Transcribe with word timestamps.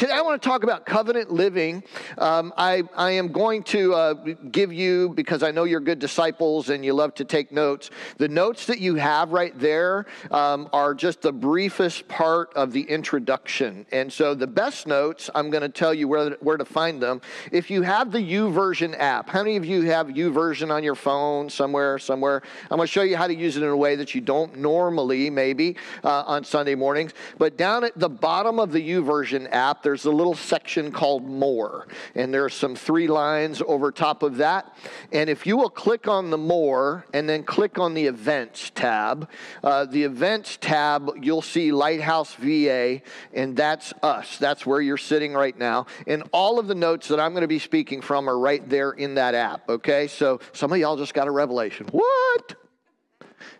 today 0.00 0.14
I 0.14 0.22
want 0.22 0.40
to 0.40 0.48
talk 0.48 0.62
about 0.64 0.86
covenant 0.86 1.30
living. 1.30 1.84
Um, 2.16 2.54
I, 2.56 2.84
I 2.96 3.10
am 3.10 3.32
going 3.32 3.62
to 3.64 3.92
uh, 3.92 4.14
give 4.50 4.72
you, 4.72 5.10
because 5.10 5.42
I 5.42 5.50
know 5.50 5.64
you're 5.64 5.78
good 5.78 5.98
disciples 5.98 6.70
and 6.70 6.82
you 6.82 6.94
love 6.94 7.14
to 7.16 7.24
take 7.26 7.52
notes, 7.52 7.90
the 8.16 8.26
notes 8.26 8.64
that 8.64 8.78
you 8.78 8.94
have 8.94 9.32
right 9.32 9.52
there 9.58 10.06
um, 10.30 10.70
are 10.72 10.94
just 10.94 11.20
the 11.20 11.32
briefest 11.34 12.08
part 12.08 12.50
of 12.54 12.72
the 12.72 12.80
introduction. 12.80 13.84
And 13.92 14.10
so 14.10 14.34
the 14.34 14.46
best 14.46 14.86
notes, 14.86 15.28
I'm 15.34 15.50
going 15.50 15.60
to 15.60 15.68
tell 15.68 15.92
you 15.92 16.08
where, 16.08 16.30
where 16.40 16.56
to 16.56 16.64
find 16.64 17.02
them. 17.02 17.20
If 17.52 17.70
you 17.70 17.82
have 17.82 18.10
the 18.10 18.20
YouVersion 18.20 18.98
app, 18.98 19.28
how 19.28 19.42
many 19.42 19.56
of 19.56 19.66
you 19.66 19.82
have 19.82 20.06
YouVersion 20.06 20.70
on 20.70 20.82
your 20.82 20.94
phone 20.94 21.50
somewhere, 21.50 21.98
somewhere? 21.98 22.40
I'm 22.70 22.78
going 22.78 22.86
to 22.86 22.90
show 22.90 23.02
you 23.02 23.18
how 23.18 23.26
to 23.26 23.34
use 23.34 23.58
it 23.58 23.62
in 23.62 23.68
a 23.68 23.76
way 23.76 23.96
that 23.96 24.14
you 24.14 24.22
don't 24.22 24.56
normally, 24.56 25.28
maybe, 25.28 25.76
uh, 26.02 26.22
on 26.22 26.42
Sunday 26.42 26.74
mornings. 26.74 27.12
But 27.36 27.58
down 27.58 27.84
at 27.84 27.98
the 27.98 28.08
bottom 28.08 28.58
of 28.58 28.72
the 28.72 28.80
YouVersion 28.80 29.46
app, 29.52 29.82
there's 29.90 30.04
a 30.04 30.10
little 30.12 30.36
section 30.36 30.92
called 30.92 31.28
More. 31.28 31.88
And 32.14 32.32
there's 32.32 32.54
some 32.54 32.76
three 32.76 33.08
lines 33.08 33.60
over 33.66 33.90
top 33.90 34.22
of 34.22 34.36
that. 34.36 34.72
And 35.10 35.28
if 35.28 35.48
you 35.48 35.56
will 35.56 35.68
click 35.68 36.06
on 36.06 36.30
the 36.30 36.38
More 36.38 37.06
and 37.12 37.28
then 37.28 37.42
click 37.42 37.76
on 37.76 37.94
the 37.94 38.06
Events 38.06 38.70
tab, 38.72 39.28
uh, 39.64 39.86
the 39.86 40.04
Events 40.04 40.58
tab, 40.60 41.10
you'll 41.20 41.42
see 41.42 41.72
Lighthouse 41.72 42.34
VA, 42.34 43.02
and 43.34 43.56
that's 43.56 43.92
us. 44.00 44.38
That's 44.38 44.64
where 44.64 44.80
you're 44.80 44.96
sitting 44.96 45.32
right 45.32 45.58
now. 45.58 45.86
And 46.06 46.22
all 46.30 46.60
of 46.60 46.68
the 46.68 46.76
notes 46.76 47.08
that 47.08 47.18
I'm 47.18 47.32
going 47.32 47.42
to 47.42 47.48
be 47.48 47.58
speaking 47.58 48.00
from 48.00 48.30
are 48.30 48.38
right 48.38 48.66
there 48.68 48.92
in 48.92 49.16
that 49.16 49.34
app, 49.34 49.68
okay? 49.68 50.06
So 50.06 50.38
some 50.52 50.72
of 50.72 50.78
y'all 50.78 50.98
just 50.98 51.14
got 51.14 51.26
a 51.26 51.32
revelation. 51.32 51.88
What? 51.90 52.54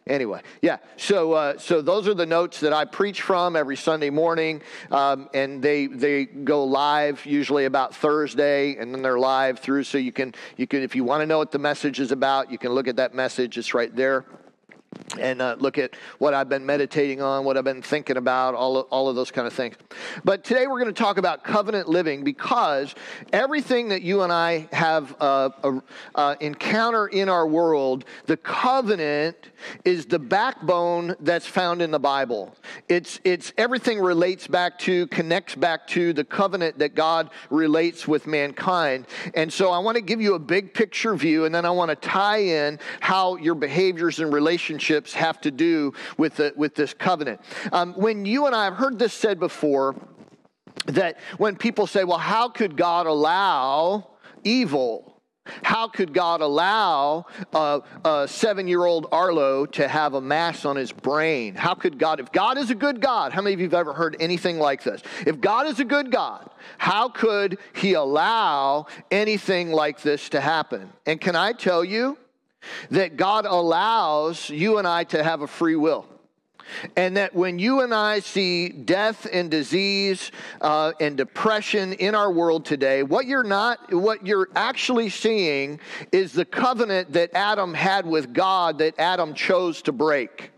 Anyway, 0.06 0.40
yeah. 0.62 0.78
So, 0.96 1.32
uh, 1.32 1.58
so 1.58 1.82
those 1.82 2.08
are 2.08 2.14
the 2.14 2.26
notes 2.26 2.60
that 2.60 2.72
I 2.72 2.84
preach 2.84 3.22
from 3.22 3.56
every 3.56 3.76
Sunday 3.76 4.10
morning, 4.10 4.62
um, 4.90 5.28
and 5.34 5.62
they 5.62 5.86
they 5.86 6.24
go 6.24 6.64
live 6.64 7.24
usually 7.26 7.64
about 7.64 7.94
Thursday, 7.94 8.76
and 8.76 8.94
then 8.94 9.02
they're 9.02 9.18
live 9.18 9.58
through. 9.58 9.84
So 9.84 9.98
you 9.98 10.12
can 10.12 10.34
you 10.56 10.66
can 10.66 10.82
if 10.82 10.94
you 10.94 11.04
want 11.04 11.22
to 11.22 11.26
know 11.26 11.38
what 11.38 11.52
the 11.52 11.58
message 11.58 12.00
is 12.00 12.12
about, 12.12 12.50
you 12.50 12.58
can 12.58 12.72
look 12.72 12.88
at 12.88 12.96
that 12.96 13.14
message. 13.14 13.58
It's 13.58 13.74
right 13.74 13.94
there 13.94 14.24
and 15.18 15.42
uh, 15.42 15.56
look 15.58 15.78
at 15.78 15.94
what 16.18 16.34
I've 16.34 16.48
been 16.48 16.64
meditating 16.64 17.20
on, 17.20 17.44
what 17.44 17.56
I've 17.56 17.64
been 17.64 17.82
thinking 17.82 18.16
about, 18.16 18.54
all 18.54 18.78
of, 18.78 18.86
all 18.90 19.08
of 19.08 19.16
those 19.16 19.30
kind 19.30 19.46
of 19.46 19.52
things. 19.52 19.76
But 20.24 20.44
today 20.44 20.66
we're 20.66 20.80
going 20.80 20.92
to 20.92 21.02
talk 21.02 21.18
about 21.18 21.44
covenant 21.44 21.88
living 21.88 22.24
because 22.24 22.94
everything 23.32 23.88
that 23.88 24.02
you 24.02 24.22
and 24.22 24.32
I 24.32 24.68
have 24.72 25.14
uh, 25.20 25.50
uh, 26.14 26.36
encounter 26.40 27.06
in 27.06 27.28
our 27.28 27.46
world, 27.46 28.04
the 28.26 28.36
covenant 28.36 29.50
is 29.84 30.06
the 30.06 30.18
backbone 30.18 31.14
that's 31.20 31.46
found 31.46 31.82
in 31.82 31.90
the 31.90 31.98
Bible. 31.98 32.54
It's 32.88 33.20
it's 33.24 33.52
everything 33.58 34.00
relates 34.00 34.46
back 34.46 34.78
to, 34.80 35.06
connects 35.08 35.54
back 35.54 35.86
to 35.88 36.12
the 36.12 36.24
covenant 36.24 36.78
that 36.78 36.94
God 36.94 37.30
relates 37.50 38.08
with 38.08 38.26
mankind. 38.26 39.06
And 39.34 39.52
so 39.52 39.70
I 39.70 39.78
want 39.78 39.96
to 39.96 40.02
give 40.02 40.20
you 40.20 40.34
a 40.34 40.38
big 40.38 40.72
picture 40.72 41.14
view, 41.14 41.44
and 41.44 41.54
then 41.54 41.64
I 41.64 41.70
want 41.70 41.90
to 41.90 41.96
tie 41.96 42.38
in 42.38 42.78
how 43.00 43.36
your 43.36 43.54
behaviors 43.54 44.20
and 44.20 44.32
relationships 44.32 44.79
relationships 44.80 45.12
have 45.14 45.40
to 45.42 45.50
do 45.50 45.92
with, 46.16 46.36
the, 46.36 46.52
with 46.56 46.74
this 46.74 46.94
covenant. 46.94 47.40
Um, 47.72 47.94
when 47.94 48.24
you 48.24 48.46
and 48.46 48.54
I 48.54 48.64
have 48.64 48.74
heard 48.74 48.98
this 48.98 49.12
said 49.12 49.38
before, 49.38 49.94
that 50.86 51.18
when 51.38 51.56
people 51.56 51.86
say, 51.86 52.04
well, 52.04 52.18
how 52.18 52.48
could 52.48 52.76
God 52.76 53.06
allow 53.06 54.08
evil? 54.44 55.06
How 55.62 55.88
could 55.88 56.12
God 56.14 56.42
allow 56.42 57.26
a, 57.52 57.80
a 58.04 58.28
seven 58.28 58.68
year 58.68 58.84
old 58.84 59.06
Arlo 59.10 59.66
to 59.66 59.88
have 59.88 60.14
a 60.14 60.20
mass 60.20 60.64
on 60.64 60.76
his 60.76 60.92
brain? 60.92 61.54
How 61.54 61.74
could 61.74 61.98
God, 61.98 62.20
if 62.20 62.30
God 62.30 62.56
is 62.56 62.70
a 62.70 62.74
good 62.74 63.00
God, 63.00 63.32
how 63.32 63.42
many 63.42 63.54
of 63.54 63.60
you 63.60 63.66
have 63.66 63.74
ever 63.74 63.92
heard 63.92 64.16
anything 64.20 64.58
like 64.58 64.82
this? 64.84 65.02
If 65.26 65.40
God 65.40 65.66
is 65.66 65.80
a 65.80 65.84
good 65.84 66.10
God, 66.10 66.48
how 66.78 67.08
could 67.08 67.58
he 67.74 67.94
allow 67.94 68.86
anything 69.10 69.72
like 69.72 70.02
this 70.02 70.28
to 70.30 70.40
happen? 70.40 70.92
And 71.04 71.20
can 71.20 71.36
I 71.36 71.52
tell 71.52 71.84
you, 71.84 72.16
that 72.90 73.16
God 73.16 73.46
allows 73.46 74.48
you 74.50 74.78
and 74.78 74.86
I 74.86 75.04
to 75.04 75.22
have 75.22 75.42
a 75.42 75.46
free 75.46 75.76
will. 75.76 76.06
And 76.96 77.16
that 77.16 77.34
when 77.34 77.58
you 77.58 77.80
and 77.80 77.92
I 77.92 78.20
see 78.20 78.68
death 78.68 79.26
and 79.30 79.50
disease 79.50 80.30
uh, 80.60 80.92
and 81.00 81.16
depression 81.16 81.94
in 81.94 82.14
our 82.14 82.30
world 82.30 82.64
today, 82.64 83.02
what 83.02 83.26
you're 83.26 83.42
not, 83.42 83.92
what 83.92 84.26
you're 84.26 84.48
actually 84.54 85.08
seeing 85.08 85.80
is 86.12 86.32
the 86.32 86.44
covenant 86.44 87.12
that 87.12 87.34
Adam 87.34 87.74
had 87.74 88.06
with 88.06 88.32
God 88.32 88.78
that 88.78 88.98
Adam 88.98 89.34
chose 89.34 89.82
to 89.82 89.92
break. 89.92 90.52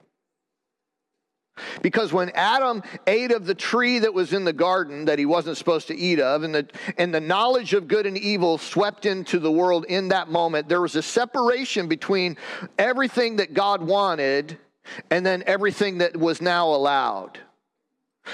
Because 1.83 2.13
when 2.13 2.31
Adam 2.31 2.83
ate 3.07 3.33
of 3.33 3.47
the 3.47 3.55
tree 3.55 3.99
that 4.01 4.15
was 4.15 4.33
in 4.33 4.45
the 4.45 4.53
garden 4.53 5.07
that 5.07 5.19
he 5.19 5.27
wasn't 5.27 5.57
supposed 5.57 5.89
to 5.89 5.97
eat 5.97 6.21
of, 6.21 6.43
and 6.43 6.55
the, 6.55 6.67
and 6.99 7.15
the 7.15 7.21
knowledge 7.21 7.75
of 7.75 7.89
good 7.89 8.07
and 8.07 8.17
evil 8.19 8.59
swept 8.59 9.07
into 9.07 9.39
the 9.39 9.51
world 9.51 9.85
in 9.87 10.09
that 10.09 10.29
moment, 10.29 10.69
there 10.69 10.81
was 10.81 10.97
a 10.97 11.03
separation 11.03 11.89
between 11.89 12.37
everything 12.79 13.37
that 13.37 13.55
God 13.55 13.83
wanted 13.83 14.59
and 15.11 15.25
then 15.25 15.43
everything 15.47 15.99
that 15.99 16.17
was 16.17 16.41
now 16.41 16.69
allowed. 16.69 17.39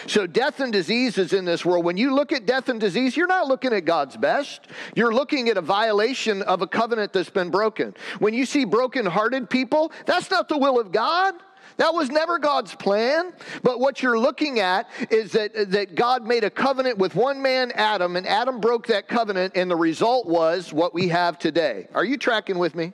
So, 0.07 0.27
death 0.27 0.61
and 0.61 0.71
disease 0.71 1.17
is 1.17 1.33
in 1.33 1.47
this 1.47 1.65
world. 1.65 1.83
When 1.83 1.97
you 1.97 2.15
look 2.15 2.31
at 2.31 2.45
death 2.45 2.69
and 2.69 2.79
disease, 2.79 3.17
you're 3.17 3.27
not 3.27 3.47
looking 3.47 3.73
at 3.73 3.87
God's 3.87 4.19
best. 4.19 4.69
You're 4.95 5.15
looking 5.15 5.49
at 5.49 5.57
a 5.57 5.63
violation 5.63 6.43
of 6.43 6.61
a 6.61 6.67
covenant 6.67 7.15
that's 7.15 7.31
been 7.31 7.49
broken. 7.49 7.95
When 8.19 8.35
you 8.35 8.45
see 8.45 8.67
broken-hearted 8.67 9.49
people, 9.49 9.91
that's 10.05 10.31
not 10.31 10.49
the 10.49 10.59
will 10.59 10.79
of 10.79 10.93
God. 10.93 11.35
That 11.79 11.95
was 11.95 12.11
never 12.11 12.39
God's 12.39 12.75
plan. 12.75 13.33
But 13.63 13.81
what 13.81 14.03
you're 14.03 14.19
looking 14.19 14.61
at 14.61 14.89
is 15.11 15.33
that, 15.33 15.71
that 15.71 15.95
God 15.95 16.27
made 16.27 16.45
a 16.45 16.51
covenant 16.51 16.99
with 16.99 17.15
one 17.15 17.41
man, 17.41 17.73
Adam, 17.73 18.17
and 18.17 18.27
Adam 18.27 18.61
broke 18.61 18.89
that 18.89 19.09
covenant, 19.09 19.57
and 19.57 19.71
the 19.71 19.77
result 19.77 20.27
was 20.27 20.73
what 20.73 20.93
we 20.93 21.09
have 21.09 21.39
today. 21.39 21.89
Are 21.95 22.05
you 22.05 22.19
tracking 22.19 22.59
with 22.59 22.75
me? 22.75 22.93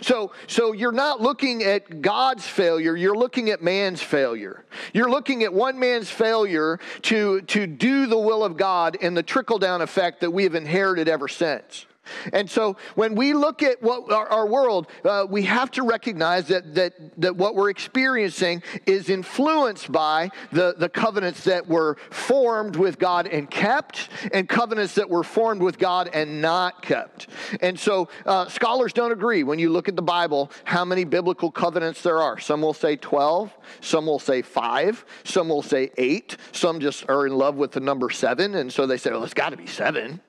So, 0.00 0.32
so 0.46 0.72
you're 0.72 0.92
not 0.92 1.20
looking 1.20 1.62
at 1.62 2.00
God's 2.00 2.46
failure, 2.46 2.96
you're 2.96 3.16
looking 3.16 3.50
at 3.50 3.62
man's 3.62 4.02
failure. 4.02 4.64
You're 4.94 5.10
looking 5.10 5.42
at 5.42 5.52
one 5.52 5.78
man's 5.78 6.10
failure 6.10 6.80
to, 7.02 7.42
to 7.42 7.66
do 7.66 8.06
the 8.06 8.18
will 8.18 8.42
of 8.42 8.56
God 8.56 8.96
and 9.02 9.14
the 9.16 9.22
trickle 9.22 9.58
down 9.58 9.82
effect 9.82 10.20
that 10.22 10.30
we 10.30 10.44
have 10.44 10.54
inherited 10.54 11.08
ever 11.08 11.28
since. 11.28 11.86
And 12.32 12.50
so 12.50 12.76
when 12.94 13.14
we 13.14 13.32
look 13.32 13.62
at 13.62 13.82
what 13.82 14.10
our, 14.12 14.28
our 14.28 14.46
world, 14.46 14.88
uh, 15.04 15.26
we 15.28 15.42
have 15.42 15.70
to 15.72 15.82
recognize 15.82 16.48
that, 16.48 16.74
that, 16.74 16.94
that 17.20 17.36
what 17.36 17.54
we're 17.54 17.70
experiencing 17.70 18.62
is 18.86 19.08
influenced 19.08 19.90
by 19.90 20.30
the, 20.52 20.74
the 20.78 20.88
covenants 20.88 21.44
that 21.44 21.66
were 21.66 21.96
formed 22.10 22.76
with 22.76 22.98
God 22.98 23.26
and 23.26 23.50
kept, 23.50 24.08
and 24.32 24.48
covenants 24.48 24.94
that 24.94 25.08
were 25.08 25.24
formed 25.24 25.62
with 25.62 25.78
God 25.78 26.10
and 26.12 26.40
not 26.40 26.82
kept. 26.82 27.28
And 27.60 27.78
so 27.78 28.08
uh, 28.24 28.48
scholars 28.48 28.92
don't 28.92 29.12
agree 29.12 29.42
when 29.42 29.58
you 29.58 29.70
look 29.70 29.88
at 29.88 29.96
the 29.96 30.02
Bible 30.02 30.50
how 30.64 30.84
many 30.84 31.04
biblical 31.04 31.50
covenants 31.50 32.02
there 32.02 32.22
are. 32.22 32.38
Some 32.38 32.62
will 32.62 32.74
say 32.74 32.96
12, 32.96 33.52
some 33.80 34.06
will 34.06 34.18
say 34.18 34.42
5, 34.42 35.04
some 35.24 35.48
will 35.48 35.62
say 35.62 35.90
8, 35.96 36.36
some 36.52 36.80
just 36.80 37.08
are 37.08 37.26
in 37.26 37.34
love 37.34 37.56
with 37.56 37.72
the 37.72 37.80
number 37.80 38.10
7, 38.10 38.54
and 38.54 38.72
so 38.72 38.86
they 38.86 38.96
say, 38.96 39.10
well, 39.10 39.24
it's 39.24 39.34
got 39.34 39.50
to 39.50 39.56
be 39.56 39.66
7. 39.66 40.20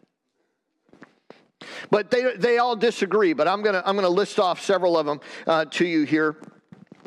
But 1.89 2.11
they, 2.11 2.35
they 2.35 2.57
all 2.57 2.75
disagree, 2.75 3.33
but 3.33 3.47
I'm 3.47 3.61
going 3.61 3.75
to 3.75 3.87
I'm 3.87 3.95
gonna 3.95 4.09
list 4.09 4.39
off 4.39 4.61
several 4.61 4.97
of 4.97 5.05
them 5.05 5.19
uh, 5.45 5.65
to 5.65 5.85
you 5.85 6.03
here. 6.03 6.37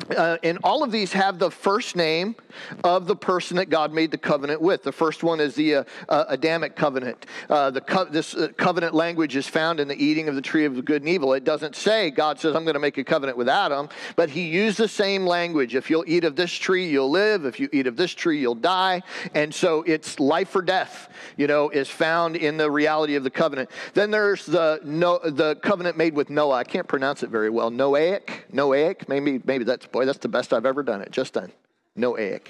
Uh, 0.09 0.37
and 0.43 0.57
all 0.63 0.83
of 0.83 0.91
these 0.91 1.13
have 1.13 1.39
the 1.39 1.51
first 1.51 1.95
name 1.95 2.35
of 2.83 3.07
the 3.07 3.15
person 3.15 3.57
that 3.57 3.69
God 3.69 3.93
made 3.93 4.11
the 4.11 4.17
covenant 4.17 4.61
with. 4.61 4.83
The 4.83 4.91
first 4.91 5.23
one 5.23 5.39
is 5.39 5.55
the 5.55 5.75
uh, 5.75 5.83
uh, 6.09 6.25
Adamic 6.29 6.75
covenant. 6.75 7.25
Uh, 7.49 7.71
the 7.71 7.81
co- 7.81 8.05
this 8.05 8.35
uh, 8.35 8.49
covenant 8.57 8.93
language 8.93 9.35
is 9.35 9.47
found 9.47 9.79
in 9.79 9.87
the 9.87 10.03
eating 10.03 10.27
of 10.27 10.35
the 10.35 10.41
tree 10.41 10.65
of 10.65 10.83
good 10.85 11.01
and 11.01 11.09
evil. 11.09 11.33
It 11.33 11.43
doesn't 11.43 11.75
say 11.75 12.09
God 12.09 12.39
says 12.39 12.55
I'm 12.55 12.63
going 12.63 12.73
to 12.73 12.79
make 12.79 12.97
a 12.97 13.03
covenant 13.03 13.37
with 13.37 13.49
Adam, 13.49 13.89
but 14.15 14.29
He 14.29 14.47
used 14.47 14.77
the 14.77 14.87
same 14.87 15.25
language. 15.25 15.75
If 15.75 15.89
you'll 15.89 16.05
eat 16.07 16.23
of 16.23 16.35
this 16.35 16.51
tree, 16.51 16.89
you'll 16.89 17.11
live. 17.11 17.45
If 17.45 17.59
you 17.59 17.69
eat 17.71 17.87
of 17.87 17.95
this 17.95 18.11
tree, 18.11 18.39
you'll 18.39 18.55
die. 18.55 19.03
And 19.33 19.53
so 19.53 19.83
it's 19.83 20.19
life 20.19 20.55
or 20.55 20.61
death. 20.61 21.09
You 21.37 21.47
know, 21.47 21.69
is 21.69 21.89
found 21.89 22.35
in 22.35 22.57
the 22.57 22.69
reality 22.69 23.15
of 23.15 23.23
the 23.23 23.29
covenant. 23.29 23.69
Then 23.93 24.11
there's 24.11 24.45
the 24.45 24.79
no, 24.83 25.19
the 25.23 25.55
covenant 25.57 25.97
made 25.97 26.13
with 26.13 26.29
Noah. 26.29 26.55
I 26.55 26.63
can't 26.63 26.87
pronounce 26.87 27.23
it 27.23 27.29
very 27.29 27.49
well. 27.49 27.71
Noahic, 27.71 28.51
Noahic. 28.51 29.07
Maybe 29.07 29.41
maybe 29.45 29.63
that's 29.63 29.85
boy. 29.91 30.05
That's 30.05 30.19
the 30.19 30.29
best 30.29 30.53
I've 30.53 30.65
ever 30.65 30.83
done 30.83 31.01
it. 31.01 31.11
Just 31.11 31.33
done. 31.33 31.51
Noahic. 31.97 32.47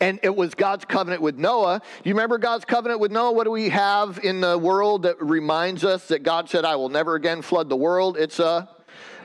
And 0.00 0.18
it 0.22 0.34
was 0.34 0.54
God's 0.54 0.86
covenant 0.86 1.20
with 1.20 1.36
Noah. 1.36 1.82
You 2.02 2.14
remember 2.14 2.38
God's 2.38 2.64
covenant 2.64 2.98
with 2.98 3.12
Noah? 3.12 3.32
What 3.32 3.44
do 3.44 3.50
we 3.50 3.68
have 3.68 4.18
in 4.22 4.40
the 4.40 4.56
world 4.56 5.02
that 5.02 5.20
reminds 5.22 5.84
us 5.84 6.08
that 6.08 6.22
God 6.22 6.48
said, 6.48 6.64
I 6.64 6.76
will 6.76 6.88
never 6.88 7.14
again 7.14 7.42
flood 7.42 7.68
the 7.68 7.76
world? 7.76 8.16
It's 8.16 8.38
a 8.38 8.68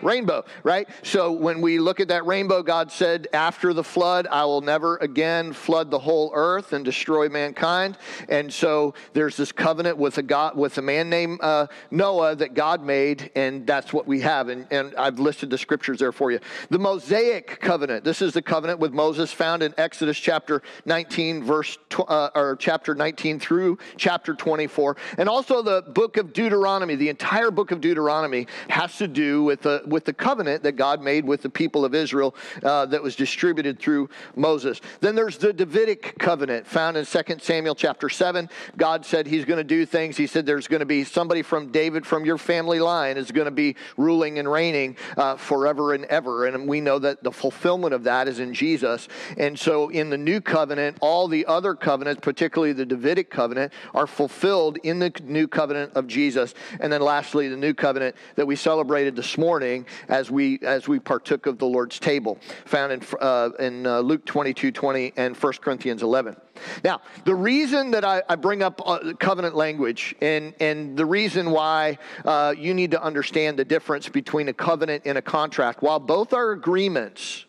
rainbow, 0.02 0.46
right? 0.64 0.88
So 1.04 1.32
when 1.32 1.62
we 1.62 1.80
look 1.80 2.00
at 2.00 2.08
that 2.10 2.26
rainbow, 2.26 2.64
God 2.64 2.92
said, 2.92 3.28
after 3.34 3.74
the 3.74 3.84
flood, 3.84 4.28
I 4.28 4.46
will 4.46 4.62
never 4.62 4.98
again 4.98 5.54
flood 5.54 5.92
the 5.92 6.00
whole 6.00 6.32
earth 6.34 6.74
and 6.74 6.84
destroy 6.84 7.30
mankind. 7.30 7.98
And 8.30 8.52
so 8.52 8.94
there's 9.14 9.38
this 9.38 9.52
covenant 9.52 9.98
with 9.98 10.18
a 10.18 10.24
God, 10.24 10.58
with 10.58 10.78
a 10.78 10.82
man 10.82 11.10
named 11.10 11.40
uh, 11.42 11.68
Noah 11.92 12.36
that 12.36 12.54
God 12.54 12.84
made, 12.84 13.32
and 13.36 13.66
that's 13.66 13.94
what 13.94 14.08
we 14.08 14.22
have. 14.22 14.50
And, 14.50 14.68
and 14.72 14.96
I've 14.96 15.20
listed 15.20 15.50
the 15.50 15.58
scriptures 15.58 16.00
there 16.00 16.12
for 16.12 16.32
you. 16.32 16.40
The 16.70 16.80
Mosaic 16.80 17.60
covenant. 17.60 18.04
This 18.04 18.22
is 18.22 18.34
the 18.34 18.42
covenant 18.42 18.80
with 18.80 18.94
Moses 18.94 19.32
found 19.32 19.64
in 19.64 19.74
Exodus 19.78 20.18
chapter 20.18 20.62
19, 20.86 21.44
verse 21.44 21.78
tw- 21.90 22.10
uh, 22.10 22.30
or 22.36 22.56
chapter 22.58 22.96
19 22.96 23.40
through 23.40 23.78
chapter 23.98 24.34
24, 24.34 24.98
and 25.18 25.30
also 25.30 25.62
the 25.62 25.82
book 25.82 26.18
of 26.18 26.34
Deuteronomy. 26.34 26.96
The 26.96 27.10
entire 27.10 27.52
book 27.52 27.72
of 27.72 27.82
Deuteronomy 27.82 28.48
has 28.70 28.98
to 28.98 29.08
do 29.08 29.44
with 29.44 29.62
the 29.62 29.84
with 29.88 30.06
the 30.06 30.14
covenant 30.14 30.64
that 30.64 30.74
God 30.74 31.02
made 31.02 31.26
with 31.26 31.42
the 31.42 31.50
people 31.50 31.86
of 31.86 31.94
Israel 31.94 32.36
uh, 32.64 32.86
that 32.88 33.02
was 33.02 33.16
distributed 33.16 33.80
through 33.80 34.10
Moses. 34.36 34.82
Then 35.00 35.16
there's 35.16 35.38
the 35.38 35.54
Davidic 35.54 36.18
covenant 36.20 36.68
found 36.68 36.98
in 36.98 37.06
2 37.06 37.22
Samuel 37.40 37.76
chapter 37.76 38.10
7. 38.10 38.50
God 38.78 39.06
said 39.06 39.28
He's 39.28 39.46
going 39.46 39.58
to 39.58 39.64
do 39.64 39.86
things. 39.86 40.18
He 40.18 40.28
said 40.28 40.46
there's 40.46 40.68
going 40.68 40.80
to 40.80 40.86
be 40.86 41.04
somebody 41.04 41.42
from 41.42 41.72
David 41.72 42.06
from 42.06 42.26
your 42.26 42.38
family 42.38 42.80
line 42.80 43.18
is 43.18 43.32
going 43.32 43.46
to 43.46 43.52
be 43.52 43.76
ruling 43.98 44.40
and 44.40 44.50
reigning 44.50 44.96
uh, 45.18 45.36
forever 45.36 45.94
and 45.94 46.06
ever. 46.06 46.46
And 46.46 46.68
we 46.68 46.80
know 46.80 47.00
that 47.00 47.24
the 47.24 47.32
fulfillment 47.32 47.94
of 47.94 48.04
that 48.04 48.28
is 48.28 48.40
in 48.40 48.54
Jesus. 48.54 49.10
And 49.38 49.60
so 49.60 49.90
in 49.90 50.10
the 50.10 50.18
new 50.18 50.40
covenant, 50.40 50.98
all 51.02 51.28
the 51.28 51.46
other 51.46 51.76
covenants, 51.76 52.22
particularly 52.22 52.72
the 52.72 52.86
Davidic 52.86 53.30
covenant, 53.30 53.74
are 53.94 54.08
fulfilled 54.08 54.78
in 54.84 55.00
the 55.00 55.12
new 55.24 55.48
covenant 55.48 55.94
of 55.96 56.08
Jesus. 56.08 56.54
And 56.80 56.94
then 56.94 57.02
lastly, 57.02 57.50
the 57.50 57.58
new 57.58 57.74
covenant 57.74 58.16
that 58.36 58.46
we 58.46 58.56
celebrated 58.56 59.16
this 59.16 59.38
morning 59.38 59.75
as 60.08 60.30
we 60.30 60.60
as 60.62 60.88
we 60.88 61.00
partook 61.00 61.48
of 61.48 61.58
the 61.58 61.66
Lord's 61.66 62.00
table, 62.00 62.38
found 62.66 62.92
in 62.92 63.02
uh, 63.20 63.50
in 63.60 63.88
uh, 63.88 64.00
Luke 64.00 64.26
22, 64.26 64.72
20 64.72 65.14
and 65.18 65.36
1 65.36 65.54
Corinthians 65.62 66.04
11. 66.04 66.38
Now, 66.84 67.02
the 67.26 67.36
reason 67.36 67.92
that 67.92 68.06
I, 68.06 68.24
I 68.30 68.36
bring 68.36 68.64
up 68.64 68.82
uh, 68.86 69.14
covenant 69.20 69.56
language 69.56 70.16
and, 70.22 70.54
and 70.60 70.96
the 70.98 71.06
reason 71.06 71.52
why 71.52 71.98
uh, 72.24 72.54
you 72.58 72.74
need 72.74 72.92
to 72.92 73.02
understand 73.02 73.58
the 73.58 73.66
difference 73.66 74.10
between 74.10 74.50
a 74.50 74.54
covenant 74.54 75.04
and 75.06 75.18
a 75.18 75.22
contract, 75.22 75.82
while 75.82 76.00
both 76.00 76.34
are 76.34 76.52
agreements, 76.52 77.46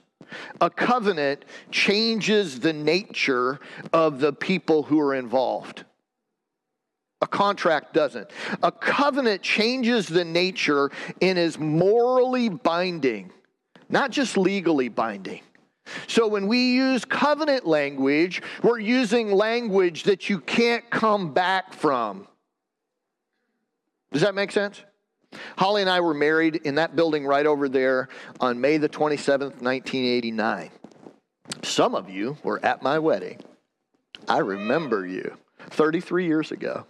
a 0.61 0.71
covenant 0.71 1.45
changes 1.71 2.61
the 2.61 2.73
nature 2.73 3.61
of 3.93 4.21
the 4.21 4.33
people 4.33 4.83
who 4.83 4.99
are 5.01 5.15
involved. 5.15 5.85
A 7.23 7.27
contract 7.27 7.95
doesn't. 7.95 8.31
A 8.63 8.71
covenant 8.71 9.43
changes 9.43 10.07
the 10.07 10.25
nature 10.25 10.91
and 11.23 11.39
is 11.39 11.59
morally 11.59 12.49
binding, 12.49 13.33
not 13.89 14.11
just 14.11 14.37
legally 14.37 14.89
binding. 14.89 15.41
So 16.09 16.27
when 16.27 16.47
we 16.47 16.73
use 16.73 17.05
covenant 17.05 17.67
language, 17.67 18.43
we're 18.63 18.81
using 18.81 19.31
language 19.31 20.03
that 20.05 20.29
you 20.29 20.41
can't 20.41 20.89
come 20.91 21.33
back 21.33 21.73
from. 21.73 22.27
Does 24.13 24.23
that 24.23 24.35
make 24.35 24.51
sense? 24.51 24.83
Holly 25.57 25.83
and 25.83 25.91
I 25.91 26.01
were 26.01 26.15
married 26.15 26.57
in 26.65 26.77
that 26.77 26.97
building 26.97 27.27
right 27.27 27.47
over 27.47 27.69
there 27.69 28.09
on 28.41 28.61
May 28.61 28.79
the 28.79 28.89
27th, 28.89 29.61
1989. 29.63 30.71
Some 31.63 31.95
of 31.95 32.11
you 32.11 32.37
were 32.43 32.65
at 32.65 32.83
my 32.83 32.99
wedding. 32.99 33.41
I 34.29 34.39
remember 34.39 35.07
you 35.07 35.37
33 35.71 36.27
years 36.27 36.53
ago. 36.53 36.87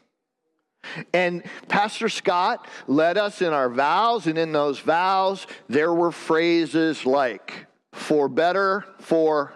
And 1.12 1.42
Pastor 1.68 2.08
Scott 2.08 2.66
led 2.86 3.18
us 3.18 3.42
in 3.42 3.52
our 3.52 3.68
vows, 3.68 4.26
and 4.26 4.38
in 4.38 4.52
those 4.52 4.78
vows, 4.78 5.46
there 5.68 5.92
were 5.92 6.12
phrases 6.12 7.06
like, 7.06 7.66
for 7.92 8.28
better, 8.28 8.84
for 9.00 9.52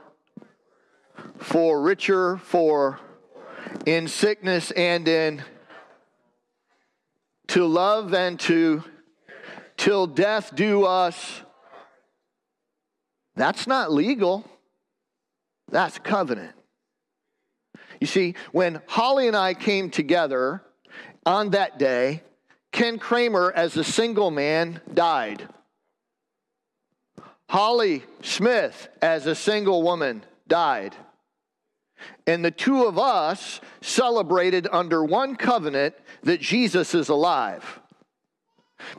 for 1.38 1.80
richer, 1.80 2.38
for 2.38 3.00
in 3.86 4.08
sickness 4.08 4.70
and 4.72 5.08
in 5.08 5.42
to 7.48 7.66
love 7.66 8.14
and 8.14 8.38
to 8.38 8.84
till 9.76 10.06
death 10.06 10.54
do 10.54 10.84
us. 10.84 11.42
That's 13.36 13.66
not 13.66 13.90
legal. 13.90 14.44
That's 15.70 15.98
covenant. 15.98 16.54
You 18.00 18.06
see, 18.06 18.34
when 18.52 18.82
Holly 18.86 19.26
and 19.28 19.36
I 19.36 19.54
came 19.54 19.90
together 19.90 20.62
on 21.30 21.50
that 21.50 21.78
day, 21.78 22.22
Ken 22.72 22.98
Kramer, 22.98 23.52
as 23.54 23.76
a 23.76 23.84
single 23.84 24.30
man, 24.30 24.80
died. 24.92 25.48
Holly 27.48 28.04
Smith, 28.22 28.88
as 29.00 29.26
a 29.26 29.34
single 29.34 29.82
woman, 29.82 30.24
died. 30.46 30.94
And 32.26 32.44
the 32.44 32.50
two 32.50 32.84
of 32.84 32.98
us 32.98 33.60
celebrated 33.80 34.68
under 34.70 35.04
one 35.04 35.36
covenant 35.36 35.94
that 36.22 36.40
Jesus 36.40 36.94
is 36.94 37.08
alive 37.08 37.80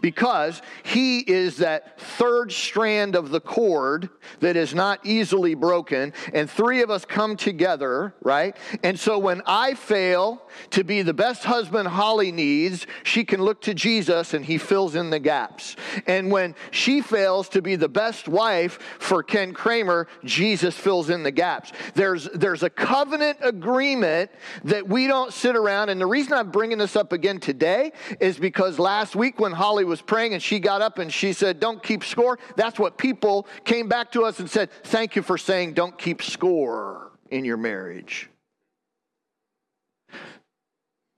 because 0.01 0.61
he 0.83 1.19
is 1.19 1.57
that 1.57 1.99
third 1.99 2.51
strand 2.51 3.15
of 3.15 3.29
the 3.29 3.39
cord 3.39 4.09
that 4.39 4.55
is 4.55 4.73
not 4.73 5.05
easily 5.05 5.53
broken. 5.53 6.13
And 6.33 6.49
three 6.49 6.81
of 6.81 6.89
us 6.89 7.05
come 7.05 7.35
together, 7.35 8.13
right? 8.21 8.55
And 8.83 8.99
so 8.99 9.17
when 9.19 9.41
I 9.45 9.73
fail 9.73 10.43
to 10.71 10.83
be 10.83 11.01
the 11.01 11.13
best 11.13 11.43
husband 11.43 11.87
Holly 11.87 12.31
needs, 12.31 12.85
she 13.03 13.23
can 13.23 13.41
look 13.41 13.61
to 13.61 13.73
Jesus 13.73 14.33
and 14.33 14.45
he 14.45 14.57
fills 14.57 14.95
in 14.95 15.09
the 15.09 15.19
gaps. 15.19 15.75
And 16.07 16.31
when 16.31 16.55
she 16.71 17.01
fails 17.01 17.49
to 17.49 17.61
be 17.61 17.75
the 17.75 17.89
best 17.89 18.27
wife 18.27 18.79
for 18.99 19.23
Ken 19.23 19.53
Kramer, 19.53 20.07
Jesus 20.23 20.75
fills 20.75 21.09
in 21.09 21.23
the 21.23 21.31
gaps. 21.31 21.71
There's, 21.95 22.25
there's 22.33 22.63
a 22.63 22.69
covenant 22.69 23.39
agreement 23.41 24.31
that 24.63 24.87
we 24.87 25.07
don't 25.07 25.33
sit 25.33 25.55
around. 25.55 25.89
And 25.89 25.99
the 25.99 26.05
reason 26.05 26.33
I'm 26.33 26.51
bringing 26.51 26.77
this 26.77 26.95
up 26.95 27.13
again 27.13 27.39
today 27.39 27.91
is 28.19 28.37
because 28.37 28.79
last 28.79 29.15
week 29.15 29.39
when 29.39 29.51
Holly 29.51 29.70
Holly 29.71 29.85
was 29.85 30.01
praying 30.01 30.33
and 30.33 30.43
she 30.43 30.59
got 30.59 30.81
up 30.81 30.99
and 30.99 31.13
she 31.13 31.31
said, 31.31 31.61
Don't 31.61 31.81
keep 31.81 32.03
score. 32.03 32.37
That's 32.57 32.77
what 32.77 32.97
people 32.97 33.47
came 33.63 33.87
back 33.87 34.11
to 34.11 34.25
us 34.25 34.37
and 34.41 34.49
said, 34.49 34.69
Thank 34.83 35.15
you 35.15 35.21
for 35.21 35.37
saying 35.37 35.75
don't 35.75 35.97
keep 35.97 36.21
score 36.21 37.13
in 37.29 37.45
your 37.45 37.55
marriage. 37.55 38.29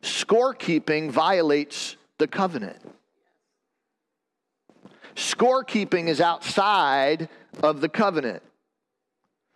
Scorekeeping 0.04 1.10
violates 1.10 1.98
the 2.20 2.28
covenant. 2.28 2.78
Scorekeeping 5.16 6.08
is 6.08 6.22
outside 6.22 7.30
of 7.64 7.82
the 7.82 7.90
covenant. 7.90 8.44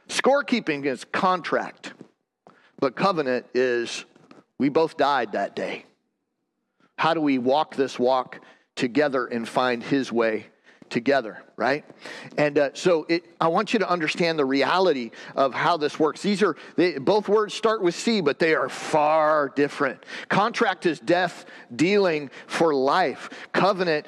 Scorekeeping 0.10 0.86
is 0.86 1.06
contract, 1.12 1.94
but 2.80 2.96
covenant 2.96 3.46
is 3.54 4.06
we 4.58 4.70
both 4.70 4.98
died 4.98 5.34
that 5.34 5.56
day. 5.56 5.86
How 6.98 7.14
do 7.14 7.22
we 7.22 7.38
walk 7.38 7.76
this 7.76 8.00
walk 8.00 8.42
together 8.77 9.25
and 9.25 9.47
find 9.47 9.83
his 9.83 10.12
way 10.12 10.47
together, 10.89 11.44
right? 11.57 11.83
And 12.38 12.59
uh, 12.59 12.69
so 12.74 13.07
it, 13.09 13.25
I 13.42 13.48
want 13.48 13.74
you 13.74 13.80
to 13.80 13.89
understand 13.89 14.38
the 14.38 14.45
reality 14.45 15.09
of 15.36 15.56
how 15.56 15.75
this 15.75 16.00
works. 16.00 16.21
These 16.21 16.44
are, 16.44 16.56
they, 16.75 17.00
both 17.00 17.27
words 17.27 17.56
start 17.56 17.81
with 17.81 17.95
C, 17.95 18.21
but 18.21 18.38
they 18.38 18.54
are 18.54 18.69
far 18.69 19.50
different. 19.56 20.04
Contract 20.30 20.86
is 20.86 21.00
death 21.00 21.45
dealing 21.75 22.30
for 22.46 22.75
life, 22.75 23.32
covenant 23.53 24.05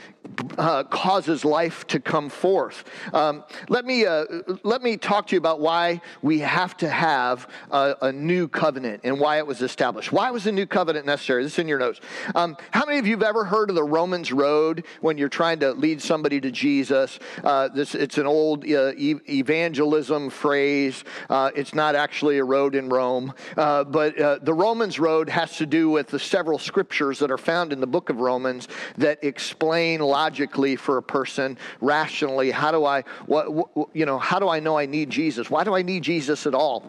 uh, 0.58 0.84
causes 0.84 1.44
life 1.44 1.88
to 1.88 2.00
come 2.00 2.30
forth. 2.30 2.84
Um, 3.14 3.44
let, 3.68 3.86
me, 3.86 4.06
uh, 4.06 4.26
let 4.64 4.82
me 4.82 4.98
talk 4.98 5.28
to 5.28 5.36
you 5.36 5.40
about 5.40 5.60
why 5.60 6.02
we 6.22 6.40
have 6.40 6.78
to 6.78 6.90
have 6.90 7.48
a, 7.72 7.96
a, 8.04 8.12
new 8.12 8.48
covenant 8.48 9.02
and 9.04 9.20
why 9.20 9.38
it 9.38 9.48
was 9.48 9.62
established. 9.62 10.12
Why 10.12 10.32
was 10.32 10.46
a 10.46 10.52
new 10.52 10.66
covenant 10.66 11.06
necessary? 11.06 11.44
This 11.44 11.54
is 11.54 11.60
in 11.60 11.68
your 11.68 11.80
notes. 11.80 12.00
Um, 12.36 12.58
how 12.72 12.86
many 12.86 13.00
of 13.00 13.08
you 13.08 13.16
have 13.16 13.24
ever 13.24 13.44
heard 13.44 13.70
of 13.70 13.76
the 13.76 13.84
Romans 13.84 14.32
Road 14.32 14.86
when 15.02 15.18
you're 15.18 15.30
trying 15.30 15.60
to 15.62 15.72
lead 15.72 16.02
somebody 16.02 16.40
to 16.42 16.52
Jesus? 16.52 17.20
Uh, 17.44 17.68
this, 17.70 17.96
it's 17.96 18.18
an 18.18 18.28
old 18.28 18.64
uh, 18.66 18.94
evangelism 18.98 20.30
phrase. 20.30 21.04
Uh, 21.30 21.52
it's 21.56 21.74
not 21.74 21.96
actually 21.96 22.38
a 22.38 22.44
road 22.44 22.76
in 22.76 22.90
Rome, 22.90 23.34
uh, 23.58 23.84
but 23.84 24.16
the 24.44 24.54
Romans 24.54 25.00
Road 25.00 25.30
has 25.30 25.58
to 25.58 25.66
do 25.66 25.90
with 25.90 26.08
the 26.08 26.20
several 26.20 26.60
scriptures 26.60 27.20
that 27.20 27.32
are 27.32 27.38
found 27.38 27.74
in 27.74 27.80
the 27.80 27.88
book 27.88 28.10
of 28.10 28.20
Romans 28.20 28.68
that 28.98 29.24
explain 29.24 30.02
logically 30.02 30.76
for 30.76 30.98
a 30.98 31.04
person, 31.04 31.58
rationally, 31.82 32.52
how 32.52 32.72
do 32.72 32.86
I, 32.86 33.04
what, 33.26 33.54
what, 33.54 33.90
you 33.94 34.06
know, 34.06 34.20
how 34.20 34.40
do 34.40 34.50
I 34.50 34.60
know 34.60 34.78
I 34.78 34.86
need 34.86 35.10
Jesus? 35.10 35.50
Why 35.50 35.64
do 35.64 35.76
I 35.76 35.82
need 35.82 36.04
Jesus 36.04 36.46
at 36.46 36.54
all? 36.54 36.84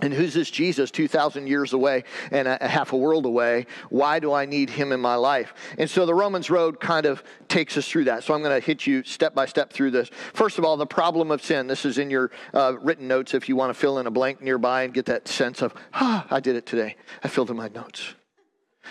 And 0.00 0.12
who's 0.12 0.34
this 0.34 0.50
Jesus 0.50 0.90
2,000 0.90 1.46
years 1.46 1.72
away 1.72 2.04
and 2.30 2.46
a, 2.46 2.58
half 2.68 2.92
a 2.92 2.96
world 2.96 3.26
away? 3.26 3.66
Why 3.88 4.20
do 4.20 4.32
I 4.32 4.44
need 4.44 4.70
him 4.70 4.92
in 4.92 5.00
my 5.00 5.16
life? 5.16 5.54
And 5.76 5.88
so 5.88 6.06
the 6.06 6.14
Romans 6.14 6.50
Road 6.50 6.78
kind 6.78 7.06
of 7.06 7.24
takes 7.48 7.76
us 7.76 7.88
through 7.88 8.04
that. 8.04 8.22
So 8.22 8.34
I'm 8.34 8.42
going 8.42 8.58
to 8.58 8.64
hit 8.64 8.86
you 8.86 9.02
step 9.02 9.34
by 9.34 9.46
step 9.46 9.72
through 9.72 9.90
this. 9.90 10.10
First 10.34 10.58
of 10.58 10.64
all, 10.64 10.76
the 10.76 10.86
problem 10.86 11.30
of 11.30 11.42
sin. 11.42 11.66
This 11.66 11.84
is 11.84 11.98
in 11.98 12.10
your 12.10 12.30
uh, 12.54 12.76
written 12.80 13.08
notes 13.08 13.34
if 13.34 13.48
you 13.48 13.56
want 13.56 13.70
to 13.70 13.74
fill 13.74 13.98
in 13.98 14.06
a 14.06 14.10
blank 14.10 14.40
nearby 14.40 14.82
and 14.82 14.94
get 14.94 15.06
that 15.06 15.26
sense 15.26 15.62
of, 15.62 15.74
ah, 15.94 16.26
I 16.30 16.40
did 16.40 16.54
it 16.54 16.66
today. 16.66 16.96
I 17.24 17.28
filled 17.28 17.50
in 17.50 17.56
my 17.56 17.68
notes. 17.68 18.14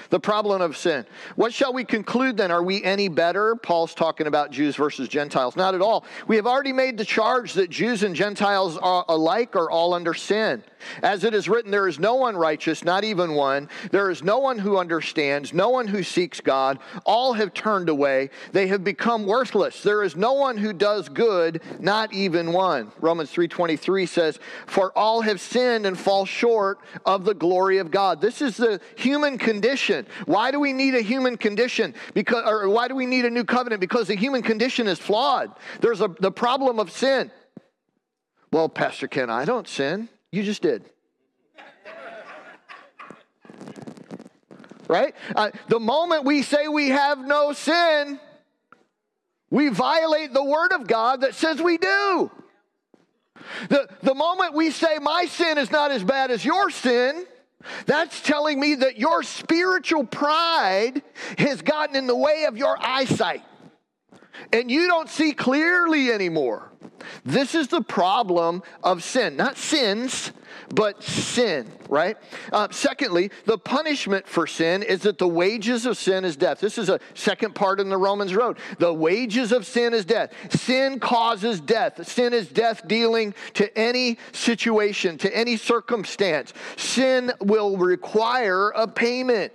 The 0.09 0.19
problem 0.19 0.61
of 0.61 0.77
sin. 0.77 1.05
What 1.35 1.53
shall 1.53 1.73
we 1.73 1.83
conclude 1.83 2.37
then? 2.37 2.51
Are 2.51 2.63
we 2.63 2.83
any 2.83 3.09
better? 3.09 3.55
Paul's 3.55 3.93
talking 3.93 4.27
about 4.27 4.51
Jews 4.51 4.75
versus 4.75 5.09
Gentiles. 5.09 5.55
Not 5.55 5.75
at 5.75 5.81
all. 5.81 6.05
We 6.27 6.37
have 6.37 6.47
already 6.47 6.71
made 6.71 6.97
the 6.97 7.05
charge 7.05 7.53
that 7.53 7.69
Jews 7.69 8.03
and 8.03 8.15
Gentiles 8.15 8.77
are 8.77 9.05
alike 9.09 9.55
are 9.55 9.69
all 9.69 9.93
under 9.93 10.13
sin. 10.13 10.63
As 11.03 11.23
it 11.23 11.33
is 11.33 11.49
written, 11.49 11.71
there 11.71 11.87
is 11.87 11.99
no 11.99 12.15
one 12.15 12.37
righteous, 12.37 12.83
not 12.83 13.03
even 13.03 13.33
one. 13.33 13.67
There 13.91 14.09
is 14.09 14.23
no 14.23 14.39
one 14.39 14.59
who 14.59 14.77
understands, 14.77 15.53
no 15.53 15.69
one 15.69 15.87
who 15.87 16.03
seeks 16.03 16.39
God. 16.39 16.79
All 17.05 17.33
have 17.33 17.53
turned 17.53 17.89
away. 17.89 18.29
They 18.51 18.67
have 18.67 18.83
become 18.83 19.25
worthless. 19.25 19.83
There 19.83 20.03
is 20.03 20.15
no 20.15 20.33
one 20.33 20.57
who 20.57 20.71
does 20.73 21.09
good, 21.09 21.61
not 21.79 22.13
even 22.13 22.53
one. 22.53 22.91
Romans 23.01 23.31
3:23 23.31 24.05
says, 24.05 24.39
"For 24.67 24.91
all 24.97 25.21
have 25.21 25.41
sinned 25.41 25.85
and 25.85 25.99
fall 25.99 26.25
short 26.25 26.79
of 27.05 27.25
the 27.25 27.33
glory 27.33 27.79
of 27.79 27.91
God." 27.91 28.21
This 28.21 28.41
is 28.41 28.57
the 28.57 28.79
human 28.95 29.37
condition. 29.37 29.86
Why 30.25 30.51
do 30.51 30.59
we 30.59 30.73
need 30.73 30.95
a 30.95 31.01
human 31.01 31.37
condition? 31.37 31.93
Because 32.13 32.43
or 32.45 32.69
why 32.69 32.87
do 32.87 32.95
we 32.95 33.05
need 33.05 33.25
a 33.25 33.29
new 33.29 33.43
covenant? 33.43 33.81
Because 33.81 34.07
the 34.07 34.15
human 34.15 34.41
condition 34.41 34.87
is 34.87 34.99
flawed. 34.99 35.51
There's 35.81 36.01
a 36.01 36.09
the 36.19 36.31
problem 36.31 36.79
of 36.79 36.91
sin. 36.91 37.31
Well, 38.51 38.69
Pastor 38.69 39.07
Ken, 39.07 39.29
I 39.29 39.45
don't 39.45 39.67
sin. 39.67 40.09
You 40.31 40.43
just 40.43 40.61
did. 40.61 40.85
right? 44.87 45.13
Uh, 45.35 45.51
the 45.67 45.79
moment 45.79 46.23
we 46.23 46.41
say 46.41 46.67
we 46.67 46.89
have 46.89 47.19
no 47.19 47.53
sin, 47.53 48.19
we 49.49 49.69
violate 49.69 50.33
the 50.33 50.43
word 50.43 50.73
of 50.73 50.87
God 50.87 51.21
that 51.21 51.35
says 51.35 51.61
we 51.61 51.77
do. 51.77 52.31
The, 53.69 53.87
the 54.01 54.15
moment 54.15 54.53
we 54.53 54.71
say 54.71 54.97
my 54.99 55.25
sin 55.25 55.57
is 55.57 55.71
not 55.71 55.91
as 55.91 56.03
bad 56.03 56.31
as 56.31 56.43
your 56.43 56.69
sin, 56.69 57.25
that's 57.85 58.21
telling 58.21 58.59
me 58.59 58.75
that 58.75 58.97
your 58.97 59.23
spiritual 59.23 60.05
pride 60.05 61.01
has 61.37 61.61
gotten 61.61 61.95
in 61.95 62.07
the 62.07 62.15
way 62.15 62.45
of 62.47 62.57
your 62.57 62.77
eyesight. 62.79 63.43
And 64.53 64.71
you 64.71 64.87
don't 64.87 65.09
see 65.09 65.33
clearly 65.33 66.11
anymore. 66.11 66.71
This 67.25 67.55
is 67.55 67.67
the 67.67 67.81
problem 67.81 68.63
of 68.83 69.03
sin. 69.03 69.35
Not 69.35 69.57
sins, 69.57 70.31
but 70.73 71.03
sin, 71.03 71.71
right? 71.89 72.17
Uh, 72.51 72.67
secondly, 72.71 73.31
the 73.45 73.57
punishment 73.57 74.27
for 74.27 74.47
sin 74.47 74.83
is 74.83 75.01
that 75.01 75.17
the 75.17 75.27
wages 75.27 75.85
of 75.85 75.97
sin 75.97 76.25
is 76.25 76.35
death. 76.35 76.59
This 76.59 76.77
is 76.77 76.89
a 76.89 76.99
second 77.13 77.55
part 77.55 77.79
in 77.79 77.89
the 77.89 77.97
Romans 77.97 78.35
road. 78.35 78.57
The 78.79 78.93
wages 78.93 79.51
of 79.51 79.65
sin 79.65 79.93
is 79.93 80.05
death. 80.05 80.31
Sin 80.53 80.99
causes 80.99 81.61
death. 81.61 82.07
Sin 82.07 82.33
is 82.33 82.47
death 82.47 82.87
dealing 82.87 83.33
to 83.53 83.77
any 83.77 84.17
situation, 84.31 85.17
to 85.19 85.35
any 85.35 85.57
circumstance. 85.57 86.53
Sin 86.75 87.31
will 87.41 87.77
require 87.77 88.69
a 88.69 88.87
payment. 88.87 89.53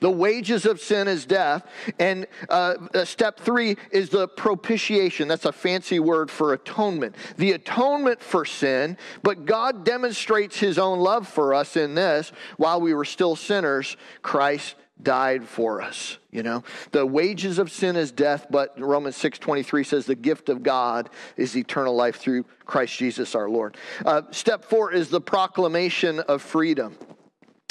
The 0.00 0.10
wages 0.10 0.66
of 0.66 0.80
sin 0.80 1.08
is 1.08 1.26
death. 1.26 1.66
And 1.98 2.26
uh, 2.48 2.74
uh, 2.94 3.04
step 3.04 3.38
three 3.38 3.76
is 3.90 4.10
the 4.10 4.26
propitiation. 4.28 5.28
That's 5.28 5.44
a 5.44 5.52
fancy 5.52 6.00
word 6.00 6.30
for 6.30 6.52
atonement. 6.52 7.16
The 7.36 7.52
atonement 7.52 8.20
for 8.22 8.44
sin, 8.44 8.96
but 9.22 9.44
God 9.44 9.84
demonstrates 9.84 10.58
his 10.58 10.78
own 10.78 10.98
love 10.98 11.28
for 11.28 11.54
us 11.54 11.76
in 11.76 11.94
this. 11.94 12.32
While 12.56 12.80
we 12.80 12.94
were 12.94 13.04
still 13.04 13.36
sinners, 13.36 13.96
Christ 14.22 14.74
died 15.02 15.44
for 15.48 15.80
us 15.80 16.18
you 16.30 16.42
know 16.42 16.62
the 16.92 17.06
wages 17.06 17.58
of 17.58 17.70
sin 17.70 17.96
is 17.96 18.12
death 18.12 18.46
but 18.50 18.78
romans 18.78 19.16
6.23 19.16 19.86
says 19.86 20.04
the 20.04 20.14
gift 20.14 20.48
of 20.48 20.62
god 20.62 21.08
is 21.36 21.56
eternal 21.56 21.94
life 21.94 22.16
through 22.16 22.44
christ 22.66 22.98
jesus 22.98 23.34
our 23.34 23.48
lord 23.48 23.76
uh, 24.04 24.22
step 24.30 24.64
four 24.64 24.92
is 24.92 25.08
the 25.08 25.20
proclamation 25.20 26.20
of 26.20 26.42
freedom 26.42 26.96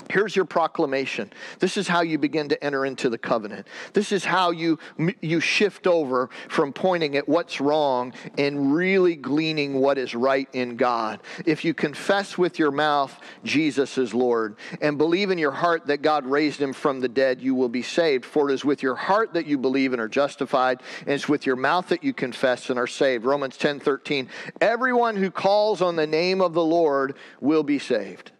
Here's 0.09 0.35
your 0.35 0.45
proclamation. 0.45 1.31
This 1.59 1.77
is 1.77 1.87
how 1.87 2.01
you 2.01 2.17
begin 2.17 2.49
to 2.49 2.63
enter 2.63 2.83
into 2.83 3.11
the 3.11 3.17
covenant. 3.19 3.67
This 3.93 4.11
is 4.11 4.25
how 4.25 4.49
you, 4.49 4.79
you 5.21 5.39
shift 5.39 5.85
over 5.85 6.31
from 6.47 6.73
pointing 6.73 7.15
at 7.15 7.29
what's 7.29 7.61
wrong 7.61 8.13
and 8.35 8.73
really 8.73 9.15
gleaning 9.15 9.75
what 9.75 9.99
is 9.99 10.15
right 10.15 10.49
in 10.51 10.77
God. 10.77 11.19
If 11.45 11.63
you 11.63 11.75
confess 11.75 12.39
with 12.39 12.57
your 12.57 12.71
mouth 12.71 13.19
Jesus 13.43 13.99
is 13.99 14.11
Lord 14.11 14.55
and 14.81 14.97
believe 14.97 15.29
in 15.29 15.37
your 15.37 15.51
heart 15.51 15.85
that 15.85 16.01
God 16.01 16.25
raised 16.25 16.59
him 16.59 16.73
from 16.73 17.01
the 17.01 17.07
dead, 17.07 17.39
you 17.39 17.53
will 17.53 17.69
be 17.69 17.83
saved. 17.83 18.25
For 18.25 18.49
it 18.49 18.53
is 18.55 18.65
with 18.65 18.81
your 18.81 18.95
heart 18.95 19.33
that 19.33 19.45
you 19.45 19.59
believe 19.59 19.93
and 19.93 20.01
are 20.01 20.07
justified, 20.07 20.81
and 21.01 21.09
it's 21.09 21.29
with 21.29 21.45
your 21.45 21.55
mouth 21.55 21.87
that 21.89 22.03
you 22.03 22.13
confess 22.13 22.71
and 22.71 22.79
are 22.79 22.87
saved. 22.87 23.25
Romans 23.25 23.57
10 23.57 23.79
13. 23.79 24.27
Everyone 24.59 25.15
who 25.15 25.29
calls 25.29 25.83
on 25.83 25.95
the 25.95 26.07
name 26.07 26.41
of 26.41 26.53
the 26.53 26.65
Lord 26.65 27.15
will 27.39 27.63
be 27.63 27.77
saved. 27.77 28.31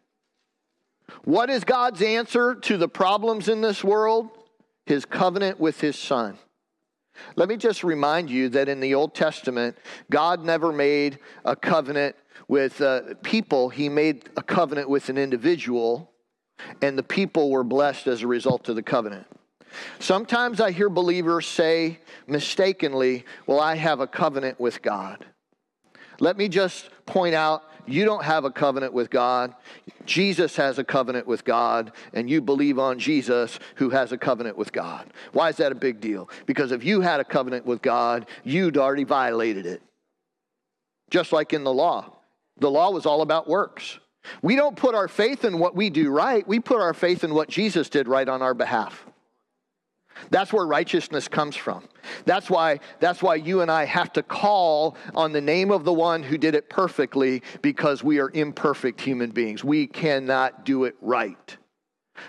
What 1.23 1.49
is 1.49 1.63
God's 1.63 2.01
answer 2.01 2.55
to 2.55 2.77
the 2.77 2.87
problems 2.87 3.47
in 3.47 3.61
this 3.61 3.83
world? 3.83 4.29
His 4.85 5.05
covenant 5.05 5.59
with 5.59 5.79
his 5.79 5.97
son. 5.97 6.37
Let 7.35 7.49
me 7.49 7.57
just 7.57 7.83
remind 7.83 8.29
you 8.29 8.49
that 8.49 8.69
in 8.69 8.79
the 8.79 8.95
Old 8.95 9.13
Testament, 9.13 9.77
God 10.09 10.43
never 10.43 10.71
made 10.71 11.19
a 11.45 11.55
covenant 11.55 12.15
with 12.47 12.81
uh, 12.81 13.01
people, 13.21 13.69
He 13.69 13.89
made 13.89 14.29
a 14.35 14.41
covenant 14.41 14.89
with 14.89 15.09
an 15.09 15.17
individual, 15.17 16.11
and 16.81 16.97
the 16.97 17.03
people 17.03 17.51
were 17.51 17.63
blessed 17.63 18.07
as 18.07 18.23
a 18.23 18.27
result 18.27 18.69
of 18.69 18.75
the 18.75 18.83
covenant. 18.83 19.27
Sometimes 19.99 20.59
I 20.59 20.71
hear 20.71 20.89
believers 20.89 21.45
say 21.45 21.99
mistakenly, 22.27 23.25
Well, 23.45 23.59
I 23.59 23.75
have 23.75 23.99
a 23.99 24.07
covenant 24.07 24.59
with 24.59 24.81
God. 24.81 25.25
Let 26.19 26.37
me 26.37 26.49
just 26.49 26.89
point 27.05 27.35
out 27.35 27.63
you 27.89 28.05
don't 28.05 28.23
have 28.23 28.45
a 28.45 28.51
covenant 28.51 28.93
with 28.93 29.09
God. 29.09 29.53
Jesus 30.05 30.55
has 30.55 30.79
a 30.79 30.83
covenant 30.83 31.27
with 31.27 31.43
God, 31.43 31.91
and 32.13 32.29
you 32.29 32.41
believe 32.41 32.79
on 32.79 32.99
Jesus 32.99 33.59
who 33.75 33.89
has 33.89 34.11
a 34.11 34.17
covenant 34.17 34.57
with 34.57 34.71
God. 34.71 35.07
Why 35.33 35.49
is 35.49 35.57
that 35.57 35.71
a 35.71 35.75
big 35.75 35.99
deal? 35.99 36.29
Because 36.45 36.71
if 36.71 36.83
you 36.83 37.01
had 37.01 37.19
a 37.19 37.25
covenant 37.25 37.65
with 37.65 37.81
God, 37.81 38.27
you'd 38.43 38.77
already 38.77 39.03
violated 39.03 39.65
it. 39.65 39.81
Just 41.09 41.31
like 41.31 41.53
in 41.53 41.63
the 41.63 41.73
law, 41.73 42.17
the 42.59 42.69
law 42.69 42.91
was 42.91 43.05
all 43.05 43.21
about 43.21 43.47
works. 43.47 43.99
We 44.41 44.55
don't 44.55 44.75
put 44.75 44.95
our 44.95 45.07
faith 45.07 45.43
in 45.45 45.59
what 45.59 45.75
we 45.75 45.89
do 45.89 46.11
right, 46.11 46.47
we 46.47 46.59
put 46.59 46.81
our 46.81 46.93
faith 46.93 47.23
in 47.23 47.33
what 47.33 47.49
Jesus 47.49 47.89
did 47.89 48.07
right 48.07 48.27
on 48.27 48.41
our 48.41 48.53
behalf. 48.53 49.05
That's 50.29 50.53
where 50.53 50.65
righteousness 50.65 51.27
comes 51.27 51.55
from. 51.55 51.83
That's 52.25 52.49
why, 52.49 52.79
that's 52.99 53.21
why 53.21 53.35
you 53.35 53.61
and 53.61 53.71
I 53.71 53.85
have 53.85 54.13
to 54.13 54.23
call 54.23 54.95
on 55.15 55.31
the 55.31 55.41
name 55.41 55.71
of 55.71 55.85
the 55.85 55.93
one 55.93 56.23
who 56.23 56.37
did 56.37 56.55
it 56.55 56.69
perfectly 56.69 57.43
because 57.61 58.03
we 58.03 58.19
are 58.19 58.29
imperfect 58.33 59.01
human 59.01 59.31
beings. 59.31 59.63
We 59.63 59.87
cannot 59.87 60.65
do 60.65 60.85
it 60.85 60.95
right. 61.01 61.57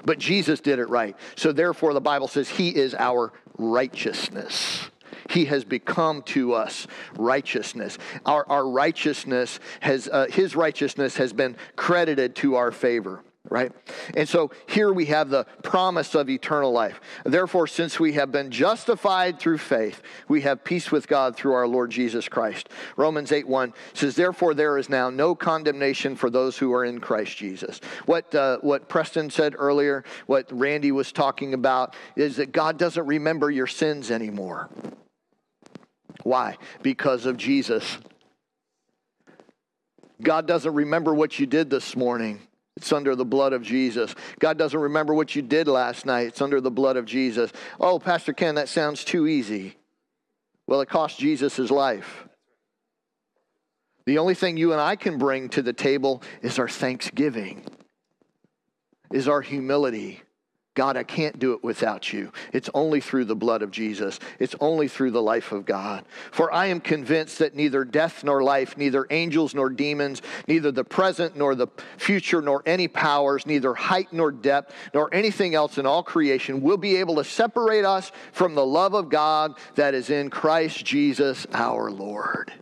But 0.04 0.18
Jesus 0.18 0.60
did 0.60 0.78
it 0.78 0.88
right. 0.88 1.16
So 1.36 1.52
therefore, 1.52 1.94
the 1.94 2.00
Bible 2.00 2.28
says 2.28 2.48
he 2.48 2.70
is 2.70 2.94
our 2.94 3.32
righteousness. 3.58 4.90
He 5.28 5.44
has 5.46 5.64
become 5.64 6.22
to 6.22 6.54
us 6.54 6.86
righteousness. 7.16 7.98
Our, 8.26 8.44
our 8.48 8.68
righteousness 8.68 9.60
has, 9.80 10.08
uh, 10.08 10.26
his 10.30 10.56
righteousness 10.56 11.16
has 11.16 11.32
been 11.32 11.56
credited 11.76 12.34
to 12.36 12.56
our 12.56 12.72
favor 12.72 13.22
right? 13.48 13.72
And 14.14 14.28
so 14.28 14.50
here 14.66 14.92
we 14.92 15.06
have 15.06 15.30
the 15.30 15.44
promise 15.62 16.14
of 16.14 16.28
eternal 16.28 16.72
life. 16.72 17.00
Therefore, 17.24 17.66
since 17.66 17.98
we 17.98 18.12
have 18.12 18.30
been 18.30 18.50
justified 18.50 19.38
through 19.38 19.58
faith, 19.58 20.02
we 20.28 20.42
have 20.42 20.62
peace 20.62 20.92
with 20.92 21.08
God 21.08 21.36
through 21.36 21.54
our 21.54 21.66
Lord 21.66 21.90
Jesus 21.90 22.28
Christ. 22.28 22.68
Romans 22.96 23.32
8 23.32 23.48
1 23.48 23.72
says, 23.94 24.14
Therefore, 24.14 24.52
there 24.52 24.76
is 24.76 24.90
now 24.90 25.08
no 25.08 25.34
condemnation 25.34 26.16
for 26.16 26.28
those 26.28 26.58
who 26.58 26.72
are 26.74 26.84
in 26.84 27.00
Christ 27.00 27.36
Jesus. 27.36 27.80
What, 28.04 28.34
uh, 28.34 28.58
what 28.60 28.88
Preston 28.88 29.30
said 29.30 29.54
earlier, 29.56 30.04
what 30.26 30.46
Randy 30.50 30.92
was 30.92 31.10
talking 31.10 31.54
about, 31.54 31.96
is 32.16 32.36
that 32.36 32.52
God 32.52 32.78
doesn't 32.78 33.06
remember 33.06 33.50
your 33.50 33.66
sins 33.66 34.10
anymore. 34.10 34.68
Why? 36.24 36.58
Because 36.82 37.24
of 37.24 37.38
Jesus. 37.38 37.96
God 40.20 40.46
doesn't 40.46 40.74
remember 40.74 41.14
what 41.14 41.38
you 41.38 41.46
did 41.46 41.70
this 41.70 41.96
morning 41.96 42.40
it's 42.80 42.94
under 42.94 43.14
the 43.14 43.26
blood 43.26 43.52
of 43.52 43.60
Jesus. 43.60 44.14
God 44.38 44.56
doesn't 44.56 44.80
remember 44.80 45.12
what 45.12 45.36
you 45.36 45.42
did 45.42 45.68
last 45.68 46.06
night. 46.06 46.28
It's 46.28 46.40
under 46.40 46.62
the 46.62 46.70
blood 46.70 46.96
of 46.96 47.04
Jesus. 47.04 47.52
Oh, 47.78 47.98
Pastor 47.98 48.32
Ken, 48.32 48.54
that 48.54 48.70
sounds 48.70 49.04
too 49.04 49.26
easy. 49.26 49.76
Well, 50.66 50.80
it 50.80 50.88
cost 50.88 51.18
Jesus 51.18 51.56
his 51.56 51.70
life. 51.70 52.26
The 54.06 54.16
only 54.16 54.34
thing 54.34 54.56
you 54.56 54.72
and 54.72 54.80
I 54.80 54.96
can 54.96 55.18
bring 55.18 55.50
to 55.50 55.60
the 55.60 55.74
table 55.74 56.22
is 56.40 56.58
our 56.58 56.70
thanksgiving, 56.70 57.66
is 59.12 59.28
our 59.28 59.42
humility, 59.42 60.22
God, 60.74 60.96
I 60.96 61.02
can't 61.02 61.38
do 61.38 61.52
it 61.54 61.64
without 61.64 62.12
you. 62.12 62.32
It's 62.52 62.70
only 62.74 63.00
through 63.00 63.24
the 63.24 63.34
blood 63.34 63.62
of 63.62 63.72
Jesus. 63.72 64.20
It's 64.38 64.54
only 64.60 64.86
through 64.86 65.10
the 65.10 65.20
life 65.20 65.50
of 65.50 65.66
God. 65.66 66.04
For 66.30 66.52
I 66.52 66.66
am 66.66 66.80
convinced 66.80 67.40
that 67.40 67.56
neither 67.56 67.84
death 67.84 68.22
nor 68.22 68.42
life, 68.44 68.76
neither 68.76 69.04
angels 69.10 69.52
nor 69.52 69.68
demons, 69.68 70.22
neither 70.46 70.70
the 70.70 70.84
present 70.84 71.36
nor 71.36 71.56
the 71.56 71.66
future, 71.98 72.40
nor 72.40 72.62
any 72.66 72.86
powers, 72.86 73.46
neither 73.46 73.74
height 73.74 74.12
nor 74.12 74.30
depth, 74.30 74.72
nor 74.94 75.12
anything 75.12 75.56
else 75.56 75.76
in 75.76 75.86
all 75.86 76.04
creation 76.04 76.62
will 76.62 76.76
be 76.76 76.96
able 76.96 77.16
to 77.16 77.24
separate 77.24 77.84
us 77.84 78.12
from 78.30 78.54
the 78.54 78.64
love 78.64 78.94
of 78.94 79.08
God 79.08 79.58
that 79.74 79.94
is 79.94 80.08
in 80.08 80.30
Christ 80.30 80.84
Jesus 80.84 81.48
our 81.52 81.90
Lord. 81.90 82.52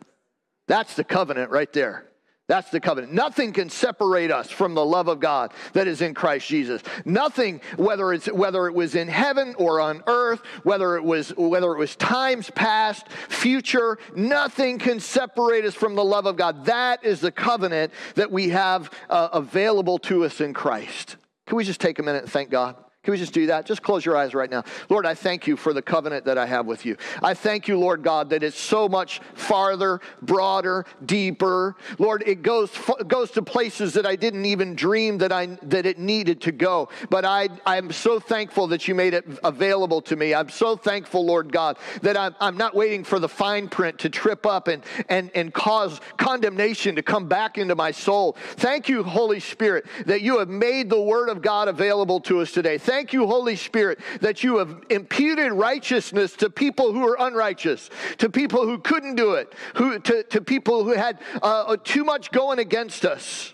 That's 0.66 0.94
the 0.94 1.04
covenant 1.04 1.50
right 1.50 1.72
there. 1.74 2.07
That's 2.48 2.70
the 2.70 2.80
covenant. 2.80 3.12
Nothing 3.12 3.52
can 3.52 3.68
separate 3.68 4.30
us 4.30 4.50
from 4.50 4.72
the 4.72 4.84
love 4.84 5.06
of 5.08 5.20
God 5.20 5.52
that 5.74 5.86
is 5.86 6.00
in 6.00 6.14
Christ 6.14 6.48
Jesus. 6.48 6.82
Nothing, 7.04 7.60
whether 7.76 8.10
it's 8.14 8.26
whether 8.26 8.66
it 8.66 8.74
was 8.74 8.94
in 8.94 9.06
heaven 9.06 9.54
or 9.58 9.80
on 9.80 10.02
earth, 10.06 10.40
whether 10.62 10.96
it 10.96 11.04
was 11.04 11.28
whether 11.36 11.72
it 11.72 11.78
was 11.78 11.94
times 11.94 12.50
past, 12.50 13.06
future, 13.28 13.98
nothing 14.16 14.78
can 14.78 14.98
separate 14.98 15.66
us 15.66 15.74
from 15.74 15.94
the 15.94 16.04
love 16.04 16.24
of 16.24 16.36
God. 16.36 16.64
That 16.64 17.04
is 17.04 17.20
the 17.20 17.30
covenant 17.30 17.92
that 18.14 18.32
we 18.32 18.48
have 18.48 18.90
uh, 19.10 19.28
available 19.34 19.98
to 20.00 20.24
us 20.24 20.40
in 20.40 20.54
Christ. 20.54 21.16
Can 21.46 21.56
we 21.56 21.64
just 21.64 21.82
take 21.82 21.98
a 21.98 22.02
minute 22.02 22.22
and 22.22 22.32
thank 22.32 22.48
God? 22.48 22.76
Can 23.08 23.12
we 23.12 23.18
just 23.20 23.32
do 23.32 23.46
that? 23.46 23.64
Just 23.64 23.82
close 23.82 24.04
your 24.04 24.18
eyes 24.18 24.34
right 24.34 24.50
now. 24.50 24.64
Lord, 24.90 25.06
I 25.06 25.14
thank 25.14 25.46
you 25.46 25.56
for 25.56 25.72
the 25.72 25.80
covenant 25.80 26.26
that 26.26 26.36
I 26.36 26.44
have 26.44 26.66
with 26.66 26.84
you. 26.84 26.98
I 27.22 27.32
thank 27.32 27.66
you, 27.66 27.78
Lord 27.78 28.02
God, 28.02 28.28
that 28.28 28.42
it's 28.42 28.60
so 28.60 28.86
much 28.86 29.22
farther, 29.32 30.02
broader, 30.20 30.84
deeper. 31.06 31.74
Lord, 31.98 32.22
it 32.26 32.42
goes 32.42 32.70
goes 33.06 33.30
to 33.30 33.40
places 33.40 33.94
that 33.94 34.04
I 34.04 34.14
didn't 34.14 34.44
even 34.44 34.74
dream 34.74 35.16
that 35.18 35.32
I 35.32 35.46
that 35.62 35.86
it 35.86 35.98
needed 35.98 36.42
to 36.42 36.52
go. 36.52 36.90
But 37.08 37.24
I 37.24 37.48
I'm 37.64 37.92
so 37.92 38.20
thankful 38.20 38.66
that 38.66 38.86
you 38.86 38.94
made 38.94 39.14
it 39.14 39.24
available 39.42 40.02
to 40.02 40.14
me. 40.14 40.34
I'm 40.34 40.50
so 40.50 40.76
thankful, 40.76 41.24
Lord 41.24 41.50
God, 41.50 41.78
that 42.02 42.18
I'm, 42.18 42.36
I'm 42.40 42.58
not 42.58 42.74
waiting 42.74 43.04
for 43.04 43.18
the 43.18 43.26
fine 43.26 43.70
print 43.70 44.00
to 44.00 44.10
trip 44.10 44.44
up 44.44 44.68
and 44.68 44.82
and 45.08 45.30
and 45.34 45.54
cause 45.54 45.98
condemnation 46.18 46.94
to 46.96 47.02
come 47.02 47.26
back 47.26 47.56
into 47.56 47.74
my 47.74 47.90
soul. 47.90 48.36
Thank 48.56 48.86
you, 48.86 49.02
Holy 49.02 49.40
Spirit, 49.40 49.86
that 50.04 50.20
you 50.20 50.40
have 50.40 50.50
made 50.50 50.90
the 50.90 51.00
Word 51.00 51.30
of 51.30 51.40
God 51.40 51.68
available 51.68 52.20
to 52.20 52.42
us 52.42 52.52
today. 52.52 52.76
Thank 52.76 52.97
Thank 52.98 53.12
you, 53.12 53.28
Holy 53.28 53.54
Spirit, 53.54 54.00
that 54.22 54.42
you 54.42 54.58
have 54.58 54.76
imputed 54.90 55.52
righteousness 55.52 56.32
to 56.32 56.50
people 56.50 56.92
who 56.92 57.06
are 57.06 57.16
unrighteous, 57.20 57.90
to 58.16 58.28
people 58.28 58.66
who 58.66 58.78
couldn't 58.78 59.14
do 59.14 59.34
it, 59.34 59.52
who, 59.76 60.00
to, 60.00 60.24
to 60.24 60.40
people 60.40 60.82
who 60.82 60.94
had 60.94 61.20
uh, 61.40 61.76
too 61.84 62.02
much 62.02 62.32
going 62.32 62.58
against 62.58 63.04
us. 63.04 63.52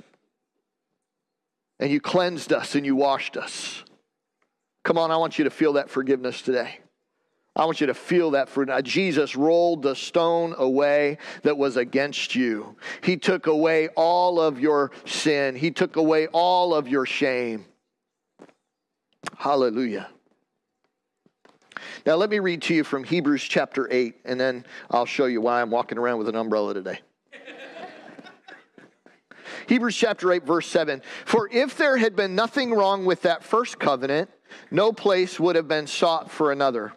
And 1.78 1.92
you 1.92 2.00
cleansed 2.00 2.54
us 2.54 2.74
and 2.74 2.86
you 2.86 2.96
washed 2.96 3.36
us. 3.36 3.84
Come 4.82 4.96
on, 4.96 5.10
I 5.10 5.18
want 5.18 5.38
you 5.38 5.44
to 5.44 5.50
feel 5.50 5.74
that 5.74 5.90
forgiveness 5.90 6.40
today. 6.40 6.78
I 7.54 7.66
want 7.66 7.82
you 7.82 7.88
to 7.88 7.94
feel 7.94 8.30
that 8.30 8.48
for 8.48 8.64
now. 8.64 8.80
Jesus 8.80 9.36
rolled 9.36 9.82
the 9.82 9.94
stone 9.94 10.54
away 10.56 11.18
that 11.42 11.58
was 11.58 11.76
against 11.76 12.34
you. 12.34 12.76
He 13.02 13.18
took 13.18 13.46
away 13.46 13.88
all 13.88 14.40
of 14.40 14.58
your 14.58 14.90
sin. 15.04 15.54
He 15.54 15.70
took 15.70 15.96
away 15.96 16.28
all 16.28 16.74
of 16.74 16.88
your 16.88 17.04
shame. 17.04 17.66
Hallelujah. 19.36 20.08
Now, 22.06 22.16
let 22.16 22.30
me 22.30 22.38
read 22.38 22.62
to 22.62 22.74
you 22.74 22.84
from 22.84 23.04
Hebrews 23.04 23.42
chapter 23.42 23.88
8, 23.90 24.16
and 24.24 24.38
then 24.38 24.64
I'll 24.90 25.06
show 25.06 25.26
you 25.26 25.40
why 25.40 25.62
I'm 25.62 25.70
walking 25.70 25.98
around 25.98 26.18
with 26.18 26.28
an 26.28 26.36
umbrella 26.36 26.74
today. 26.74 27.00
Hebrews 29.66 29.96
chapter 29.96 30.32
8, 30.32 30.44
verse 30.44 30.66
7 30.66 31.02
For 31.24 31.48
if 31.50 31.76
there 31.76 31.96
had 31.96 32.14
been 32.14 32.34
nothing 32.34 32.72
wrong 32.72 33.04
with 33.04 33.22
that 33.22 33.42
first 33.42 33.78
covenant, 33.78 34.30
no 34.70 34.92
place 34.92 35.40
would 35.40 35.56
have 35.56 35.68
been 35.68 35.86
sought 35.86 36.30
for 36.30 36.52
another. 36.52 36.92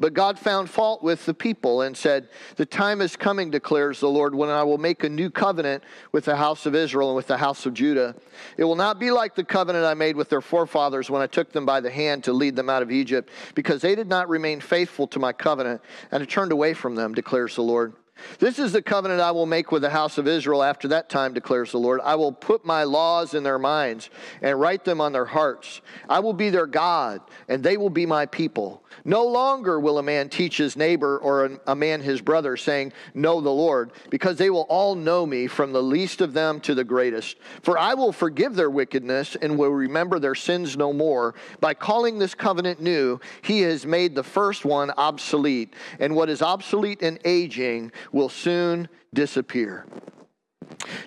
But 0.00 0.14
God 0.14 0.38
found 0.38 0.70
fault 0.70 1.02
with 1.02 1.26
the 1.26 1.34
people 1.34 1.82
and 1.82 1.94
said, 1.94 2.30
The 2.56 2.64
time 2.64 3.02
is 3.02 3.16
coming, 3.16 3.50
declares 3.50 4.00
the 4.00 4.08
Lord, 4.08 4.34
when 4.34 4.48
I 4.48 4.62
will 4.62 4.78
make 4.78 5.04
a 5.04 5.10
new 5.10 5.28
covenant 5.28 5.84
with 6.10 6.24
the 6.24 6.36
house 6.36 6.64
of 6.64 6.74
Israel 6.74 7.10
and 7.10 7.16
with 7.16 7.26
the 7.26 7.36
house 7.36 7.66
of 7.66 7.74
Judah. 7.74 8.16
It 8.56 8.64
will 8.64 8.76
not 8.76 8.98
be 8.98 9.10
like 9.10 9.34
the 9.34 9.44
covenant 9.44 9.84
I 9.84 9.92
made 9.92 10.16
with 10.16 10.30
their 10.30 10.40
forefathers 10.40 11.10
when 11.10 11.20
I 11.20 11.26
took 11.26 11.52
them 11.52 11.66
by 11.66 11.80
the 11.80 11.90
hand 11.90 12.24
to 12.24 12.32
lead 12.32 12.56
them 12.56 12.70
out 12.70 12.82
of 12.82 12.90
Egypt, 12.90 13.28
because 13.54 13.82
they 13.82 13.94
did 13.94 14.08
not 14.08 14.30
remain 14.30 14.60
faithful 14.62 15.06
to 15.08 15.18
my 15.18 15.34
covenant 15.34 15.82
and 16.10 16.22
had 16.22 16.30
turned 16.30 16.52
away 16.52 16.72
from 16.72 16.94
them, 16.94 17.12
declares 17.12 17.54
the 17.54 17.62
Lord. 17.62 17.92
This 18.38 18.58
is 18.58 18.72
the 18.72 18.82
covenant 18.82 19.20
I 19.20 19.30
will 19.30 19.46
make 19.46 19.72
with 19.72 19.82
the 19.82 19.90
house 19.90 20.18
of 20.18 20.26
Israel 20.26 20.62
after 20.62 20.88
that 20.88 21.08
time, 21.08 21.34
declares 21.34 21.72
the 21.72 21.78
Lord. 21.78 22.00
I 22.02 22.14
will 22.14 22.32
put 22.32 22.64
my 22.64 22.84
laws 22.84 23.34
in 23.34 23.42
their 23.42 23.58
minds 23.58 24.10
and 24.42 24.58
write 24.58 24.84
them 24.84 25.00
on 25.00 25.12
their 25.12 25.24
hearts. 25.24 25.80
I 26.08 26.20
will 26.20 26.32
be 26.32 26.50
their 26.50 26.66
God, 26.66 27.20
and 27.48 27.62
they 27.62 27.76
will 27.76 27.90
be 27.90 28.06
my 28.06 28.26
people. 28.26 28.82
No 29.04 29.24
longer 29.24 29.80
will 29.80 29.98
a 29.98 30.02
man 30.02 30.28
teach 30.28 30.56
his 30.56 30.76
neighbor 30.76 31.18
or 31.18 31.58
a 31.66 31.74
man 31.74 32.00
his 32.00 32.20
brother, 32.20 32.56
saying, 32.56 32.92
Know 33.14 33.40
the 33.40 33.50
Lord, 33.50 33.92
because 34.10 34.36
they 34.36 34.50
will 34.50 34.66
all 34.68 34.94
know 34.94 35.24
me, 35.24 35.46
from 35.46 35.72
the 35.72 35.82
least 35.82 36.20
of 36.20 36.32
them 36.32 36.60
to 36.60 36.74
the 36.74 36.84
greatest. 36.84 37.36
For 37.62 37.78
I 37.78 37.94
will 37.94 38.12
forgive 38.12 38.54
their 38.54 38.70
wickedness 38.70 39.36
and 39.40 39.58
will 39.58 39.70
remember 39.70 40.18
their 40.18 40.34
sins 40.34 40.76
no 40.76 40.92
more. 40.92 41.34
By 41.60 41.74
calling 41.74 42.18
this 42.18 42.34
covenant 42.34 42.80
new, 42.80 43.20
he 43.42 43.60
has 43.62 43.86
made 43.86 44.14
the 44.14 44.22
first 44.22 44.64
one 44.64 44.90
obsolete. 44.96 45.74
And 45.98 46.14
what 46.14 46.28
is 46.28 46.42
obsolete 46.42 47.02
and 47.02 47.18
aging, 47.24 47.92
will 48.12 48.28
soon 48.28 48.88
disappear. 49.12 49.86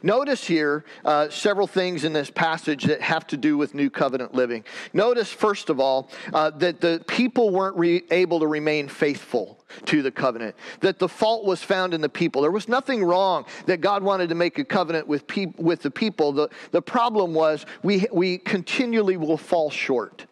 Notice 0.02 0.46
here 0.46 0.84
uh, 1.06 1.30
several 1.30 1.68
things 1.68 2.04
in 2.04 2.14
this 2.14 2.30
passage 2.30 2.84
that 2.86 3.02
have 3.02 3.26
to 3.28 3.38
do 3.38 3.58
with 3.58 3.74
new 3.74 3.90
covenant 3.90 4.34
living. 4.34 4.64
Notice, 4.92 5.32
first 5.32 5.70
of 5.70 5.80
all, 5.80 6.10
uh, 6.34 6.50
that 6.52 6.82
the 6.82 7.04
people 7.08 7.50
weren't 7.50 7.78
re- 7.78 8.04
able 8.12 8.40
to 8.40 8.48
remain 8.48 8.88
faithful 8.88 9.64
to 9.86 10.02
the 10.02 10.12
covenant, 10.12 10.56
that 10.82 11.00
the 11.00 11.08
fault 11.08 11.46
was 11.46 11.64
found 11.64 11.94
in 11.94 12.02
the 12.02 12.10
people. 12.10 12.42
There 12.42 12.52
was 12.52 12.68
nothing 12.68 13.04
wrong 13.04 13.46
that 13.66 13.82
God 13.82 14.04
wanted 14.04 14.30
to 14.30 14.36
make 14.36 14.60
a 14.60 14.66
covenant 14.66 15.08
with, 15.08 15.28
pe- 15.28 15.54
with 15.58 15.82
the 15.82 15.92
people. 15.92 16.34
The, 16.34 16.50
the 16.72 16.82
problem 16.82 17.34
was 17.34 17.66
we, 17.82 18.06
we 18.12 18.38
continually 18.38 19.18
will 19.18 19.38
fall 19.38 19.70
short. 19.70 20.26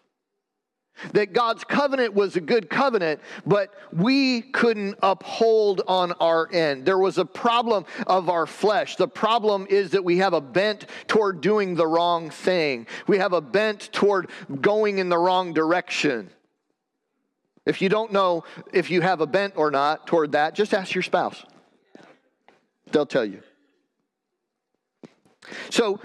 That 1.12 1.32
God's 1.32 1.64
covenant 1.64 2.14
was 2.14 2.36
a 2.36 2.40
good 2.40 2.70
covenant, 2.70 3.20
but 3.46 3.74
we 3.92 4.42
couldn't 4.42 4.98
uphold 5.02 5.82
on 5.86 6.12
our 6.12 6.48
end. 6.52 6.84
There 6.84 6.98
was 6.98 7.18
a 7.18 7.24
problem 7.24 7.84
of 8.06 8.28
our 8.28 8.46
flesh. 8.46 8.96
The 8.96 9.08
problem 9.08 9.66
is 9.68 9.90
that 9.90 10.04
we 10.04 10.18
have 10.18 10.32
a 10.32 10.40
bent 10.40 10.86
toward 11.08 11.40
doing 11.40 11.74
the 11.74 11.86
wrong 11.86 12.30
thing, 12.30 12.86
we 13.06 13.18
have 13.18 13.32
a 13.32 13.40
bent 13.40 13.90
toward 13.92 14.30
going 14.60 14.98
in 14.98 15.08
the 15.08 15.18
wrong 15.18 15.52
direction. 15.52 16.30
If 17.64 17.80
you 17.80 17.88
don't 17.88 18.12
know 18.12 18.44
if 18.72 18.90
you 18.90 19.02
have 19.02 19.20
a 19.20 19.26
bent 19.26 19.54
or 19.56 19.70
not 19.70 20.06
toward 20.06 20.32
that, 20.32 20.54
just 20.54 20.74
ask 20.74 20.94
your 20.94 21.02
spouse. 21.02 21.44
They'll 22.90 23.06
tell 23.06 23.24
you. 23.24 23.42
So, 25.70 26.00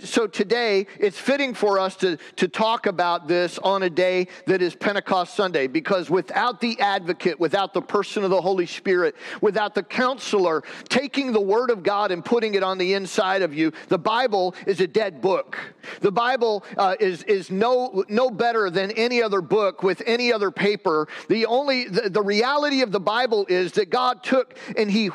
so 0.00 0.26
today, 0.26 0.86
it's 0.98 1.18
fitting 1.18 1.54
for 1.54 1.78
us 1.78 1.96
to, 1.96 2.18
to 2.36 2.48
talk 2.48 2.86
about 2.86 3.26
this 3.26 3.58
on 3.58 3.82
a 3.82 3.90
day 3.90 4.28
that 4.46 4.60
is 4.60 4.74
Pentecost 4.74 5.34
Sunday 5.34 5.66
because 5.66 6.10
without 6.10 6.60
the 6.60 6.78
advocate, 6.80 7.40
without 7.40 7.72
the 7.72 7.80
person 7.80 8.24
of 8.24 8.30
the 8.30 8.40
Holy 8.40 8.66
Spirit, 8.66 9.14
without 9.40 9.74
the 9.74 9.82
counselor 9.82 10.62
taking 10.88 11.32
the 11.32 11.40
Word 11.40 11.70
of 11.70 11.82
God 11.82 12.10
and 12.10 12.24
putting 12.24 12.54
it 12.54 12.62
on 12.62 12.78
the 12.78 12.94
inside 12.94 13.42
of 13.42 13.54
you, 13.54 13.72
the 13.88 13.98
Bible 13.98 14.54
is 14.66 14.80
a 14.80 14.86
dead 14.86 15.20
book. 15.20 15.58
The 16.00 16.12
Bible 16.12 16.64
uh, 16.76 16.96
is, 17.00 17.22
is 17.24 17.50
no, 17.50 18.04
no 18.08 18.30
better 18.30 18.70
than 18.70 18.90
any 18.92 19.22
other 19.22 19.40
book 19.40 19.82
with 19.82 20.02
any 20.06 20.32
other 20.32 20.50
paper. 20.50 21.08
The 21.28 21.46
only, 21.46 21.84
the, 21.84 22.10
the 22.10 22.22
reality 22.22 22.82
of 22.82 22.92
the 22.92 23.00
Bible 23.00 23.46
is 23.48 23.72
that 23.72 23.88
God 23.88 24.22
took 24.22 24.56
and 24.76 24.90
He 24.90 25.10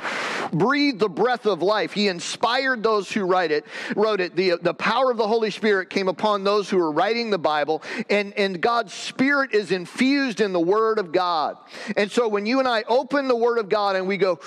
breathed 0.51 0.99
the 0.99 1.09
breath 1.09 1.45
of 1.45 1.61
life. 1.61 1.93
He 1.93 2.07
inspired 2.07 2.83
those 2.83 3.11
who 3.11 3.25
write 3.25 3.51
it 3.51 3.65
wrote 3.95 4.21
it, 4.21 4.35
the, 4.35 4.57
the 4.61 4.73
power 4.73 5.11
of 5.11 5.17
the 5.17 5.27
Holy 5.27 5.51
Spirit 5.51 5.89
came 5.89 6.07
upon 6.07 6.43
those 6.43 6.69
who 6.69 6.77
were 6.77 6.91
writing 6.91 7.29
the 7.29 7.37
Bible, 7.37 7.81
and, 8.09 8.33
and 8.33 8.61
God's 8.61 8.93
Spirit 8.93 9.53
is 9.53 9.71
infused 9.71 10.41
in 10.41 10.53
the 10.53 10.59
Word 10.59 10.99
of 10.99 11.11
God. 11.11 11.57
And 11.95 12.11
so 12.11 12.27
when 12.27 12.45
you 12.45 12.59
and 12.59 12.67
I 12.67 12.83
open 12.87 13.27
the 13.27 13.35
Word 13.35 13.57
of 13.57 13.69
God 13.69 13.95
and 13.95 14.07
we 14.07 14.17
go, 14.17 14.39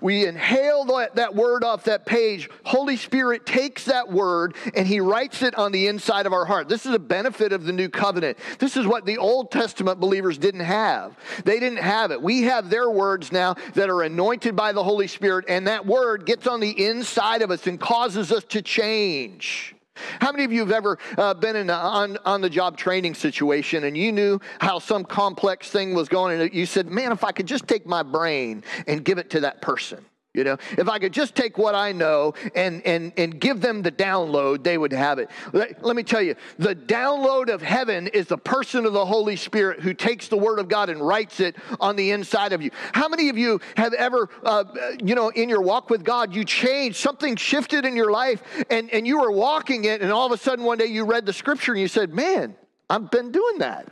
we 0.00 0.26
inhale 0.26 0.84
that, 0.84 1.16
that 1.16 1.34
word 1.34 1.64
off 1.64 1.84
that 1.84 2.06
page, 2.06 2.48
Holy 2.64 2.96
Spirit 2.96 3.46
takes 3.46 3.86
that 3.86 4.10
word 4.10 4.54
and 4.74 4.86
He 4.86 5.00
writes 5.00 5.42
it 5.42 5.54
on 5.56 5.72
the 5.72 5.86
inside 5.86 6.26
of 6.26 6.32
our 6.32 6.44
heart. 6.44 6.68
This 6.68 6.86
is 6.86 6.94
a 6.94 6.98
benefit 6.98 7.52
of 7.52 7.64
the 7.64 7.72
new 7.72 7.88
covenant. 7.88 8.38
This 8.58 8.76
is 8.76 8.86
what 8.86 9.06
the 9.06 9.18
Old 9.18 9.50
Testament 9.50 10.00
believers 10.00 10.38
didn't 10.38 10.60
have. 10.60 11.16
They 11.44 11.58
didn't 11.60 11.78
have 11.78 12.10
it. 12.10 12.20
We 12.22 12.42
have 12.42 12.70
their 12.70 12.90
words 12.90 13.32
now 13.32 13.54
that 13.74 13.90
are 13.90 14.02
anointed 14.02 14.54
by 14.54 14.72
the 14.72 14.82
Holy 14.82 15.06
Spirit, 15.06 15.46
and 15.48 15.66
that 15.66 15.86
word 15.86 16.26
gets 16.26 16.46
on 16.46 16.60
the 16.60 16.86
inside 16.86 17.42
of 17.42 17.50
us 17.50 17.66
and 17.66 17.80
causes 17.80 18.32
us 18.32 18.44
to 18.50 18.62
change. 18.62 19.74
How 20.20 20.30
many 20.30 20.44
of 20.44 20.52
you 20.52 20.60
have 20.60 20.70
ever 20.70 20.98
uh, 21.16 21.34
been 21.34 21.56
in 21.56 21.70
an 21.70 21.70
on, 21.70 22.18
on 22.24 22.40
the 22.40 22.50
job 22.50 22.76
training 22.76 23.14
situation 23.14 23.84
and 23.84 23.96
you 23.96 24.12
knew 24.12 24.40
how 24.60 24.78
some 24.78 25.04
complex 25.04 25.70
thing 25.70 25.94
was 25.94 26.08
going 26.08 26.40
and 26.40 26.54
you 26.54 26.66
said, 26.66 26.86
man, 26.86 27.12
if 27.12 27.24
I 27.24 27.32
could 27.32 27.46
just 27.46 27.66
take 27.66 27.86
my 27.86 28.02
brain 28.02 28.62
and 28.86 29.04
give 29.04 29.18
it 29.18 29.30
to 29.30 29.40
that 29.40 29.60
person? 29.60 30.04
You 30.38 30.44
know, 30.44 30.56
if 30.78 30.88
I 30.88 31.00
could 31.00 31.12
just 31.12 31.34
take 31.34 31.58
what 31.58 31.74
I 31.74 31.90
know 31.90 32.32
and, 32.54 32.80
and, 32.86 33.12
and 33.16 33.40
give 33.40 33.60
them 33.60 33.82
the 33.82 33.90
download, 33.90 34.62
they 34.62 34.78
would 34.78 34.92
have 34.92 35.18
it. 35.18 35.28
Let, 35.52 35.84
let, 35.84 35.96
me 35.96 36.04
tell 36.04 36.22
you, 36.22 36.36
the 36.60 36.76
download 36.76 37.52
of 37.52 37.60
heaven 37.60 38.06
is 38.06 38.28
the 38.28 38.38
person 38.38 38.86
of 38.86 38.92
the 38.92 39.04
Holy 39.04 39.34
Spirit 39.34 39.80
who 39.80 39.92
takes 39.92 40.28
the 40.28 40.36
Word 40.36 40.60
of 40.60 40.68
God 40.68 40.90
and 40.90 41.04
writes 41.04 41.40
it 41.40 41.56
on 41.80 41.96
the 41.96 42.12
inside 42.12 42.52
of 42.52 42.62
you. 42.62 42.70
How 42.92 43.08
many 43.08 43.30
of 43.30 43.36
you 43.36 43.60
have 43.76 43.94
ever, 43.94 44.28
uh, 44.44 44.62
you 45.02 45.16
know, 45.16 45.30
in 45.30 45.48
your 45.48 45.60
walk 45.60 45.90
with 45.90 46.04
God, 46.04 46.32
you 46.32 46.44
changed, 46.44 46.98
something 46.98 47.34
shifted 47.34 47.84
in 47.84 47.96
your 47.96 48.12
life, 48.12 48.40
and, 48.70 48.88
and 48.90 49.08
you 49.08 49.20
were 49.20 49.32
walking 49.32 49.86
it, 49.86 50.02
and 50.02 50.12
all 50.12 50.26
of 50.26 50.30
a 50.30 50.38
sudden 50.38 50.64
one 50.64 50.78
day 50.78 50.86
you 50.86 51.04
read 51.04 51.26
the 51.26 51.32
scripture 51.32 51.72
and 51.72 51.80
you 51.80 51.88
said, 51.88 52.14
Man, 52.14 52.54
I've 52.88 53.10
been 53.10 53.32
doing 53.32 53.58
that. 53.58 53.88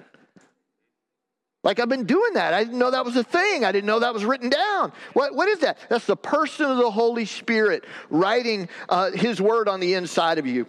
Like 1.67 1.81
I've 1.81 1.89
been 1.89 2.05
doing 2.05 2.35
that. 2.35 2.55
I 2.55 2.63
didn't 2.63 2.79
know 2.79 2.93
that 2.93 3.05
was 3.05 3.17
a 3.17 3.25
thing. 3.25 3.65
I 3.65 3.73
didn't 3.73 3.87
know 3.87 3.99
that 3.99 4.15
was 4.15 4.25
written 4.25 4.51
down. 4.51 4.93
What, 5.15 5.35
what 5.35 5.49
is 5.49 5.59
that? 5.59 5.79
That's 5.89 6.07
the 6.07 6.15
person 6.15 6.71
of 6.71 6.77
the 6.77 6.93
Holy 6.93 7.25
Spirit 7.25 7.85
writing 8.09 8.69
uh, 8.89 9.11
His 9.11 9.41
word 9.41 9.69
on 9.69 9.81
the 9.81 9.95
inside 9.95 10.39
of 10.39 10.47
you. 10.47 10.65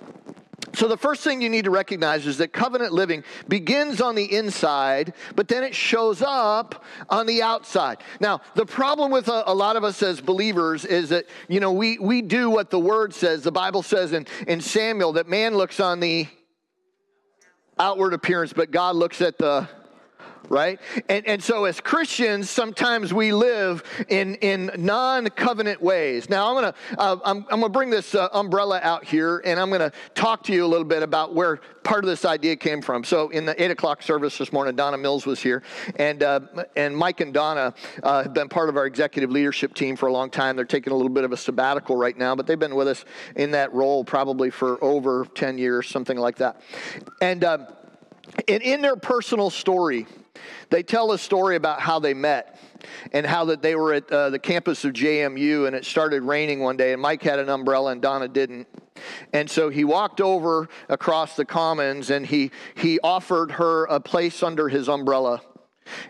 So, 0.74 0.88
the 0.88 0.98
first 0.98 1.24
thing 1.24 1.40
you 1.40 1.50
need 1.50 1.66
to 1.66 1.70
recognize 1.70 2.26
is 2.26 2.40
that 2.40 2.52
covenant 2.52 2.94
living 2.94 3.24
begins 3.48 4.02
on 4.02 4.16
the 4.16 4.36
inside, 4.36 5.14
but 5.36 5.48
then 5.48 5.64
it 5.64 5.76
shows 5.76 6.24
up 6.24 6.84
on 7.12 7.28
the 7.28 7.44
outside. 7.44 7.98
Now, 8.20 8.42
the 8.56 8.66
problem 8.66 9.12
with 9.12 9.28
a, 9.28 9.44
a, 9.46 9.54
lot 9.54 9.76
of 9.76 9.84
us 9.84 10.02
as 10.02 10.20
believers 10.20 10.84
is 10.84 11.10
that, 11.10 11.26
you 11.48 11.60
know, 11.60 11.74
we, 11.74 12.00
we 12.00 12.24
do 12.24 12.50
what 12.50 12.72
the 12.72 12.80
word 12.80 13.14
says. 13.14 13.44
The 13.44 13.52
Bible 13.52 13.84
says 13.84 14.14
in, 14.14 14.26
in 14.48 14.62
Samuel 14.62 15.14
that 15.14 15.28
man 15.30 15.56
looks 15.56 15.80
on 15.80 16.00
the 16.00 16.28
outward 17.78 18.14
appearance, 18.16 18.52
but 18.52 18.72
God 18.72 18.96
looks 18.96 19.22
at 19.22 19.38
the 19.38 19.70
right? 20.50 20.80
And, 21.10 21.26
and 21.28 21.44
so 21.44 21.66
as 21.66 21.80
Christians, 21.80 22.50
sometimes 22.50 23.14
we 23.14 23.34
live 23.34 23.84
in, 24.10 24.36
in 24.36 24.72
non-covenant 24.78 25.82
ways. 25.82 26.30
Now, 26.30 26.48
I'm 26.48 26.62
going 26.62 26.74
to 26.74 27.00
uh, 27.00 27.18
I'm, 27.24 27.38
I'm 27.50 27.60
gonna 27.60 27.70
bring 27.70 27.90
this 27.90 28.16
uh, 28.16 28.30
umbrella 28.34 28.80
out 28.84 29.06
here, 29.06 29.42
and 29.46 29.60
I'm 29.60 29.70
going 29.70 29.82
to 29.82 29.92
talk 30.16 30.44
to 30.44 30.54
you 30.54 30.66
a 30.66 30.68
little 30.68 30.86
bit 30.86 31.04
about 31.04 31.34
where 31.34 31.60
part 31.84 32.04
of 32.04 32.10
this 32.10 32.26
idea 32.26 32.56
came 32.56 32.82
from. 32.82 33.04
So 33.04 33.30
in 33.30 33.46
the 33.46 33.62
8 33.62 33.72
o'clock 33.72 34.02
service 34.02 34.38
this 34.38 34.52
morning, 34.52 34.76
Donna 34.76 34.98
Mills 34.98 35.26
was 35.26 35.42
here, 35.42 35.64
and, 35.96 36.22
uh, 36.22 36.42
and 36.76 36.96
Mike 36.96 37.22
and 37.22 37.34
Donna 37.34 37.74
uh, 38.04 38.24
have 38.24 38.34
been 38.34 38.50
part 38.50 38.70
of 38.70 38.78
our 38.78 38.86
executive 38.86 39.32
leadership 39.32 39.74
team 39.74 39.96
for 39.96 40.08
a 40.08 40.12
long 40.12 40.30
time. 40.30 40.56
They're 40.56 40.66
taking 40.66 40.92
a 40.92 40.96
little 40.96 41.12
bit 41.12 41.24
of 41.24 41.32
a 41.32 41.38
sabbatical 41.38 41.96
right 41.96 42.18
now, 42.18 42.36
but 42.36 42.46
they've 42.46 42.60
been 42.60 42.76
with 42.76 42.88
us 42.88 43.06
in 43.36 43.52
that 43.52 43.74
role 43.74 44.04
probably 44.04 44.50
for 44.50 44.84
over 44.84 45.26
10 45.26 45.58
years, 45.58 45.88
something 45.88 46.18
like 46.18 46.38
that. 46.38 46.62
And, 47.22 47.44
uh, 47.44 47.68
and 48.48 48.62
in 48.62 48.82
their 48.82 48.96
personal 48.96 49.50
story, 49.50 50.06
they 50.70 50.84
tell 50.84 51.12
a 51.12 51.18
story 51.18 51.56
about 51.56 51.80
how 51.80 52.00
they 52.00 52.14
met 52.14 52.60
and 53.14 53.26
how 53.26 53.46
that 53.46 53.62
they 53.62 53.76
were 53.76 53.94
at 53.94 54.12
uh, 54.12 54.30
the 54.30 54.40
campus 54.40 54.86
of 54.86 54.94
JMU 54.94 55.68
and 55.68 55.76
it 55.76 55.86
started 55.86 56.24
raining 56.24 56.60
one 56.60 56.78
day 56.78 56.94
and 56.94 57.02
Mike 57.02 57.24
had 57.24 57.40
an 57.40 57.50
umbrella 57.50 57.92
and 57.92 58.02
Donna 58.02 58.28
didn't. 58.28 58.68
And 59.34 59.50
so 59.50 59.70
he 59.70 59.84
walked 59.84 60.22
over 60.22 60.68
across 60.90 61.36
the 61.36 61.46
commons 61.46 62.10
and 62.10 62.26
he 62.26 62.52
he 62.76 63.00
offered 63.04 63.52
her 63.52 63.86
a 63.86 64.00
place 64.00 64.42
under 64.44 64.70
his 64.70 64.90
umbrella. 64.90 65.42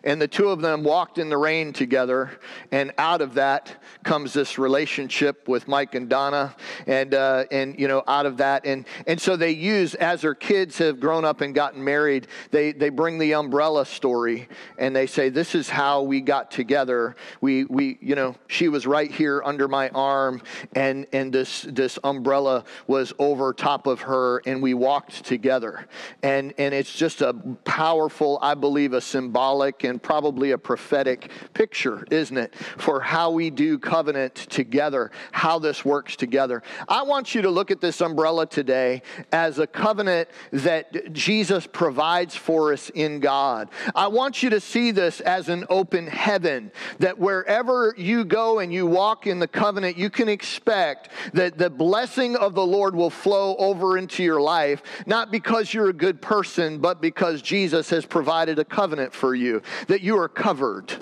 And 0.03 0.21
the 0.21 0.27
two 0.27 0.49
of 0.49 0.61
them 0.61 0.83
walked 0.83 1.17
in 1.17 1.29
the 1.29 1.37
rain 1.37 1.73
together, 1.73 2.39
and 2.71 2.93
out 2.97 3.21
of 3.21 3.33
that 3.35 3.83
comes 4.03 4.33
this 4.33 4.57
relationship 4.57 5.47
with 5.47 5.67
Mike 5.67 5.95
and 5.95 6.09
Donna, 6.09 6.55
and 6.85 7.13
uh, 7.13 7.45
and 7.51 7.77
you 7.79 7.87
know 7.87 8.03
out 8.07 8.25
of 8.25 8.37
that, 8.37 8.65
and 8.65 8.85
and 9.05 9.19
so 9.19 9.35
they 9.35 9.51
use 9.51 9.95
as 9.95 10.21
their 10.21 10.35
kids 10.35 10.77
have 10.77 10.99
grown 10.99 11.25
up 11.25 11.41
and 11.41 11.53
gotten 11.53 11.83
married, 11.83 12.27
they 12.51 12.71
they 12.71 12.89
bring 12.89 13.17
the 13.17 13.33
umbrella 13.33 13.85
story, 13.85 14.47
and 14.77 14.95
they 14.95 15.07
say 15.07 15.29
this 15.29 15.55
is 15.55 15.69
how 15.69 16.01
we 16.01 16.21
got 16.21 16.51
together. 16.51 17.15
We 17.41 17.65
we 17.65 17.97
you 18.01 18.15
know 18.15 18.35
she 18.47 18.69
was 18.69 18.87
right 18.87 19.11
here 19.11 19.41
under 19.43 19.67
my 19.67 19.89
arm, 19.89 20.41
and 20.73 21.05
and 21.13 21.33
this 21.33 21.63
this 21.69 21.99
umbrella 22.03 22.63
was 22.87 23.13
over 23.19 23.53
top 23.53 23.87
of 23.87 24.01
her, 24.01 24.41
and 24.45 24.61
we 24.61 24.73
walked 24.73 25.25
together, 25.25 25.87
and 26.23 26.53
and 26.57 26.73
it's 26.73 26.93
just 26.93 27.21
a 27.21 27.33
powerful, 27.65 28.39
I 28.41 28.53
believe, 28.53 28.93
a 28.93 29.01
symbolic 29.01 29.66
symbolic 29.67 29.83
and 29.83 30.01
probably 30.01 30.51
a 30.51 30.57
prophetic 30.57 31.31
picture, 31.53 32.05
isn't 32.11 32.37
it, 32.37 32.55
for 32.77 32.99
how 32.99 33.31
we 33.31 33.49
do 33.49 33.77
covenant 33.77 34.35
together, 34.35 35.11
how 35.31 35.59
this 35.59 35.83
works 35.85 36.15
together. 36.15 36.61
I 36.87 37.03
want 37.03 37.35
you 37.35 37.41
to 37.43 37.49
look 37.49 37.71
at 37.71 37.81
this 37.81 38.01
umbrella 38.01 38.45
today 38.45 39.01
as 39.31 39.59
a 39.59 39.67
covenant 39.67 40.29
that 40.51 41.13
Jesus 41.13 41.67
provides 41.67 42.35
for 42.35 42.73
us 42.73 42.89
in 42.93 43.19
God. 43.19 43.69
I 43.95 44.07
want 44.07 44.43
you 44.43 44.49
to 44.51 44.59
see 44.59 44.91
this 44.91 45.21
as 45.21 45.49
an 45.49 45.65
open 45.69 46.07
heaven, 46.07 46.71
that 46.99 47.17
wherever 47.17 47.93
you 47.97 48.25
go 48.25 48.59
and 48.59 48.73
you 48.73 48.85
walk 48.85 49.27
in 49.27 49.39
the 49.39 49.47
covenant, 49.47 49.97
you 49.97 50.09
can 50.09 50.29
expect 50.29 51.09
that 51.33 51.57
the 51.57 51.69
blessing 51.69 52.35
of 52.35 52.53
the 52.53 52.65
Lord 52.65 52.95
will 52.95 53.09
flow 53.09 53.55
over 53.57 53.97
into 53.97 54.23
your 54.23 54.41
life, 54.41 54.81
not 55.05 55.31
because 55.31 55.73
you're 55.73 55.89
a 55.89 55.93
good 55.93 56.21
person, 56.21 56.79
but 56.79 57.01
because 57.01 57.41
Jesus 57.41 57.89
has 57.89 58.05
provided 58.05 58.59
a 58.59 58.65
covenant 58.65 59.13
for 59.13 59.35
you 59.35 59.56
that 59.87 60.01
you 60.01 60.17
are 60.17 60.29
covered. 60.29 60.93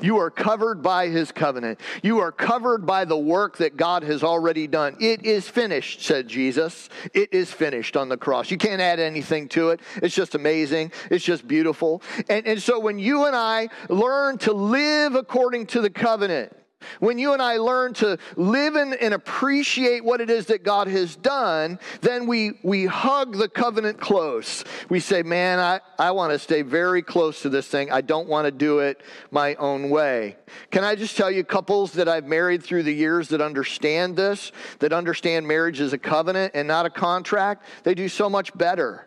You 0.00 0.18
are 0.18 0.30
covered 0.30 0.82
by 0.82 1.08
his 1.08 1.32
covenant. 1.32 1.80
You 2.02 2.20
are 2.20 2.32
covered 2.32 2.86
by 2.86 3.04
the 3.04 3.16
work 3.16 3.56
that 3.58 3.76
God 3.76 4.02
has 4.02 4.22
already 4.22 4.66
done. 4.66 4.96
It 5.00 5.24
is 5.24 5.48
finished, 5.48 6.02
said 6.02 6.28
Jesus. 6.28 6.88
It 7.14 7.32
is 7.32 7.52
finished 7.52 7.96
on 7.96 8.08
the 8.08 8.16
cross. 8.16 8.50
You 8.50 8.58
can't 8.58 8.80
add 8.80 9.00
anything 9.00 9.48
to 9.50 9.70
it. 9.70 9.80
It's 9.96 10.14
just 10.14 10.34
amazing. 10.34 10.92
It's 11.10 11.24
just 11.24 11.46
beautiful. 11.48 12.02
And, 12.28 12.46
and 12.46 12.62
so 12.62 12.78
when 12.78 12.98
you 12.98 13.24
and 13.24 13.34
I 13.34 13.68
learn 13.88 14.38
to 14.38 14.52
live 14.52 15.14
according 15.14 15.66
to 15.68 15.80
the 15.80 15.90
covenant, 15.90 16.54
when 16.98 17.18
you 17.18 17.32
and 17.32 17.42
I 17.42 17.58
learn 17.58 17.94
to 17.94 18.18
live 18.36 18.76
in 18.76 18.94
and 18.94 19.14
appreciate 19.14 20.04
what 20.04 20.20
it 20.20 20.30
is 20.30 20.46
that 20.46 20.62
God 20.62 20.88
has 20.88 21.16
done, 21.16 21.78
then 22.00 22.26
we, 22.26 22.52
we 22.62 22.86
hug 22.86 23.36
the 23.36 23.48
covenant 23.48 24.00
close. 24.00 24.64
We 24.88 25.00
say, 25.00 25.22
Man, 25.22 25.58
I, 25.58 25.80
I 25.98 26.10
want 26.12 26.32
to 26.32 26.38
stay 26.38 26.62
very 26.62 27.02
close 27.02 27.42
to 27.42 27.48
this 27.48 27.66
thing. 27.68 27.90
I 27.90 28.00
don't 28.00 28.28
want 28.28 28.46
to 28.46 28.50
do 28.50 28.80
it 28.80 29.02
my 29.30 29.54
own 29.56 29.90
way. 29.90 30.36
Can 30.70 30.84
I 30.84 30.94
just 30.94 31.16
tell 31.16 31.30
you, 31.30 31.44
couples 31.44 31.92
that 31.92 32.08
I've 32.08 32.26
married 32.26 32.62
through 32.62 32.84
the 32.84 32.94
years 32.94 33.28
that 33.28 33.40
understand 33.40 34.16
this, 34.16 34.52
that 34.78 34.92
understand 34.92 35.46
marriage 35.46 35.80
as 35.80 35.92
a 35.92 35.98
covenant 35.98 36.52
and 36.54 36.66
not 36.66 36.86
a 36.86 36.90
contract, 36.90 37.64
they 37.84 37.94
do 37.94 38.08
so 38.08 38.30
much 38.30 38.56
better. 38.56 39.06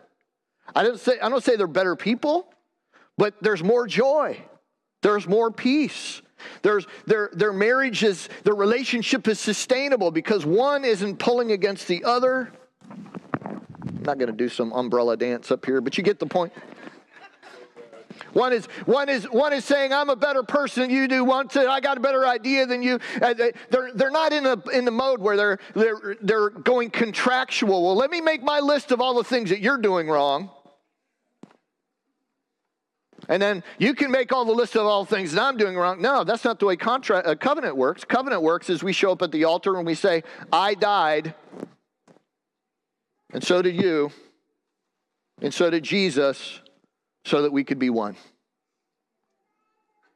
I 0.74 0.82
don't 0.82 0.98
say, 0.98 1.18
I 1.20 1.28
don't 1.28 1.42
say 1.42 1.56
they're 1.56 1.66
better 1.66 1.96
people, 1.96 2.48
but 3.18 3.34
there's 3.40 3.62
more 3.62 3.86
joy, 3.86 4.40
there's 5.02 5.28
more 5.28 5.50
peace. 5.50 6.22
There's, 6.62 6.86
their, 7.06 7.30
their 7.32 7.52
marriage 7.52 8.02
is, 8.02 8.28
their 8.44 8.54
relationship 8.54 9.28
is 9.28 9.40
sustainable 9.40 10.10
because 10.10 10.44
one 10.44 10.84
isn't 10.84 11.18
pulling 11.18 11.52
against 11.52 11.88
the 11.88 12.04
other. 12.04 12.52
I'm 12.90 14.02
not 14.02 14.18
going 14.18 14.30
to 14.30 14.36
do 14.36 14.48
some 14.48 14.72
umbrella 14.72 15.16
dance 15.16 15.50
up 15.50 15.64
here, 15.64 15.80
but 15.80 15.96
you 15.96 16.04
get 16.04 16.18
the 16.18 16.26
point. 16.26 16.52
One 18.32 18.52
is, 18.52 18.66
one, 18.84 19.08
is, 19.08 19.24
one 19.24 19.52
is 19.52 19.64
saying, 19.64 19.92
I'm 19.92 20.10
a 20.10 20.16
better 20.16 20.42
person 20.42 20.82
than 20.82 20.90
you 20.90 21.06
do. 21.06 21.24
One 21.24 21.48
said, 21.50 21.66
I 21.66 21.80
got 21.80 21.96
a 21.96 22.00
better 22.00 22.26
idea 22.26 22.66
than 22.66 22.82
you. 22.82 22.98
Uh, 23.22 23.34
they're, 23.34 23.90
they're 23.94 24.10
not 24.10 24.32
in, 24.32 24.44
a, 24.44 24.60
in 24.70 24.84
the 24.84 24.90
mode 24.90 25.20
where 25.20 25.36
they're, 25.36 25.58
they're, 25.74 26.16
they're 26.20 26.50
going 26.50 26.90
contractual. 26.90 27.84
Well, 27.84 27.94
let 27.94 28.10
me 28.10 28.20
make 28.20 28.42
my 28.42 28.58
list 28.60 28.90
of 28.90 29.00
all 29.00 29.14
the 29.14 29.24
things 29.24 29.50
that 29.50 29.60
you're 29.60 29.78
doing 29.78 30.08
wrong. 30.08 30.50
And 33.28 33.40
then 33.40 33.62
you 33.78 33.94
can 33.94 34.10
make 34.10 34.32
all 34.32 34.44
the 34.44 34.52
list 34.52 34.76
of 34.76 34.86
all 34.86 35.04
the 35.04 35.14
things 35.14 35.32
that 35.32 35.42
I'm 35.42 35.56
doing 35.56 35.76
wrong. 35.76 36.00
No, 36.00 36.24
that's 36.24 36.44
not 36.44 36.58
the 36.58 36.66
way 36.66 36.76
contract, 36.76 37.26
uh, 37.26 37.34
covenant 37.34 37.76
works. 37.76 38.04
Covenant 38.04 38.42
works 38.42 38.68
is 38.70 38.82
we 38.82 38.92
show 38.92 39.12
up 39.12 39.22
at 39.22 39.32
the 39.32 39.44
altar 39.44 39.76
and 39.76 39.86
we 39.86 39.94
say, 39.94 40.22
I 40.52 40.74
died, 40.74 41.34
and 43.32 43.42
so 43.42 43.62
did 43.62 43.74
you, 43.74 44.12
and 45.42 45.52
so 45.52 45.68
did 45.68 45.82
Jesus, 45.82 46.60
so 47.24 47.42
that 47.42 47.52
we 47.52 47.64
could 47.64 47.78
be 47.78 47.90
one. 47.90 48.16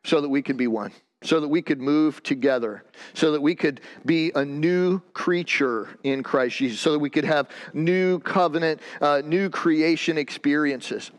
So 0.04 0.20
that 0.20 0.28
we 0.28 0.40
could 0.40 0.56
be 0.56 0.68
one. 0.68 0.92
So 1.24 1.40
that 1.40 1.48
we 1.48 1.60
could 1.62 1.80
move 1.80 2.22
together. 2.22 2.84
So 3.14 3.32
that 3.32 3.40
we 3.40 3.56
could 3.56 3.80
be 4.06 4.30
a 4.36 4.44
new 4.44 5.00
creature 5.14 5.88
in 6.04 6.22
Christ 6.22 6.58
Jesus. 6.58 6.78
So 6.78 6.92
that 6.92 7.00
we 7.00 7.10
could 7.10 7.24
have 7.24 7.48
new 7.72 8.20
covenant, 8.20 8.80
uh, 9.00 9.22
new 9.24 9.50
creation 9.50 10.16
experiences. 10.16 11.10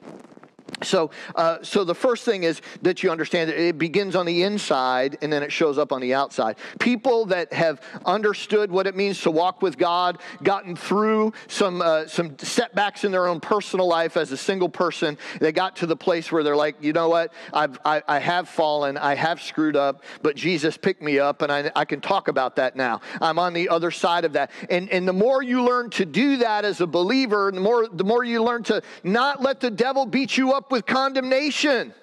So, 0.84 1.12
uh, 1.36 1.58
so 1.62 1.84
the 1.84 1.96
first 1.96 2.26
thing 2.26 2.44
is 2.44 2.62
that 2.82 3.04
you 3.04 3.12
understand 3.12 3.50
that 3.50 3.60
it 3.60 3.78
begins 3.78 4.16
on 4.16 4.26
the 4.26 4.44
inside 4.44 5.18
and 5.22 5.32
then 5.32 5.44
it 5.44 5.52
shows 5.52 5.78
up 5.78 5.92
on 5.92 6.02
the 6.02 6.14
outside. 6.14 6.58
People 6.80 7.26
that 7.28 7.52
have 7.54 7.82
understood 8.06 8.72
what 8.72 8.88
it 8.88 8.96
means 8.96 9.22
to 9.22 9.32
walk 9.32 9.62
with 9.62 9.78
God, 9.78 10.20
gotten 10.44 10.76
through 10.76 11.34
some 11.48 11.82
uh, 11.82 12.08
some 12.08 12.38
setbacks 12.40 13.04
in 13.04 13.12
their 13.12 13.28
own 13.28 13.40
personal 13.40 13.88
life 13.88 14.18
as 14.18 14.32
a 14.32 14.38
single 14.38 14.70
person, 14.70 15.18
they 15.40 15.52
got 15.52 15.76
to 15.78 15.86
the 15.86 15.96
place 15.96 16.32
where 16.32 16.44
they're 16.44 16.56
like, 16.56 16.76
you 16.82 16.94
know 16.94 17.10
what, 17.10 17.34
I've, 17.54 17.80
I, 17.86 18.02
I 18.08 18.20
have 18.20 18.50
fallen, 18.50 18.98
I 18.98 19.16
have 19.16 19.42
screwed 19.42 19.76
up, 19.76 20.04
but 20.22 20.36
Jesus 20.36 20.78
picked 20.78 21.02
me 21.02 21.20
up, 21.20 21.42
and 21.42 21.52
I, 21.52 21.72
I 21.76 21.86
can 21.86 22.02
talk 22.02 22.28
about 22.28 22.56
that 22.58 22.76
now. 22.76 23.02
I'm 23.22 23.40
on 23.40 23.54
the 23.54 23.70
other 23.70 23.92
side 23.92 24.26
of 24.26 24.34
that, 24.34 24.52
and 24.70 24.90
and 24.90 25.08
the 25.08 25.14
more 25.14 25.42
you 25.44 25.64
learn 25.64 25.90
to 25.92 26.06
do 26.06 26.38
that 26.38 26.66
as 26.66 26.82
a 26.82 26.88
believer, 26.88 27.52
the 27.54 27.62
more 27.62 27.88
the 27.88 28.04
more 28.04 28.24
you 28.24 28.44
learn 28.44 28.64
to 28.64 28.82
not 29.04 29.42
let 29.42 29.60
the 29.60 29.72
devil 29.72 30.06
beat 30.06 30.38
you 30.38 30.54
up 30.54 30.59
with 30.72 30.86
condemnation. 30.86 31.94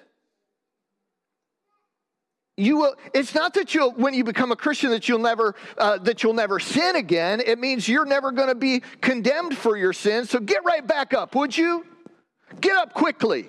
You 2.59 2.77
will, 2.77 2.95
it's 3.13 3.35
not 3.35 3.53
that 3.53 3.75
you'll, 3.75 3.91
when 3.91 4.15
you 4.15 4.23
become 4.23 4.51
a 4.51 4.55
Christian, 4.55 4.89
that 4.89 5.07
you'll 5.07 5.19
never, 5.19 5.53
uh, 5.77 5.99
that 5.99 6.23
you'll 6.23 6.33
never 6.33 6.59
sin 6.59 6.95
again. 6.95 7.39
It 7.39 7.59
means 7.59 7.87
you're 7.87 8.05
never 8.05 8.31
going 8.31 8.49
to 8.49 8.55
be 8.55 8.81
condemned 8.99 9.55
for 9.55 9.77
your 9.77 9.93
sins. 9.93 10.31
So 10.31 10.39
get 10.39 10.65
right 10.65 10.85
back 10.85 11.13
up, 11.13 11.35
would 11.35 11.55
you? 11.55 11.85
Get 12.59 12.75
up 12.75 12.93
quickly. 12.93 13.47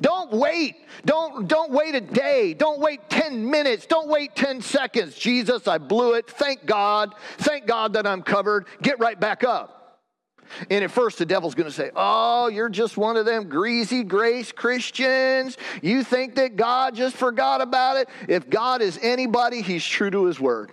Don't 0.00 0.32
wait. 0.32 0.76
Don't, 1.04 1.48
don't 1.48 1.70
wait 1.70 1.94
a 1.94 2.00
day. 2.00 2.54
Don't 2.54 2.80
wait 2.80 3.10
10 3.10 3.50
minutes. 3.50 3.86
Don't 3.86 4.08
wait 4.08 4.34
10 4.34 4.62
seconds. 4.62 5.14
Jesus, 5.14 5.68
I 5.68 5.76
blew 5.78 6.14
it. 6.14 6.28
Thank 6.28 6.64
God. 6.64 7.14
Thank 7.38 7.66
God 7.66 7.92
that 7.94 8.06
I'm 8.06 8.22
covered. 8.22 8.66
Get 8.82 8.98
right 9.00 9.18
back 9.18 9.44
up. 9.44 9.79
And 10.70 10.84
at 10.84 10.90
first, 10.90 11.18
the 11.18 11.26
devil's 11.26 11.54
going 11.54 11.68
to 11.68 11.74
say, 11.74 11.90
Oh, 11.94 12.48
you're 12.48 12.68
just 12.68 12.96
one 12.96 13.16
of 13.16 13.26
them 13.26 13.48
greasy 13.48 14.02
grace 14.02 14.52
Christians. 14.52 15.56
You 15.82 16.04
think 16.04 16.36
that 16.36 16.56
God 16.56 16.94
just 16.94 17.16
forgot 17.16 17.60
about 17.60 17.96
it. 17.96 18.08
If 18.28 18.50
God 18.50 18.82
is 18.82 18.98
anybody, 19.02 19.62
he's 19.62 19.84
true 19.84 20.10
to 20.10 20.24
his 20.24 20.40
word. 20.40 20.72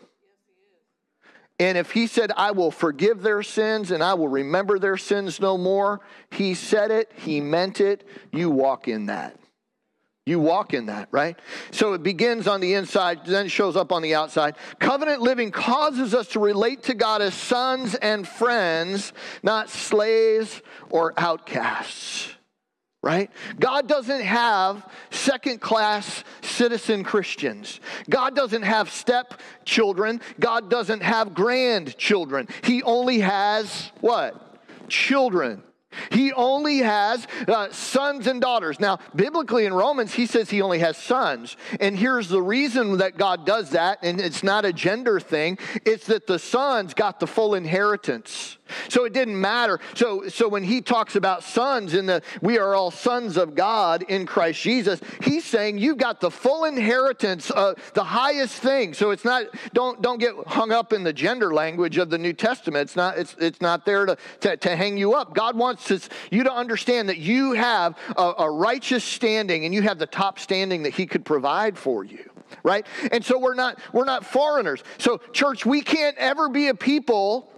And 1.59 1.77
if 1.77 1.91
he 1.91 2.05
said, 2.05 2.31
I 2.37 2.51
will 2.51 2.69
forgive 2.69 3.23
their 3.23 3.41
sins 3.41 3.89
and 3.89 4.03
I 4.03 4.13
will 4.13 4.27
remember 4.27 4.77
their 4.77 4.97
sins 4.97 5.39
no 5.39 5.57
more, 5.57 6.01
he 6.29 6.53
said 6.53 6.91
it, 6.91 7.11
he 7.15 7.41
meant 7.41 7.81
it, 7.81 8.07
you 8.31 8.51
walk 8.51 8.87
in 8.87 9.07
that. 9.07 9.39
You 10.27 10.41
walk 10.41 10.73
in 10.73 10.87
that, 10.87 11.07
right? 11.09 11.39
So 11.71 11.93
it 11.93 12.03
begins 12.03 12.49
on 12.49 12.59
the 12.59 12.73
inside, 12.73 13.25
then 13.25 13.47
shows 13.47 13.77
up 13.77 13.93
on 13.93 14.01
the 14.01 14.13
outside. 14.13 14.55
Covenant 14.77 15.21
living 15.21 15.51
causes 15.51 16.13
us 16.13 16.27
to 16.29 16.41
relate 16.41 16.83
to 16.83 16.93
God 16.95 17.21
as 17.21 17.33
sons 17.33 17.95
and 17.95 18.27
friends, 18.27 19.13
not 19.41 19.69
slaves 19.69 20.61
or 20.89 21.13
outcasts, 21.15 22.35
right? 23.01 23.31
God 23.57 23.87
doesn't 23.87 24.19
have 24.19 24.85
second 25.11 25.61
class 25.61 26.25
citizen 26.41 27.05
Christians. 27.05 27.79
God 28.09 28.35
doesn't 28.35 28.63
have 28.63 28.91
step 28.91 29.39
children. 29.63 30.19
God 30.41 30.69
doesn't 30.69 31.03
have 31.03 31.33
grandchildren. 31.33 32.49
He 32.65 32.83
only 32.83 33.19
has 33.19 33.93
what? 34.01 34.59
Children. 34.89 35.63
He 36.11 36.33
only 36.33 36.79
has 36.79 37.27
uh, 37.47 37.71
sons 37.71 38.27
and 38.27 38.41
daughters. 38.41 38.79
Now, 38.79 38.99
biblically 39.15 39.65
in 39.65 39.73
Romans, 39.73 40.13
he 40.13 40.25
says 40.25 40.49
he 40.49 40.61
only 40.61 40.79
has 40.79 40.97
sons. 40.97 41.55
And 41.79 41.97
here's 41.97 42.27
the 42.27 42.41
reason 42.41 42.97
that 42.97 43.17
God 43.17 43.45
does 43.45 43.71
that, 43.71 43.99
and 44.01 44.19
it's 44.19 44.43
not 44.43 44.65
a 44.65 44.73
gender 44.73 45.19
thing, 45.19 45.57
it's 45.85 46.07
that 46.07 46.27
the 46.27 46.39
sons 46.39 46.93
got 46.93 47.19
the 47.19 47.27
full 47.27 47.55
inheritance. 47.55 48.56
So 48.89 49.05
it 49.05 49.13
didn't 49.13 49.39
matter. 49.39 49.79
So, 49.95 50.27
so 50.27 50.47
when 50.47 50.63
he 50.63 50.81
talks 50.81 51.15
about 51.15 51.43
sons 51.43 51.93
in 51.93 52.05
the 52.05 52.21
we 52.41 52.57
are 52.57 52.75
all 52.75 52.91
sons 52.91 53.37
of 53.37 53.55
God 53.55 54.03
in 54.07 54.25
Christ 54.25 54.61
Jesus, 54.61 54.99
he's 55.21 55.45
saying 55.45 55.77
you've 55.77 55.97
got 55.97 56.19
the 56.19 56.31
full 56.31 56.65
inheritance 56.65 57.49
of 57.51 57.77
the 57.93 58.03
highest 58.03 58.55
thing. 58.55 58.93
So 58.93 59.11
it's 59.11 59.25
not 59.25 59.45
don't 59.73 60.01
don't 60.01 60.19
get 60.19 60.33
hung 60.47 60.71
up 60.71 60.93
in 60.93 61.03
the 61.03 61.13
gender 61.13 61.53
language 61.53 61.97
of 61.97 62.09
the 62.09 62.17
New 62.17 62.33
Testament. 62.33 62.83
It's 62.83 62.95
not 62.95 63.17
it's 63.17 63.35
it's 63.39 63.61
not 63.61 63.85
there 63.85 64.05
to 64.05 64.17
to, 64.41 64.57
to 64.57 64.75
hang 64.75 64.97
you 64.97 65.13
up. 65.13 65.33
God 65.33 65.57
wants 65.57 65.91
you 66.31 66.43
to 66.43 66.53
understand 66.53 67.09
that 67.09 67.17
you 67.17 67.53
have 67.53 67.97
a, 68.17 68.33
a 68.39 68.51
righteous 68.51 69.03
standing 69.03 69.65
and 69.65 69.73
you 69.73 69.81
have 69.81 69.99
the 69.99 70.05
top 70.05 70.39
standing 70.39 70.83
that 70.83 70.93
he 70.93 71.05
could 71.05 71.25
provide 71.25 71.77
for 71.77 72.03
you 72.03 72.29
right 72.63 72.85
and 73.11 73.23
so 73.23 73.37
we're 73.37 73.53
not 73.53 73.79
we're 73.93 74.05
not 74.05 74.25
foreigners 74.25 74.83
so 74.97 75.19
church 75.33 75.65
we 75.65 75.81
can't 75.81 76.17
ever 76.17 76.49
be 76.49 76.69
a 76.69 76.75
people 76.75 77.49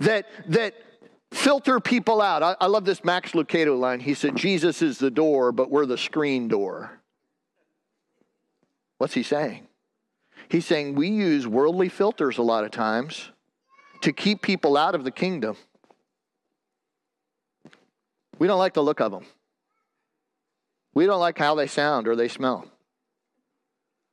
that, 0.00 0.26
that 0.48 0.74
filter 1.32 1.80
people 1.80 2.20
out. 2.20 2.42
I, 2.42 2.56
I 2.60 2.66
love 2.66 2.84
this 2.84 3.04
Max 3.04 3.32
Lucado 3.32 3.78
line. 3.78 4.00
He 4.00 4.14
said, 4.14 4.36
Jesus 4.36 4.82
is 4.82 4.98
the 4.98 5.10
door, 5.10 5.52
but 5.52 5.70
we're 5.70 5.86
the 5.86 5.98
screen 5.98 6.48
door. 6.48 7.00
What's 8.98 9.14
he 9.14 9.22
saying? 9.22 9.66
He's 10.48 10.66
saying 10.66 10.94
we 10.94 11.08
use 11.08 11.46
worldly 11.46 11.88
filters 11.88 12.38
a 12.38 12.42
lot 12.42 12.64
of 12.64 12.70
times 12.70 13.30
to 14.02 14.12
keep 14.12 14.42
people 14.42 14.76
out 14.76 14.94
of 14.94 15.04
the 15.04 15.10
kingdom. 15.10 15.56
We 18.38 18.46
don't 18.46 18.58
like 18.58 18.74
the 18.74 18.82
look 18.82 19.00
of 19.00 19.12
them. 19.12 19.24
We 20.94 21.06
don't 21.06 21.20
like 21.20 21.38
how 21.38 21.54
they 21.54 21.66
sound 21.66 22.08
or 22.08 22.16
they 22.16 22.28
smell. 22.28 22.66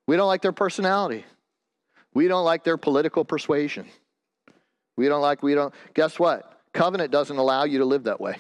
We 0.08 0.18
don't 0.18 0.28
like 0.28 0.42
their 0.42 0.52
personality. 0.52 1.24
We 2.14 2.28
don't 2.28 2.46
like 2.46 2.64
their 2.64 2.78
political 2.78 3.24
persuasion. 3.24 3.86
We 4.96 5.08
don't 5.08 5.22
like, 5.22 5.44
we 5.44 5.56
don't. 5.56 5.74
Guess 5.94 6.20
what? 6.20 6.62
Covenant 6.74 7.12
doesn't 7.12 7.38
allow 7.38 7.64
you 7.66 7.80
to 7.80 7.86
live 7.86 8.04
that 8.04 8.20
way. 8.20 8.38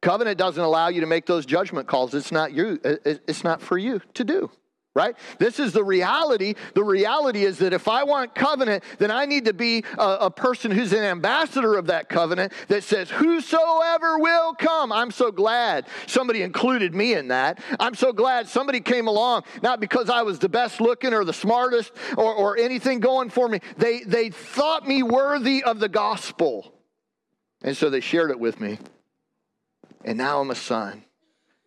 Covenant 0.00 0.38
doesn't 0.38 0.62
allow 0.62 0.88
you 0.88 1.00
to 1.00 1.06
make 1.06 1.26
those 1.26 1.46
judgment 1.46 1.86
calls. 1.86 2.14
It's 2.14 2.32
not 2.32 2.52
you, 2.52 2.80
it's 2.84 3.44
not 3.44 3.62
for 3.62 3.78
you 3.78 4.00
to 4.14 4.24
do 4.24 4.50
right? 4.94 5.16
This 5.38 5.58
is 5.58 5.72
the 5.72 5.82
reality. 5.82 6.54
The 6.74 6.84
reality 6.84 7.44
is 7.44 7.58
that 7.58 7.72
if 7.72 7.88
I 7.88 8.04
want 8.04 8.34
covenant, 8.34 8.84
then 8.98 9.10
I 9.10 9.24
need 9.24 9.46
to 9.46 9.54
be 9.54 9.84
a, 9.98 10.16
a, 10.22 10.30
person 10.30 10.70
who's 10.70 10.92
an 10.92 11.02
ambassador 11.02 11.76
of 11.76 11.86
that 11.86 12.08
covenant 12.10 12.52
that 12.68 12.84
says, 12.84 13.08
Whosoever 13.10 14.18
will 14.18 14.54
come. 14.54 14.92
I'm 14.92 15.10
so 15.10 15.30
glad 15.30 15.86
somebody 16.06 16.42
included 16.42 16.94
me 16.94 17.14
in 17.14 17.28
that. 17.28 17.62
I'm 17.80 17.94
so 17.94 18.12
glad 18.12 18.48
somebody 18.48 18.80
came 18.80 19.06
along, 19.06 19.44
not 19.62 19.80
because 19.80 20.10
I 20.10 20.22
was 20.22 20.38
the 20.38 20.48
best 20.48 20.80
looking 20.80 21.14
or 21.14 21.24
the 21.24 21.32
smartest 21.32 21.92
or, 22.18 22.34
or 22.34 22.58
anything 22.58 23.00
going 23.00 23.30
for 23.30 23.48
me. 23.48 23.60
They, 23.78 24.00
they 24.00 24.28
thought 24.28 24.86
me 24.86 25.02
worthy 25.02 25.64
of 25.64 25.80
the 25.80 25.88
gospel. 25.88 26.74
And 27.62 27.76
so 27.76 27.88
they 27.88 28.00
shared 28.00 28.30
it 28.30 28.40
with 28.40 28.60
me. 28.60 28.78
And 30.04 30.18
now 30.18 30.40
I'm 30.40 30.50
a 30.50 30.56
son. 30.56 31.04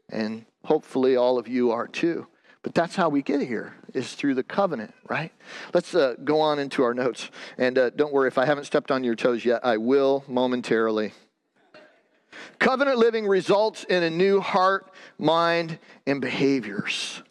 And 0.10 0.46
hopefully 0.64 1.16
all 1.16 1.40
of 1.40 1.48
you 1.48 1.72
are 1.72 1.88
too. 1.88 2.28
But 2.66 2.74
that's 2.74 2.96
how 2.96 3.10
we 3.10 3.22
get 3.22 3.42
here, 3.42 3.76
is 3.94 4.16
through 4.16 4.34
the 4.34 4.42
covenant, 4.42 4.96
right? 5.08 5.32
Let's 5.72 5.94
uh, 5.94 6.16
go 6.24 6.42
on 6.42 6.58
into 6.58 6.82
our 6.82 6.96
notes. 6.96 7.30
And 7.60 7.78
uh, 7.78 7.92
don't 7.92 8.12
worry, 8.12 8.28
if 8.28 8.40
I 8.40 8.46
haven't 8.46 8.64
stepped 8.64 8.90
on 8.90 9.04
your 9.04 9.14
toes 9.14 9.46
yet, 9.46 9.64
I 9.64 9.78
will 9.78 10.24
momentarily. 10.28 11.14
Covenant 12.58 12.98
living 12.98 13.28
results 13.28 13.84
in 13.84 14.02
a 14.02 14.10
new 14.10 14.42
heart, 14.42 14.92
mind, 15.20 15.78
and 16.08 16.20
behaviors 16.20 17.22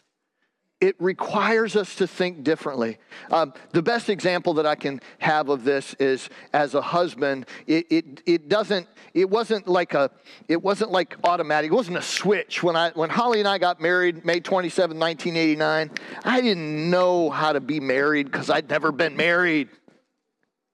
it 0.85 0.97
requires 0.99 1.77
us 1.77 1.95
to 1.95 2.07
think 2.07 2.45
differently. 2.45 2.99
Um, 3.31 3.55
the 3.73 3.81
best 3.81 4.11
example 4.11 4.53
that 4.55 4.67
I 4.67 4.75
can 4.75 5.01
have 5.19 5.49
of 5.49 5.65
this 5.65 5.95
is 5.95 6.29
as 6.53 6.75
a 6.75 6.83
husband, 6.83 7.47
it, 7.67 7.87
it, 7.89 8.23
it 8.27 8.49
doesn't, 8.51 8.87
it 9.15 9.31
wasn't 9.31 9.67
like 9.67 9.95
a, 9.95 10.11
it 10.47 10.63
wasn't 10.63 10.91
like 10.91 11.17
automatic. 11.25 11.71
It 11.71 11.75
wasn't 11.75 11.97
a 11.97 12.03
switch. 12.03 12.63
When 12.63 12.77
I, 12.77 12.91
when 12.91 13.09
Holly 13.09 13.39
and 13.39 13.49
I 13.49 13.57
got 13.57 13.81
married, 13.81 14.27
May 14.27 14.41
27, 14.41 14.99
1989, 14.99 15.91
I 16.23 16.41
didn't 16.43 16.91
know 16.91 17.31
how 17.31 17.55
to 17.55 17.61
be 17.63 17.81
married 17.81 18.31
because 18.31 18.51
I'd 18.51 18.69
never 18.69 18.93
been 18.93 19.17
married. 19.17 19.71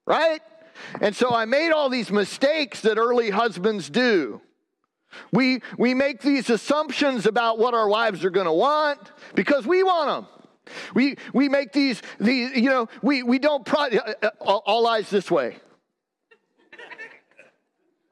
Right? 0.07 0.41
And 1.01 1.15
so 1.15 1.33
I 1.33 1.45
made 1.45 1.71
all 1.71 1.89
these 1.89 2.11
mistakes 2.11 2.81
that 2.81 2.99
early 2.99 3.31
husbands 3.31 3.89
do. 3.89 4.41
We, 5.33 5.63
we 5.79 5.95
make 5.95 6.21
these 6.21 6.51
assumptions 6.51 7.27
about 7.27 7.59
what 7.59 7.75
our 7.75 7.89
wives 7.89 8.25
are 8.25 8.31
going 8.31 8.47
to 8.47 8.53
want 8.53 9.13
because 9.35 9.67
we 9.67 9.83
want 9.83 10.27
them. 10.27 10.27
We, 10.95 11.17
we 11.33 11.49
make 11.49 11.73
these, 11.73 12.01
these, 12.19 12.57
you 12.57 12.69
know, 12.69 12.89
we, 13.03 13.23
we 13.23 13.39
don't, 13.39 13.65
pro- 13.65 13.87
uh, 13.87 14.13
uh, 14.23 14.31
all, 14.41 14.63
all 14.67 14.87
eyes 14.87 15.11
this 15.11 15.31
way. 15.31 15.57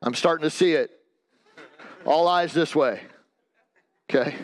I'm 0.02 0.14
starting 0.14 0.44
to 0.44 0.50
see 0.50 0.72
it. 0.72 0.90
All 2.04 2.28
eyes 2.28 2.52
this 2.52 2.74
way. 2.74 3.00
Okay. 4.10 4.34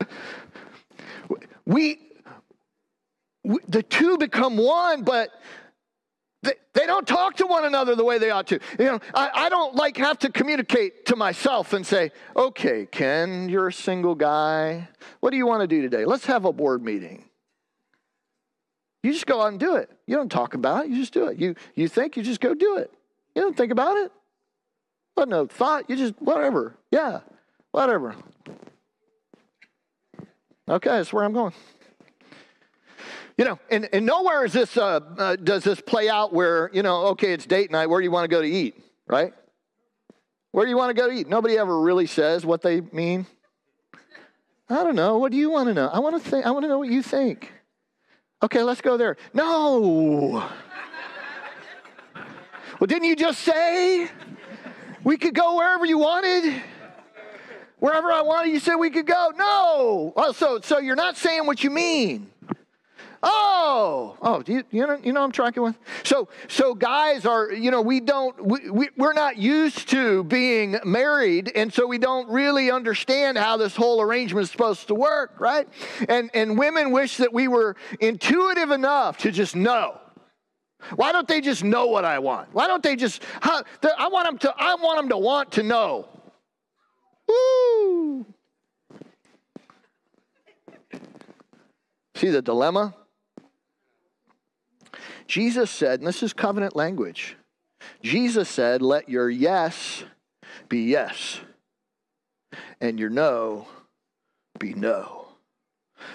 we, 1.66 1.98
we, 3.44 3.58
the 3.68 3.82
two 3.82 4.18
become 4.18 4.56
one, 4.56 5.02
but 5.02 5.30
they, 6.42 6.86
don't 6.86 7.06
talk 7.06 7.36
to 7.36 7.46
one 7.46 7.64
another 7.64 7.94
the 7.94 8.04
way 8.04 8.18
they 8.18 8.30
ought 8.30 8.46
to. 8.48 8.58
You 8.78 8.84
know, 8.84 9.00
I, 9.14 9.30
I 9.32 9.48
don't 9.48 9.74
like 9.74 9.96
have 9.96 10.18
to 10.20 10.30
communicate 10.30 11.06
to 11.06 11.16
myself 11.16 11.72
and 11.72 11.86
say, 11.86 12.10
okay, 12.36 12.86
Ken, 12.90 13.48
you're 13.48 13.68
a 13.68 13.72
single 13.72 14.14
guy. 14.14 14.88
What 15.20 15.30
do 15.30 15.36
you 15.36 15.46
want 15.46 15.62
to 15.62 15.66
do 15.66 15.82
today? 15.82 16.04
Let's 16.04 16.26
have 16.26 16.44
a 16.44 16.52
board 16.52 16.82
meeting. 16.82 17.24
You 19.02 19.12
just 19.12 19.26
go 19.26 19.42
out 19.42 19.48
and 19.48 19.60
do 19.60 19.76
it. 19.76 19.90
You 20.06 20.16
don't 20.16 20.30
talk 20.30 20.54
about 20.54 20.84
it. 20.84 20.90
You 20.90 20.96
just 20.96 21.12
do 21.12 21.26
it. 21.26 21.38
You, 21.38 21.54
you 21.74 21.88
think, 21.88 22.16
you 22.16 22.22
just 22.22 22.40
go 22.40 22.54
do 22.54 22.76
it. 22.76 22.92
You 23.34 23.42
don't 23.42 23.56
think 23.56 23.72
about 23.72 23.96
it. 23.96 24.12
What 25.14 25.28
no 25.28 25.46
thought. 25.46 25.88
You 25.88 25.96
just, 25.96 26.14
whatever. 26.20 26.74
Yeah, 26.90 27.20
whatever. 27.70 28.14
Okay, 30.68 30.90
that's 30.90 31.12
where 31.12 31.24
I'm 31.24 31.32
going. 31.32 31.52
You 33.38 33.46
know, 33.46 33.58
and, 33.70 33.88
and 33.92 34.04
nowhere 34.04 34.44
is 34.44 34.52
this, 34.52 34.76
uh, 34.76 35.00
uh, 35.18 35.36
does 35.36 35.64
this 35.64 35.80
play 35.80 36.08
out 36.08 36.32
where, 36.32 36.70
you 36.72 36.82
know, 36.82 37.06
okay, 37.08 37.32
it's 37.32 37.46
date 37.46 37.70
night. 37.70 37.86
Where 37.86 38.00
do 38.00 38.04
you 38.04 38.10
want 38.10 38.24
to 38.24 38.28
go 38.28 38.42
to 38.42 38.48
eat, 38.48 38.82
right? 39.06 39.32
Where 40.50 40.66
do 40.66 40.70
you 40.70 40.76
want 40.76 40.94
to 40.94 41.00
go 41.00 41.08
to 41.08 41.14
eat? 41.14 41.28
Nobody 41.28 41.56
ever 41.56 41.80
really 41.80 42.06
says 42.06 42.44
what 42.44 42.60
they 42.60 42.80
mean. 42.80 43.26
I 44.68 44.84
don't 44.84 44.96
know. 44.96 45.18
What 45.18 45.32
do 45.32 45.38
you 45.38 45.50
want 45.50 45.68
to 45.68 45.74
know? 45.74 45.88
I 45.88 45.98
want 45.98 46.22
to 46.22 46.30
think. 46.30 46.46
I 46.46 46.50
want 46.50 46.64
to 46.64 46.68
know 46.68 46.78
what 46.78 46.88
you 46.88 47.02
think. 47.02 47.52
Okay, 48.42 48.62
let's 48.62 48.80
go 48.80 48.96
there. 48.96 49.16
No. 49.32 50.48
well, 52.80 52.86
didn't 52.86 53.04
you 53.04 53.16
just 53.16 53.40
say 53.40 54.10
we 55.04 55.16
could 55.16 55.34
go 55.34 55.56
wherever 55.56 55.86
you 55.86 55.98
wanted? 55.98 56.62
Wherever 57.78 58.10
I 58.12 58.22
wanted, 58.22 58.50
you 58.50 58.60
said 58.60 58.76
we 58.76 58.90
could 58.90 59.06
go. 59.06 59.32
No. 59.36 60.12
Oh, 60.16 60.32
so 60.32 60.60
so 60.60 60.78
you're 60.78 60.96
not 60.96 61.16
saying 61.16 61.46
what 61.46 61.62
you 61.64 61.70
mean. 61.70 62.31
Oh, 63.24 64.16
oh, 64.20 64.42
you, 64.46 64.64
you 64.72 64.84
know, 64.84 64.98
you 65.02 65.12
know 65.12 65.22
I'm 65.22 65.30
tracking 65.30 65.62
with. 65.62 65.78
So, 66.02 66.28
so 66.48 66.74
guys 66.74 67.24
are, 67.24 67.52
you 67.52 67.70
know, 67.70 67.80
we 67.80 68.00
don't, 68.00 68.44
we, 68.44 68.68
we, 68.68 68.88
we're 68.96 69.12
not 69.12 69.36
used 69.36 69.88
to 69.90 70.24
being 70.24 70.78
married, 70.84 71.52
and 71.54 71.72
so 71.72 71.86
we 71.86 71.98
don't 71.98 72.28
really 72.28 72.70
understand 72.70 73.38
how 73.38 73.56
this 73.56 73.76
whole 73.76 74.00
arrangement 74.00 74.44
is 74.44 74.50
supposed 74.50 74.88
to 74.88 74.94
work, 74.96 75.34
right? 75.38 75.68
And 76.08 76.30
and 76.34 76.58
women 76.58 76.90
wish 76.90 77.18
that 77.18 77.32
we 77.32 77.46
were 77.46 77.76
intuitive 78.00 78.72
enough 78.72 79.18
to 79.18 79.30
just 79.30 79.54
know. 79.54 80.00
Why 80.96 81.12
don't 81.12 81.28
they 81.28 81.40
just 81.40 81.62
know 81.62 81.86
what 81.86 82.04
I 82.04 82.18
want? 82.18 82.52
Why 82.52 82.66
don't 82.66 82.82
they 82.82 82.96
just, 82.96 83.22
I 83.40 84.08
want 84.10 84.26
them 84.26 84.38
to, 84.38 84.54
I 84.58 84.74
want 84.74 84.98
them 84.98 85.08
to 85.10 85.16
want 85.16 85.52
to 85.52 85.62
know. 85.62 86.08
Woo! 87.28 88.26
See 92.16 92.30
the 92.30 92.42
dilemma? 92.42 92.96
Jesus 95.32 95.70
said, 95.70 96.00
and 96.00 96.06
this 96.06 96.22
is 96.22 96.34
covenant 96.34 96.76
language, 96.76 97.38
Jesus 98.02 98.50
said, 98.50 98.82
let 98.82 99.08
your 99.08 99.30
yes 99.30 100.04
be 100.68 100.82
yes, 100.82 101.40
and 102.82 103.00
your 103.00 103.08
no 103.08 103.66
be 104.58 104.74
no. 104.74 105.28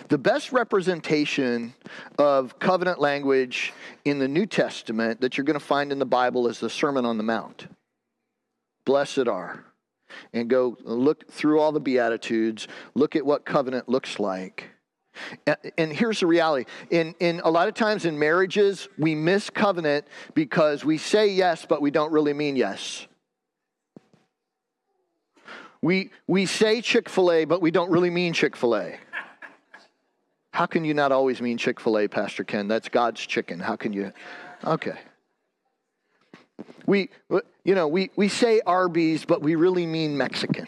The 0.09 0.19
best 0.19 0.51
representation 0.51 1.73
of 2.19 2.59
covenant 2.59 2.99
language 2.99 3.73
in 4.05 4.19
the 4.19 4.27
New 4.27 4.45
Testament 4.45 5.21
that 5.21 5.35
you're 5.35 5.45
going 5.45 5.59
to 5.59 5.65
find 5.65 5.91
in 5.91 5.97
the 5.97 6.05
Bible 6.05 6.47
is 6.47 6.59
the 6.59 6.69
Sermon 6.69 7.03
on 7.03 7.17
the 7.17 7.23
Mount. 7.23 7.65
Blessed 8.85 9.27
are. 9.27 9.65
And 10.31 10.47
go 10.47 10.77
look 10.83 11.27
through 11.31 11.59
all 11.59 11.71
the 11.71 11.79
Beatitudes, 11.79 12.67
look 12.93 13.15
at 13.15 13.25
what 13.25 13.45
covenant 13.45 13.89
looks 13.89 14.19
like. 14.19 14.69
Uh, 15.45 15.55
and 15.77 15.91
here's 15.91 16.19
the 16.19 16.27
reality. 16.27 16.65
In, 16.89 17.15
in 17.19 17.41
a 17.43 17.49
lot 17.49 17.67
of 17.67 17.73
times 17.73 18.05
in 18.05 18.17
marriages, 18.17 18.87
we 18.97 19.15
miss 19.15 19.49
covenant 19.49 20.05
because 20.33 20.83
we 20.85 20.97
say 20.97 21.27
yes, 21.27 21.65
but 21.67 21.81
we 21.81 21.91
don't 21.91 22.11
really 22.11 22.33
mean 22.33 22.55
yes. 22.55 23.07
We, 25.81 26.11
we 26.27 26.45
say 26.45 26.81
Chick 26.81 27.07
fil 27.07 27.31
A, 27.31 27.45
but 27.45 27.61
we 27.61 27.71
don't 27.71 27.91
really 27.91 28.09
mean 28.09 28.33
Chick 28.33 28.55
fil 28.55 28.75
A. 28.75 28.97
How 30.51 30.65
can 30.65 30.83
you 30.83 30.95
not 30.95 31.11
always 31.11 31.39
mean 31.39 31.57
Chick 31.57 31.79
fil 31.79 31.99
A, 31.99 32.07
Pastor 32.07 32.43
Ken? 32.43 32.67
That's 32.67 32.89
God's 32.89 33.21
chicken. 33.21 33.59
How 33.59 33.75
can 33.75 33.93
you? 33.93 34.11
Okay. 34.63 34.97
We, 36.87 37.09
you 37.63 37.75
know, 37.75 37.87
we, 37.87 38.09
we 38.15 38.27
say 38.27 38.61
Arby's, 38.65 39.23
but 39.23 39.43
we 39.43 39.53
really 39.53 39.85
mean 39.85 40.17
Mexican. 40.17 40.67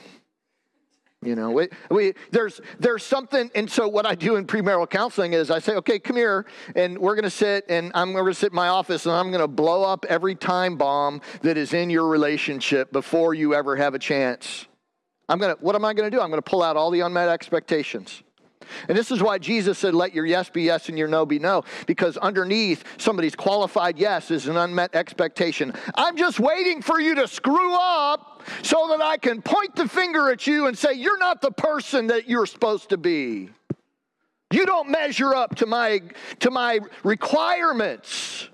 You 1.21 1.35
know, 1.35 1.51
we, 1.51 1.67
we, 1.91 2.13
there's, 2.31 2.61
there's 2.79 3.03
something, 3.03 3.51
and 3.53 3.69
so 3.69 3.89
what 3.89 4.05
I 4.05 4.15
do 4.15 4.37
in 4.37 4.47
premarital 4.47 4.89
counseling 4.89 5.33
is 5.33 5.51
I 5.51 5.59
say, 5.59 5.75
okay, 5.75 5.99
come 5.99 6.15
here, 6.15 6.45
and 6.77 6.97
we're 6.97 7.15
to 7.25 7.29
sit, 7.29 7.65
and 7.67 7.91
I'm 7.93 8.13
to 8.31 8.39
sit 8.39 8.53
in 8.53 8.55
my 8.55 8.69
office, 8.69 9.05
and 9.05 9.13
I'm 9.13 9.27
to 9.41 9.47
blow 9.49 9.83
up 9.83 10.05
every 10.07 10.33
time 10.33 10.77
bomb 10.77 11.19
that 11.41 11.57
is 11.57 11.73
in 11.73 11.89
your 11.89 12.07
relationship 12.07 12.93
before 12.93 13.33
you 13.33 13.53
ever 13.53 13.75
have 13.75 13.95
a 13.95 13.99
chance. 13.99 14.67
I'm 15.27 15.39
to, 15.39 15.57
what 15.59 15.75
am 15.75 15.83
I 15.83 15.93
to 16.09 16.15
do? 16.15 16.21
I'm 16.21 16.29
to 16.41 16.49
pull 16.49 16.63
out 16.63 16.77
all 16.77 16.89
the 16.89 17.01
unmet 17.01 17.27
expectations. 17.27 18.23
And 18.87 18.97
this 18.97 19.11
is 19.11 19.21
why 19.21 19.37
Jesus 19.37 19.77
said, 19.77 19.93
let 19.93 20.13
your 20.13 20.25
yes 20.25 20.49
be 20.49 20.63
yes 20.63 20.89
and 20.89 20.97
your 20.97 21.07
no 21.07 21.25
be 21.25 21.39
no, 21.39 21.63
because 21.87 22.17
underneath 22.17 22.83
somebody's 22.97 23.35
qualified 23.35 23.97
yes 23.97 24.31
is 24.31 24.47
an 24.47 24.57
unmet 24.57 24.95
expectation. 24.95 25.73
I'm 25.95 26.17
just 26.17 26.39
waiting 26.39 26.81
for 26.81 26.99
you 26.99 27.15
to 27.15 27.27
screw 27.27 27.75
up 27.75 28.43
so 28.63 28.87
that 28.89 29.01
I 29.01 29.17
can 29.17 29.41
point 29.41 29.75
the 29.75 29.87
finger 29.87 30.31
at 30.31 30.47
you 30.47 30.67
and 30.67 30.77
say, 30.77 30.93
you're 30.93 31.17
not 31.17 31.41
the 31.41 31.51
person 31.51 32.07
that 32.07 32.29
you're 32.29 32.45
supposed 32.45 32.89
to 32.89 32.97
be. 32.97 33.49
You 34.51 34.65
don't 34.65 34.89
measure 34.89 35.35
up 35.35 35.55
to 35.57 35.65
my, 35.65 36.01
to 36.39 36.49
my 36.49 36.79
requirements. 37.03 38.49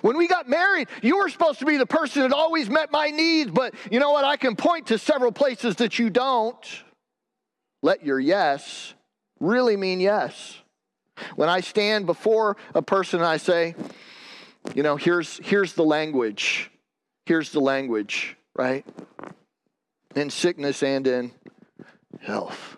When 0.00 0.16
we 0.16 0.26
got 0.26 0.48
married, 0.48 0.88
you 1.02 1.18
were 1.18 1.28
supposed 1.28 1.58
to 1.60 1.66
be 1.66 1.76
the 1.76 1.86
person 1.86 2.22
that 2.22 2.32
always 2.32 2.68
met 2.68 2.90
my 2.90 3.10
needs, 3.10 3.50
but 3.50 3.74
you 3.90 4.00
know 4.00 4.10
what? 4.10 4.24
I 4.24 4.36
can 4.36 4.56
point 4.56 4.86
to 4.88 4.98
several 4.98 5.32
places 5.32 5.76
that 5.76 5.98
you 5.98 6.10
don't. 6.10 6.56
Let 7.82 8.04
your 8.04 8.18
yes 8.18 8.94
really 9.42 9.76
mean 9.76 10.00
yes. 10.00 10.58
When 11.36 11.48
I 11.48 11.60
stand 11.60 12.06
before 12.06 12.56
a 12.74 12.82
person 12.82 13.20
and 13.20 13.26
I 13.26 13.36
say, 13.36 13.74
you 14.74 14.82
know, 14.82 14.96
here's, 14.96 15.38
here's 15.42 15.74
the 15.74 15.84
language. 15.84 16.70
Here's 17.26 17.50
the 17.50 17.60
language, 17.60 18.36
right? 18.54 18.86
In 20.16 20.30
sickness 20.30 20.82
and 20.82 21.06
in 21.06 21.32
health. 22.20 22.76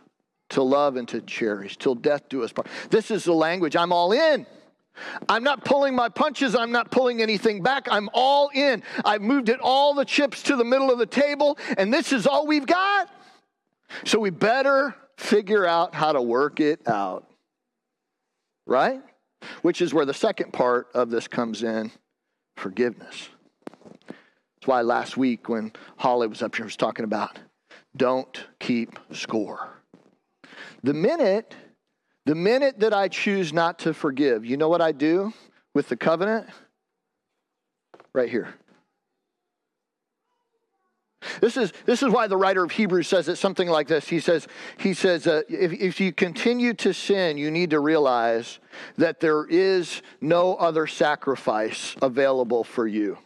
To 0.50 0.62
love 0.62 0.96
and 0.96 1.08
to 1.08 1.20
cherish, 1.20 1.78
till 1.78 1.96
death 1.96 2.28
do 2.28 2.44
us 2.44 2.52
part. 2.52 2.68
This 2.88 3.10
is 3.10 3.24
the 3.24 3.32
language. 3.32 3.74
I'm 3.74 3.92
all 3.92 4.12
in. 4.12 4.46
I'm 5.28 5.42
not 5.42 5.64
pulling 5.64 5.96
my 5.96 6.08
punches. 6.08 6.54
I'm 6.54 6.70
not 6.70 6.92
pulling 6.92 7.20
anything 7.20 7.60
back. 7.60 7.88
I'm 7.90 8.08
all 8.12 8.50
in. 8.54 8.84
I've 9.04 9.22
moved 9.22 9.48
it 9.48 9.58
all 9.60 9.94
the 9.94 10.04
chips 10.04 10.44
to 10.44 10.56
the 10.56 10.64
middle 10.64 10.92
of 10.92 10.98
the 10.98 11.06
table, 11.06 11.58
and 11.76 11.92
this 11.92 12.12
is 12.12 12.26
all 12.26 12.46
we've 12.46 12.66
got. 12.66 13.10
So 14.04 14.20
we 14.20 14.30
better 14.30 14.94
figure 15.16 15.66
out 15.66 15.94
how 15.94 16.12
to 16.12 16.22
work 16.22 16.60
it 16.60 16.86
out. 16.88 17.26
Right? 18.66 19.02
Which 19.62 19.82
is 19.82 19.92
where 19.92 20.06
the 20.06 20.14
second 20.14 20.52
part 20.52 20.88
of 20.94 21.10
this 21.10 21.28
comes 21.28 21.62
in 21.62 21.90
forgiveness. 22.56 23.28
That's 24.08 24.66
why 24.66 24.80
last 24.80 25.16
week 25.16 25.48
when 25.48 25.72
Holly 25.96 26.26
was 26.26 26.42
up 26.42 26.56
here, 26.56 26.64
was 26.64 26.76
talking 26.76 27.04
about 27.04 27.38
don't 27.96 28.44
keep 28.58 28.98
score. 29.12 29.68
The 30.82 30.94
minute, 30.94 31.54
the 32.26 32.34
minute 32.34 32.80
that 32.80 32.92
I 32.94 33.08
choose 33.08 33.52
not 33.52 33.80
to 33.80 33.94
forgive, 33.94 34.44
you 34.44 34.56
know 34.56 34.68
what 34.68 34.80
I 34.80 34.92
do 34.92 35.32
with 35.74 35.88
the 35.88 35.96
covenant? 35.96 36.48
Right 38.12 38.30
here. 38.30 38.54
This 41.40 41.56
is, 41.56 41.72
this 41.86 42.02
is 42.02 42.10
why 42.10 42.26
the 42.26 42.36
writer 42.36 42.64
of 42.64 42.70
Hebrews 42.70 43.08
says 43.08 43.28
it 43.28 43.36
something 43.36 43.68
like 43.68 43.88
this. 43.88 44.08
He 44.08 44.20
says, 44.20 44.46
he 44.78 44.94
says 44.94 45.26
uh, 45.26 45.42
if, 45.48 45.72
if 45.72 46.00
you 46.00 46.12
continue 46.12 46.74
to 46.74 46.92
sin, 46.92 47.38
you 47.38 47.50
need 47.50 47.70
to 47.70 47.80
realize 47.80 48.58
that 48.96 49.20
there 49.20 49.46
is 49.46 50.02
no 50.20 50.54
other 50.56 50.86
sacrifice 50.86 51.96
available 52.02 52.64
for 52.64 52.86
you. 52.86 53.18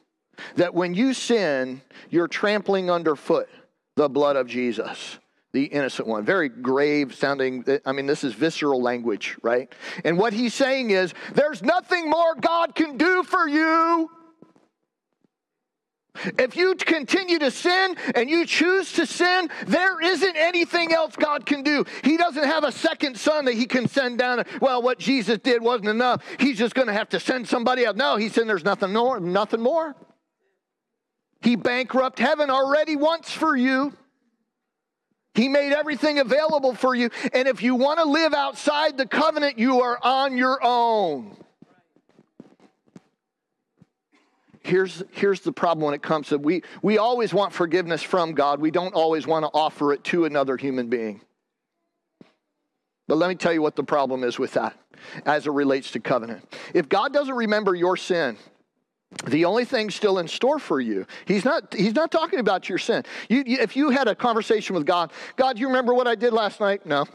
That 0.56 0.74
when 0.74 0.94
you 0.94 1.14
sin, 1.14 1.82
you're 2.10 2.28
trampling 2.28 2.90
underfoot 2.90 3.48
the 3.96 4.08
blood 4.08 4.36
of 4.36 4.46
Jesus 4.46 5.18
the 5.52 5.64
innocent 5.64 6.06
one. 6.06 6.26
Very 6.26 6.50
grave 6.50 7.14
sounding. 7.14 7.64
I 7.86 7.92
mean, 7.92 8.04
this 8.04 8.22
is 8.22 8.34
visceral 8.34 8.82
language, 8.82 9.38
right? 9.42 9.72
And 10.04 10.18
what 10.18 10.34
he's 10.34 10.52
saying 10.52 10.90
is 10.90 11.14
there's 11.32 11.62
nothing 11.62 12.10
more 12.10 12.34
God 12.34 12.74
can 12.74 12.98
do 12.98 13.22
for 13.22 13.48
you 13.48 14.10
if 16.38 16.56
you 16.56 16.74
continue 16.74 17.38
to 17.38 17.50
sin 17.50 17.96
and 18.14 18.28
you 18.28 18.46
choose 18.46 18.92
to 18.94 19.06
sin, 19.06 19.50
there 19.66 20.00
isn't 20.00 20.36
anything 20.36 20.92
else 20.92 21.16
God 21.16 21.46
can 21.46 21.62
do. 21.62 21.84
He 22.04 22.16
doesn't 22.16 22.44
have 22.44 22.64
a 22.64 22.72
second 22.72 23.18
son 23.18 23.44
that 23.46 23.54
he 23.54 23.66
can 23.66 23.88
send 23.88 24.18
down. 24.18 24.44
Well, 24.60 24.82
what 24.82 24.98
Jesus 24.98 25.38
did 25.38 25.62
wasn't 25.62 25.88
enough. 25.88 26.22
He's 26.38 26.58
just 26.58 26.74
going 26.74 26.88
to 26.88 26.94
have 26.94 27.08
to 27.10 27.20
send 27.20 27.48
somebody 27.48 27.84
else. 27.84 27.96
No, 27.96 28.16
he 28.16 28.28
said 28.28 28.48
there's 28.48 28.64
nothing 28.64 28.92
more. 28.92 29.20
Nothing 29.20 29.60
more. 29.60 29.94
He 31.40 31.56
bankrupt 31.56 32.18
heaven 32.18 32.50
already 32.50 32.96
once 32.96 33.30
for 33.30 33.56
you. 33.56 33.92
He 35.34 35.48
made 35.48 35.72
everything 35.72 36.18
available 36.18 36.74
for 36.74 36.96
you. 36.96 37.10
And 37.32 37.46
if 37.46 37.62
you 37.62 37.76
want 37.76 38.00
to 38.00 38.04
live 38.04 38.34
outside 38.34 38.98
the 38.98 39.06
covenant, 39.06 39.56
you 39.58 39.82
are 39.82 39.98
on 40.02 40.36
your 40.36 40.58
own. 40.62 41.36
Here's, 44.68 45.02
here's 45.12 45.40
the 45.40 45.52
problem 45.52 45.84
when 45.84 45.94
it 45.94 46.02
comes 46.02 46.28
to 46.28 46.38
we, 46.38 46.62
we 46.82 46.98
always 46.98 47.32
want 47.32 47.52
forgiveness 47.52 48.02
from 48.02 48.32
God. 48.32 48.60
We 48.60 48.70
don't 48.70 48.94
always 48.94 49.26
want 49.26 49.44
to 49.44 49.50
offer 49.52 49.92
it 49.92 50.04
to 50.04 50.24
another 50.24 50.56
human 50.56 50.88
being. 50.88 51.22
But 53.08 53.16
let 53.16 53.28
me 53.28 53.34
tell 53.34 53.52
you 53.52 53.62
what 53.62 53.74
the 53.74 53.82
problem 53.82 54.22
is 54.22 54.38
with 54.38 54.52
that 54.52 54.78
as 55.24 55.46
it 55.46 55.50
relates 55.50 55.90
to 55.92 56.00
covenant. 56.00 56.44
If 56.74 56.88
God 56.88 57.12
doesn't 57.12 57.34
remember 57.34 57.74
your 57.74 57.96
sin, 57.96 58.36
the 59.24 59.46
only 59.46 59.64
thing 59.64 59.88
still 59.88 60.18
in 60.18 60.28
store 60.28 60.58
for 60.58 60.82
you 60.82 61.06
he's 61.24 61.42
not 61.42 61.72
he's 61.72 61.94
not 61.94 62.12
talking 62.12 62.40
about 62.40 62.68
your 62.68 62.76
sin 62.76 63.02
you, 63.30 63.42
you, 63.46 63.56
if 63.58 63.74
you 63.74 63.88
had 63.88 64.06
a 64.06 64.14
conversation 64.14 64.74
with 64.74 64.84
god 64.84 65.10
god 65.36 65.58
you 65.58 65.66
remember 65.66 65.94
what 65.94 66.06
i 66.06 66.14
did 66.14 66.30
last 66.30 66.60
night 66.60 66.84
no 66.84 67.06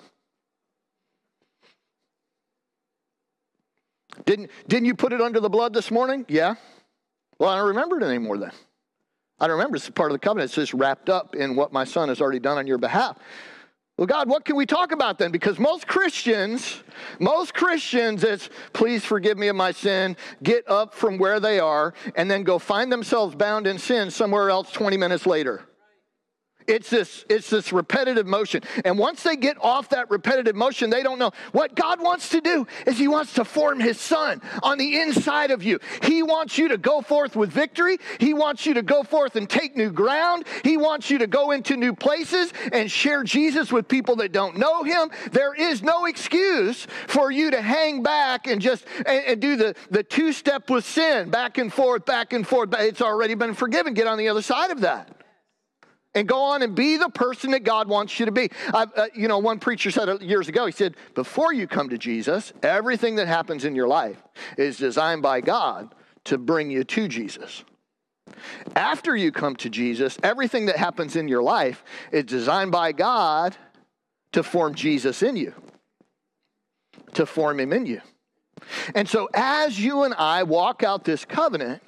didn't 4.25 4.49
didn't 4.67 4.85
you 4.85 4.95
put 4.95 5.13
it 5.13 5.21
under 5.21 5.39
the 5.39 5.51
blood 5.51 5.71
this 5.71 5.91
morning 5.91 6.25
yeah 6.27 6.55
well, 7.43 7.51
I 7.51 7.57
don't 7.57 7.67
remember 7.67 7.97
it 7.99 8.03
anymore 8.03 8.37
then. 8.37 8.53
I 9.37 9.47
don't 9.47 9.57
remember. 9.57 9.75
It's 9.75 9.89
part 9.89 10.11
of 10.11 10.15
the 10.15 10.19
covenant. 10.19 10.45
It's 10.45 10.55
just 10.55 10.73
wrapped 10.73 11.09
up 11.09 11.35
in 11.35 11.57
what 11.57 11.73
my 11.73 11.83
son 11.83 12.07
has 12.07 12.21
already 12.21 12.39
done 12.39 12.57
on 12.57 12.67
your 12.67 12.77
behalf. 12.77 13.17
Well, 13.97 14.07
God, 14.07 14.29
what 14.29 14.45
can 14.45 14.55
we 14.55 14.65
talk 14.65 14.93
about 14.93 15.17
then? 15.17 15.33
Because 15.33 15.59
most 15.59 15.85
Christians, 15.85 16.81
most 17.19 17.53
Christians, 17.53 18.23
it's 18.23 18.49
please 18.71 19.03
forgive 19.03 19.37
me 19.37 19.49
of 19.49 19.57
my 19.57 19.73
sin, 19.73 20.15
get 20.41 20.69
up 20.69 20.93
from 20.93 21.17
where 21.17 21.41
they 21.41 21.59
are, 21.59 21.93
and 22.15 22.31
then 22.31 22.43
go 22.43 22.59
find 22.59 22.89
themselves 22.89 23.35
bound 23.35 23.67
in 23.67 23.77
sin 23.77 24.09
somewhere 24.09 24.49
else 24.49 24.71
20 24.71 24.95
minutes 24.95 25.25
later. 25.25 25.65
It's 26.67 26.89
this, 26.89 27.25
it's 27.29 27.49
this 27.49 27.73
repetitive 27.73 28.27
motion. 28.27 28.63
And 28.85 28.97
once 28.97 29.23
they 29.23 29.35
get 29.35 29.57
off 29.61 29.89
that 29.89 30.09
repetitive 30.09 30.55
motion, 30.55 30.89
they 30.89 31.03
don't 31.03 31.19
know. 31.19 31.31
What 31.51 31.75
God 31.75 32.01
wants 32.01 32.29
to 32.29 32.41
do 32.41 32.67
is 32.85 32.97
He 32.97 33.07
wants 33.07 33.33
to 33.33 33.45
form 33.45 33.79
His 33.79 33.99
Son 33.99 34.41
on 34.61 34.77
the 34.77 34.99
inside 34.99 35.51
of 35.51 35.63
you. 35.63 35.79
He 36.03 36.23
wants 36.23 36.57
you 36.57 36.69
to 36.69 36.77
go 36.77 37.01
forth 37.01 37.35
with 37.35 37.51
victory. 37.51 37.97
He 38.19 38.33
wants 38.33 38.65
you 38.65 38.75
to 38.75 38.81
go 38.81 39.03
forth 39.03 39.35
and 39.35 39.49
take 39.49 39.75
new 39.75 39.91
ground. 39.91 40.45
He 40.63 40.77
wants 40.77 41.09
you 41.09 41.19
to 41.19 41.27
go 41.27 41.51
into 41.51 41.77
new 41.77 41.93
places 41.93 42.53
and 42.71 42.89
share 42.89 43.23
Jesus 43.23 43.71
with 43.71 43.87
people 43.87 44.17
that 44.17 44.31
don't 44.31 44.57
know 44.57 44.83
Him. 44.83 45.09
There 45.31 45.53
is 45.53 45.81
no 45.81 46.05
excuse 46.05 46.85
for 47.07 47.31
you 47.31 47.51
to 47.51 47.61
hang 47.61 48.03
back 48.03 48.47
and 48.47 48.61
just 48.61 48.85
and, 49.05 49.25
and 49.25 49.41
do 49.41 49.55
the, 49.55 49.75
the 49.89 50.03
two 50.03 50.33
step 50.33 50.69
with 50.69 50.85
sin, 50.85 51.29
back 51.29 51.57
and 51.57 51.71
forth, 51.71 52.05
back 52.05 52.33
and 52.33 52.47
forth. 52.47 52.73
It's 52.73 53.01
already 53.01 53.35
been 53.35 53.53
forgiven. 53.53 53.93
Get 53.93 54.07
on 54.07 54.17
the 54.17 54.29
other 54.29 54.41
side 54.41 54.71
of 54.71 54.81
that 54.81 55.22
and 56.15 56.27
go 56.27 56.41
on 56.41 56.61
and 56.61 56.75
be 56.75 56.97
the 56.97 57.09
person 57.09 57.51
that 57.51 57.63
God 57.63 57.87
wants 57.87 58.19
you 58.19 58.25
to 58.25 58.31
be. 58.31 58.49
Uh, 58.73 58.85
you 59.13 59.27
know, 59.27 59.39
one 59.39 59.59
preacher 59.59 59.91
said 59.91 60.21
years 60.21 60.47
ago, 60.47 60.65
he 60.65 60.71
said, 60.71 60.95
before 61.15 61.53
you 61.53 61.67
come 61.67 61.89
to 61.89 61.97
Jesus, 61.97 62.53
everything 62.61 63.15
that 63.15 63.27
happens 63.27 63.65
in 63.65 63.75
your 63.75 63.87
life 63.87 64.21
is 64.57 64.77
designed 64.77 65.21
by 65.21 65.41
God 65.41 65.93
to 66.25 66.37
bring 66.37 66.71
you 66.71 66.83
to 66.83 67.07
Jesus. 67.07 67.63
After 68.75 69.15
you 69.15 69.31
come 69.31 69.55
to 69.57 69.69
Jesus, 69.69 70.17
everything 70.23 70.67
that 70.67 70.77
happens 70.77 71.15
in 71.15 71.27
your 71.27 71.43
life 71.43 71.83
is 72.11 72.25
designed 72.25 72.71
by 72.71 72.91
God 72.91 73.55
to 74.31 74.43
form 74.43 74.73
Jesus 74.73 75.21
in 75.21 75.35
you, 75.35 75.53
to 77.13 77.25
form 77.25 77.59
Him 77.59 77.73
in 77.73 77.85
you. 77.85 78.01
And 78.95 79.07
so, 79.07 79.29
as 79.33 79.79
you 79.79 80.03
and 80.03 80.13
I 80.13 80.43
walk 80.43 80.83
out 80.83 81.03
this 81.03 81.25
covenant, 81.25 81.81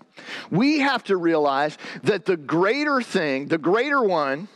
we 0.50 0.80
have 0.80 1.04
to 1.06 1.18
realize 1.18 1.78
that 2.04 2.26
the 2.26 2.38
greater 2.38 3.02
thing, 3.02 3.48
the 3.48 3.58
greater 3.58 4.02
one, 4.02 4.48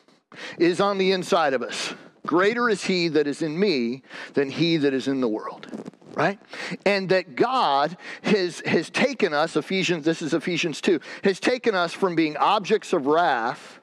is 0.58 0.80
on 0.80 0.98
the 0.98 1.12
inside 1.12 1.54
of 1.54 1.62
us. 1.62 1.94
Greater 2.26 2.70
is 2.70 2.84
he 2.84 3.08
that 3.10 3.28
is 3.28 3.42
in 3.42 3.60
me 3.60 4.04
than 4.34 4.52
he 4.52 4.78
that 4.78 4.94
is 4.94 5.08
in 5.08 5.22
the 5.22 5.28
world. 5.28 5.68
Right? 6.14 6.40
And 6.86 7.10
that 7.10 7.36
God 7.36 7.96
has, 8.24 8.62
has 8.66 8.90
taken 8.90 9.34
us, 9.34 9.56
Ephesians, 9.56 10.04
this 10.04 10.22
is 10.22 10.34
Ephesians 10.34 10.82
2, 10.82 11.00
has 11.24 11.40
taken 11.40 11.76
us 11.76 11.94
from 11.94 12.16
being 12.16 12.36
objects 12.36 12.92
of 12.92 13.08
wrath 13.08 13.79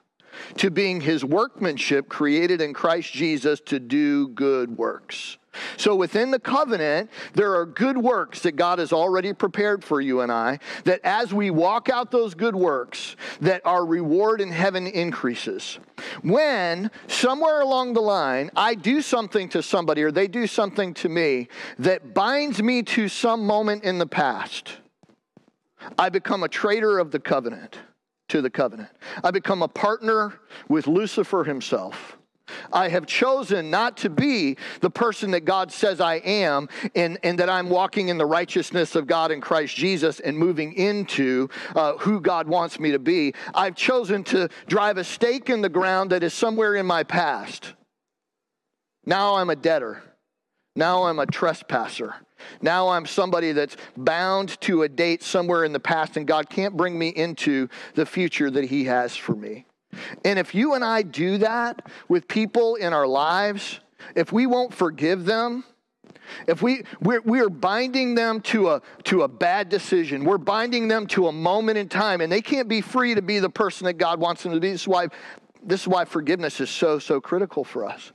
to 0.57 0.71
being 0.71 1.01
his 1.01 1.25
workmanship 1.25 2.09
created 2.09 2.61
in 2.61 2.73
Christ 2.73 3.13
Jesus 3.13 3.61
to 3.67 3.79
do 3.79 4.29
good 4.29 4.77
works. 4.77 5.39
So 5.77 5.95
within 5.95 6.31
the 6.31 6.39
covenant, 6.39 7.11
there 7.35 7.55
are 7.55 7.67
good 7.67 7.99
works 7.99 8.41
that 8.41 8.53
God 8.53 8.79
has 8.79 8.93
already 8.93 9.33
prepared 9.33 9.85
for 9.85 10.01
you 10.01 10.21
and 10.21 10.31
I, 10.31 10.59
that 10.85 11.01
as 11.05 11.33
we 11.33 11.51
walk 11.51 11.89
out 11.89 12.11
those 12.11 12.35
good 12.35 12.55
works, 12.55 13.17
that 13.41 13.63
our 13.65 13.85
reward 13.85 14.41
in 14.41 14.51
heaven 14.51 14.87
increases. 14.87 15.79
When 16.23 16.91
somewhere 17.09 17.61
along 17.61 17.95
the 17.95 18.03
line, 18.03 18.51
I 18.57 18.75
do 18.75 19.01
something 19.01 19.49
to 19.51 19.63
somebody 19.63 20.03
or 20.03 20.11
they 20.11 20.29
do 20.29 20.47
something 20.47 20.95
to 20.95 21.09
me 21.09 21.49
that 21.79 22.15
binds 22.15 22.63
me 22.63 22.83
to 22.83 23.09
some 23.09 23.47
moment 23.47 23.85
in 23.85 23.99
the 23.99 24.07
past, 24.07 24.79
I 25.99 26.09
become 26.09 26.43
a 26.43 26.49
traitor 26.49 26.99
of 26.99 27.11
the 27.11 27.21
covenant 27.21 27.79
to 28.29 28.43
the 28.43 28.51
covenant. 28.51 28.91
I 29.23 29.31
become 29.31 29.63
a 29.63 29.69
partner 29.69 30.41
with 30.69 30.87
Lucifer 30.87 31.45
himself. 31.45 32.17
I 32.73 32.89
have 32.89 33.07
chosen 33.07 33.71
not 33.71 33.97
to 33.99 34.11
be 34.11 34.57
the 34.81 34.91
person 34.91 35.33
that 35.33 35.45
God 35.45 35.73
says 35.73 36.01
I 36.01 36.17
am, 36.17 36.69
and, 36.95 37.19
and 37.23 37.39
that 37.39 37.51
I'm 37.51 37.69
walking 37.69 38.09
in 38.09 38.19
the 38.19 38.27
righteousness 38.27 38.95
of 38.95 39.07
God 39.07 39.31
in 39.33 39.41
Christ 39.41 39.75
Jesus 39.75 40.21
and 40.21 40.39
moving 40.39 40.73
into 40.75 41.49
uh, 41.75 41.97
who 41.99 42.21
God 42.21 42.47
wants 42.47 42.79
me 42.79 42.93
to 42.93 42.99
be. 42.99 43.35
I've 43.55 43.75
chosen 43.75 44.23
to 44.25 44.49
drive 44.69 44.97
a 44.97 45.05
stake 45.05 45.51
in 45.51 45.61
the 45.61 45.69
ground 45.69 46.11
that 46.11 46.23
is 46.23 46.35
somewhere 46.35 46.75
in 46.77 46.87
my 46.87 47.03
past. 47.03 47.75
Now 49.05 49.37
I'm 49.37 49.51
a 49.51 49.57
debtor. 49.57 50.03
Now 50.75 51.05
I'm 51.05 51.19
a 51.19 51.27
trespasser. 51.27 52.15
Now 52.63 52.89
I'm 52.89 53.07
somebody 53.07 53.53
that's 53.53 53.77
bound 53.97 54.61
to 54.63 54.83
a 54.83 54.89
date 54.89 55.23
somewhere 55.23 55.65
in 55.65 55.73
the 55.73 55.81
past, 55.81 56.17
and 56.17 56.27
God 56.27 56.49
can't 56.49 56.77
bring 56.77 56.99
me 56.99 57.09
into 57.09 57.69
the 57.95 58.07
future 58.07 58.51
that 58.51 58.65
He 58.65 58.85
has 58.85 59.17
for 59.17 59.35
me. 59.35 59.67
And 60.25 60.39
if 60.39 60.55
you 60.55 60.75
and 60.75 60.85
I 60.85 61.03
do 61.03 61.39
that 61.39 61.87
with 62.09 62.29
people 62.29 62.77
in 62.77 62.93
our 62.93 63.07
lives, 63.07 63.81
if 64.15 64.33
we 64.33 64.47
won't 64.47 64.75
forgive 64.75 65.25
them, 65.25 65.65
if 66.47 66.63
we 66.63 66.83
we're, 67.01 67.21
we're 67.23 67.49
binding 67.49 68.15
them 68.15 68.41
to 68.43 68.71
a 68.71 68.83
to 69.05 69.23
a 69.23 69.29
bad 69.29 69.69
decision, 69.69 70.25
we're 70.25 70.39
binding 70.39 70.89
them 70.89 71.07
to 71.09 71.29
a 71.29 71.33
moment 71.33 71.79
in 71.79 71.89
time, 71.89 72.21
and 72.21 72.31
they 72.31 72.43
can't 72.43 72.69
be 72.69 72.81
free 72.81 73.15
to 73.15 73.23
be 73.23 73.39
the 73.39 73.51
person 73.51 73.87
that 73.87 73.95
God 73.95 74.21
wants 74.21 74.43
them 74.43 74.53
to 74.53 74.61
be. 74.61 74.71
This 74.73 74.83
is 74.83 74.89
why 74.89 75.09
this 75.63 75.83
is 75.83 75.89
why 75.89 76.05
forgiveness 76.05 76.61
is 76.61 76.71
so 76.71 76.99
so 76.99 77.21
critical 77.21 77.65
for 77.65 77.87
us. 77.87 78.13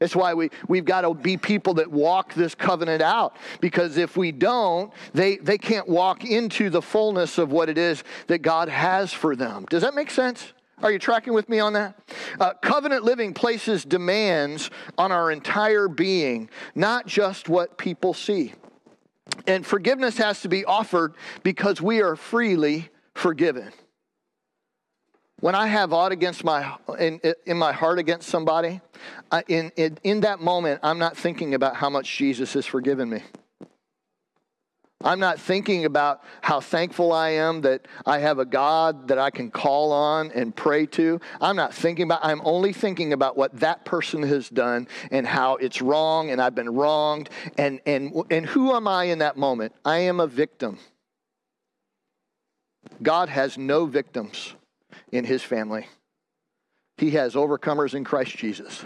It's 0.00 0.16
why 0.16 0.32
we, 0.32 0.50
we've 0.66 0.84
got 0.84 1.02
to 1.02 1.12
be 1.12 1.36
people 1.36 1.74
that 1.74 1.90
walk 1.90 2.32
this 2.32 2.54
covenant 2.54 3.02
out. 3.02 3.36
Because 3.60 3.98
if 3.98 4.16
we 4.16 4.32
don't, 4.32 4.92
they, 5.12 5.36
they 5.36 5.58
can't 5.58 5.88
walk 5.88 6.24
into 6.24 6.70
the 6.70 6.80
fullness 6.80 7.36
of 7.36 7.52
what 7.52 7.68
it 7.68 7.76
is 7.76 8.02
that 8.26 8.38
God 8.38 8.68
has 8.70 9.12
for 9.12 9.36
them. 9.36 9.66
Does 9.68 9.82
that 9.82 9.94
make 9.94 10.10
sense? 10.10 10.52
Are 10.82 10.90
you 10.90 10.98
tracking 10.98 11.34
with 11.34 11.50
me 11.50 11.60
on 11.60 11.74
that? 11.74 11.98
Uh, 12.40 12.54
covenant 12.54 13.04
living 13.04 13.34
places 13.34 13.84
demands 13.84 14.70
on 14.96 15.12
our 15.12 15.30
entire 15.30 15.88
being, 15.88 16.48
not 16.74 17.06
just 17.06 17.50
what 17.50 17.76
people 17.76 18.14
see. 18.14 18.54
And 19.46 19.64
forgiveness 19.66 20.16
has 20.16 20.40
to 20.40 20.48
be 20.48 20.64
offered 20.64 21.14
because 21.42 21.82
we 21.82 22.00
are 22.00 22.16
freely 22.16 22.88
forgiven. 23.14 23.72
When 25.40 25.54
I 25.54 25.68
have 25.68 25.94
aught 25.94 26.12
against 26.12 26.44
my 26.44 26.76
in, 26.98 27.20
in 27.46 27.56
my 27.56 27.72
heart 27.72 27.98
against 27.98 28.28
somebody, 28.28 28.80
I, 29.32 29.42
in, 29.48 29.72
in 29.76 29.98
in 30.02 30.20
that 30.20 30.40
moment, 30.40 30.80
I'm 30.82 30.98
not 30.98 31.16
thinking 31.16 31.54
about 31.54 31.76
how 31.76 31.88
much 31.88 32.16
Jesus 32.18 32.52
has 32.52 32.66
forgiven 32.66 33.08
me. 33.08 33.22
I'm 35.02 35.18
not 35.18 35.40
thinking 35.40 35.86
about 35.86 36.22
how 36.42 36.60
thankful 36.60 37.10
I 37.10 37.30
am 37.30 37.62
that 37.62 37.88
I 38.04 38.18
have 38.18 38.38
a 38.38 38.44
God 38.44 39.08
that 39.08 39.18
I 39.18 39.30
can 39.30 39.50
call 39.50 39.92
on 39.92 40.30
and 40.32 40.54
pray 40.54 40.84
to. 40.86 41.18
I'm 41.40 41.56
not 41.56 41.72
thinking 41.72 42.02
about, 42.04 42.20
I'm 42.22 42.42
only 42.44 42.74
thinking 42.74 43.14
about 43.14 43.34
what 43.34 43.60
that 43.60 43.86
person 43.86 44.22
has 44.24 44.50
done 44.50 44.88
and 45.10 45.26
how 45.26 45.56
it's 45.56 45.80
wrong 45.80 46.28
and 46.28 46.38
I've 46.38 46.54
been 46.54 46.68
wronged. 46.68 47.30
And, 47.56 47.80
and, 47.86 48.12
and 48.30 48.44
who 48.44 48.74
am 48.74 48.86
I 48.86 49.04
in 49.04 49.20
that 49.20 49.38
moment? 49.38 49.72
I 49.86 50.00
am 50.00 50.20
a 50.20 50.26
victim. 50.26 50.78
God 53.02 53.30
has 53.30 53.56
no 53.56 53.86
victims 53.86 54.54
in 55.12 55.24
his 55.24 55.42
family, 55.42 55.86
he 56.96 57.12
has 57.12 57.34
overcomers 57.34 57.94
in 57.94 58.04
Christ 58.04 58.36
Jesus. 58.36 58.84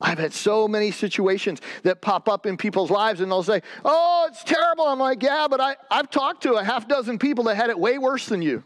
I've 0.00 0.18
had 0.18 0.32
so 0.32 0.68
many 0.68 0.90
situations 0.92 1.60
that 1.82 2.00
pop 2.00 2.28
up 2.28 2.46
in 2.46 2.56
people's 2.56 2.90
lives 2.90 3.20
and 3.20 3.30
they'll 3.30 3.42
say, 3.42 3.62
Oh, 3.84 4.26
it's 4.28 4.44
terrible. 4.44 4.86
I'm 4.86 5.00
like, 5.00 5.22
Yeah, 5.22 5.48
but 5.50 5.60
I, 5.60 5.76
I've 5.90 6.08
talked 6.08 6.44
to 6.44 6.54
a 6.54 6.64
half 6.64 6.86
dozen 6.86 7.18
people 7.18 7.44
that 7.44 7.56
had 7.56 7.70
it 7.70 7.78
way 7.78 7.98
worse 7.98 8.26
than 8.26 8.40
you. 8.40 8.62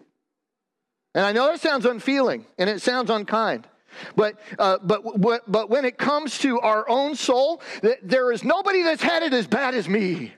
And 1.14 1.24
I 1.24 1.32
know 1.32 1.46
that 1.46 1.60
sounds 1.60 1.86
unfeeling 1.86 2.46
and 2.58 2.68
it 2.68 2.82
sounds 2.82 3.10
unkind. 3.10 3.66
But, 4.16 4.38
uh, 4.58 4.78
but, 4.82 5.02
but 5.46 5.68
when 5.68 5.84
it 5.84 5.98
comes 5.98 6.38
to 6.38 6.60
our 6.60 6.88
own 6.88 7.14
soul, 7.14 7.60
there 8.02 8.32
is 8.32 8.42
nobody 8.42 8.82
that's 8.82 9.02
had 9.02 9.22
it 9.22 9.34
as 9.34 9.46
bad 9.46 9.74
as 9.74 9.88
me. 9.88 10.32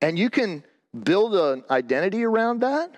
And 0.00 0.18
you 0.18 0.30
can 0.30 0.64
build 1.02 1.34
an 1.34 1.64
identity 1.70 2.24
around 2.24 2.60
that, 2.60 2.94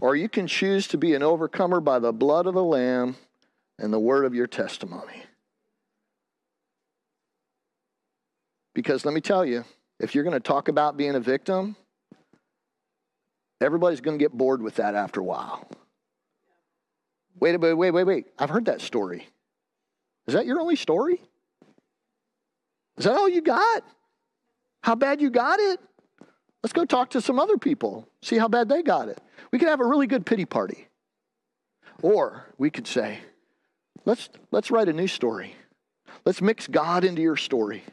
or 0.00 0.16
you 0.16 0.28
can 0.28 0.46
choose 0.46 0.86
to 0.88 0.98
be 0.98 1.14
an 1.14 1.22
overcomer 1.22 1.80
by 1.80 1.98
the 1.98 2.12
blood 2.12 2.46
of 2.46 2.54
the 2.54 2.64
Lamb 2.64 3.16
and 3.78 3.92
the 3.92 4.00
word 4.00 4.24
of 4.24 4.34
your 4.34 4.46
testimony. 4.46 5.24
Because 8.74 9.04
let 9.04 9.14
me 9.14 9.20
tell 9.20 9.44
you, 9.44 9.64
if 10.00 10.14
you're 10.14 10.24
going 10.24 10.34
to 10.34 10.40
talk 10.40 10.68
about 10.68 10.96
being 10.96 11.14
a 11.14 11.20
victim, 11.20 11.76
everybody's 13.60 14.00
going 14.00 14.18
to 14.18 14.22
get 14.22 14.32
bored 14.32 14.60
with 14.60 14.76
that 14.76 14.94
after 14.94 15.20
a 15.20 15.24
while. 15.24 15.68
Wait, 17.38 17.56
wait, 17.58 17.74
wait, 17.74 17.90
wait, 17.90 18.04
wait. 18.04 18.26
I've 18.38 18.50
heard 18.50 18.66
that 18.66 18.80
story. 18.80 19.28
Is 20.26 20.34
that 20.34 20.46
your 20.46 20.60
only 20.60 20.76
story? 20.76 21.20
Is 22.96 23.04
that 23.04 23.16
all 23.16 23.28
you 23.28 23.42
got? 23.42 23.82
How 24.82 24.94
bad 24.94 25.20
you 25.20 25.30
got 25.30 25.60
it? 25.60 25.80
Let's 26.64 26.72
go 26.72 26.86
talk 26.86 27.10
to 27.10 27.20
some 27.20 27.38
other 27.38 27.58
people, 27.58 28.08
see 28.22 28.38
how 28.38 28.48
bad 28.48 28.70
they 28.70 28.82
got 28.82 29.10
it. 29.10 29.20
We 29.52 29.58
could 29.58 29.68
have 29.68 29.80
a 29.80 29.86
really 29.86 30.06
good 30.06 30.24
pity 30.24 30.46
party. 30.46 30.88
Or 32.02 32.46
we 32.56 32.70
could 32.70 32.86
say, 32.86 33.18
Let's, 34.06 34.30
let's 34.50 34.70
write 34.70 34.88
a 34.88 34.92
new 34.94 35.06
story. 35.06 35.54
Let's 36.24 36.40
mix 36.40 36.66
God 36.66 37.04
into 37.04 37.20
your 37.20 37.36
story. 37.36 37.84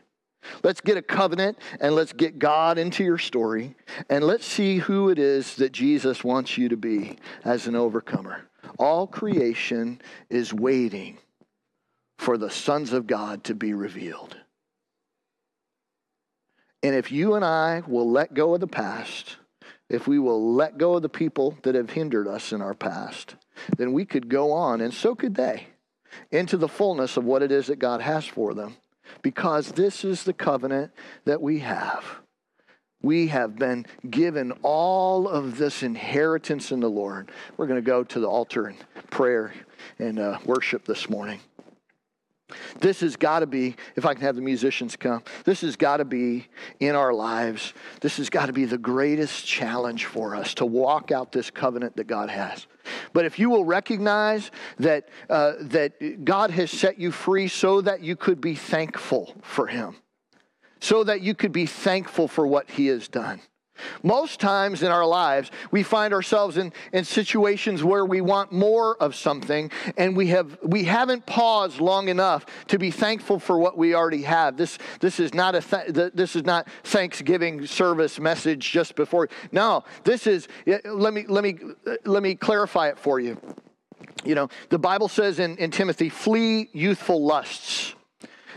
Let's 0.64 0.80
get 0.80 0.96
a 0.96 1.02
covenant 1.02 1.58
and 1.82 1.96
let's 1.96 2.14
get 2.14 2.40
God 2.40 2.78
into 2.78 3.04
your 3.04 3.18
story 3.18 3.76
and 4.10 4.24
let's 4.24 4.46
see 4.46 4.78
who 4.78 5.10
it 5.10 5.20
is 5.20 5.56
that 5.58 5.74
Jesus 5.74 6.24
wants 6.24 6.58
you 6.58 6.70
to 6.70 6.78
be 6.78 7.18
as 7.44 7.68
an 7.68 7.76
overcomer. 7.76 8.50
All 8.80 9.06
creation 9.06 10.02
is 10.30 10.54
waiting 10.54 11.18
for 12.18 12.38
the 12.38 12.50
sons 12.50 12.94
of 12.94 13.06
God 13.06 13.44
to 13.44 13.54
be 13.54 13.74
revealed. 13.74 14.38
And 16.84 16.96
if 16.96 17.12
you 17.12 17.36
and 17.36 17.46
I 17.46 17.84
will 17.88 18.10
let 18.10 18.34
go 18.34 18.54
of 18.54 18.60
the 18.60 18.68
past 18.68 19.38
if 19.92 20.08
we 20.08 20.20
will 20.20 20.54
let 20.54 20.78
go 20.78 20.96
of 20.96 21.02
the 21.02 21.10
people 21.10 21.58
that 21.64 21.76
have 21.76 21.90
hindered 21.90 22.26
us 22.26 22.54
in 22.54 22.62
our 22.62 22.74
past, 22.74 23.36
then 23.78 23.92
we 23.92 24.06
could 24.06 24.30
go 24.30 24.54
on, 24.54 24.80
and 24.80 24.94
so 24.94 25.16
could 25.16 25.36
they, 25.36 25.68
into 26.32 26.56
the 26.56 26.70
fullness 26.70 27.18
of 27.18 27.26
what 27.26 27.44
it 27.44 27.52
is 27.52 27.68
that 27.68 27.78
God 27.78 28.00
has 28.00 28.26
for 28.26 28.54
them. 28.54 28.78
Because 29.22 29.74
this 29.74 30.06
is 30.06 30.24
the 30.24 30.32
covenant 30.32 30.94
that 31.26 31.42
we 31.42 31.60
have. 31.60 32.06
We 33.02 33.28
have 33.28 33.58
been 33.58 33.86
given 34.10 34.54
all 34.62 35.28
of 35.28 35.58
this 35.58 35.84
inheritance 35.84 36.72
in 36.72 36.80
the 36.80 36.90
Lord. 36.90 37.30
We're 37.58 37.68
going 37.68 37.84
to 37.84 37.86
go 37.86 38.06
to 38.06 38.20
the 38.22 38.30
altar 38.30 38.68
and 38.68 38.78
prayer 39.10 39.54
and 40.00 40.20
uh, 40.20 40.40
worship 40.46 40.86
this 40.86 41.10
morning. 41.10 41.42
This 42.80 43.02
has 43.02 43.16
got 43.16 43.40
to 43.40 43.48
be, 43.48 43.76
if 43.96 44.06
I 44.06 44.14
can 44.14 44.24
have 44.24 44.36
the 44.36 44.42
musicians 44.42 44.96
come, 44.96 45.24
this 45.46 45.62
has 45.62 45.76
got 45.76 45.98
to 45.98 46.06
be 46.06 46.48
in 46.80 46.96
our 46.96 47.14
lives. 47.14 47.74
This 48.02 48.18
has 48.18 48.30
got 48.30 48.48
to 48.48 48.54
be 48.54 48.66
the 48.66 48.78
greatest 48.78 49.46
challenge 49.46 50.06
for 50.06 50.36
us 50.36 50.54
to 50.56 50.66
walk 50.66 51.12
out 51.12 51.32
this 51.32 51.50
covenant 51.50 51.96
that 51.98 52.08
God 52.08 52.30
has. 52.30 52.68
But 53.14 53.26
if 53.26 53.40
you 53.40 53.50
will 53.50 53.66
recognize 53.66 54.52
that, 54.80 55.10
uh, 55.30 55.54
that 55.62 56.26
God 56.26 56.52
has 56.52 56.72
set 56.72 57.00
you 57.00 57.12
free 57.12 57.48
so 57.48 57.82
that 57.82 58.02
you 58.02 58.16
could 58.16 58.42
be 58.42 58.56
thankful 58.56 59.36
for 59.42 59.68
Him, 59.68 59.96
so 60.80 61.04
that 61.04 61.22
you 61.22 61.36
could 61.36 61.52
be 61.52 61.66
thankful 61.66 62.28
for 62.28 62.48
what 62.48 62.70
He 62.70 62.88
has 62.88 63.08
done. 63.08 63.42
Most 64.04 64.40
times 64.40 64.84
in 64.84 64.92
our 64.92 65.06
lives, 65.06 65.52
we 65.72 65.84
find 65.84 66.14
ourselves 66.14 66.58
in, 66.58 66.74
in 66.94 67.04
situations 67.04 67.84
where 67.84 68.06
we 68.06 68.22
want 68.22 68.52
more 68.52 68.96
of 68.98 69.16
something 69.16 69.72
and 69.98 70.16
we, 70.16 70.28
have, 70.28 70.58
we 70.64 70.84
haven't 70.84 71.26
paused 71.26 71.80
long 71.80 72.10
enough 72.10 72.46
to 72.68 72.78
be 72.78 72.92
thankful 72.92 73.40
for 73.40 73.60
what 73.60 73.78
we 73.78 73.94
already 73.96 74.24
have. 74.24 74.58
This, 74.58 74.78
this, 75.00 75.20
is 75.20 75.34
not 75.34 75.56
a 75.56 75.62
th- 75.62 76.14
this 76.14 76.36
is 76.36 76.44
not 76.44 76.68
Thanksgiving 76.84 77.66
service 77.66 78.20
message 78.20 78.72
just 78.72 78.96
before. 78.96 79.30
No, 79.52 79.84
this 80.04 80.28
is, 80.28 80.48
let 80.86 81.14
me, 81.14 81.26
let 81.28 81.44
me, 81.44 81.58
uh, 81.86 81.96
let 82.06 82.24
me 82.24 82.36
clarify 82.36 82.90
it 82.90 82.98
for 82.98 83.20
you. 83.20 83.40
You 84.24 84.36
know, 84.36 84.50
the 84.70 84.80
Bible 84.80 85.08
says 85.08 85.40
in, 85.40 85.58
in 85.58 85.72
Timothy, 85.72 86.10
flee 86.10 86.70
youthful 86.74 87.26
lusts. 87.26 87.96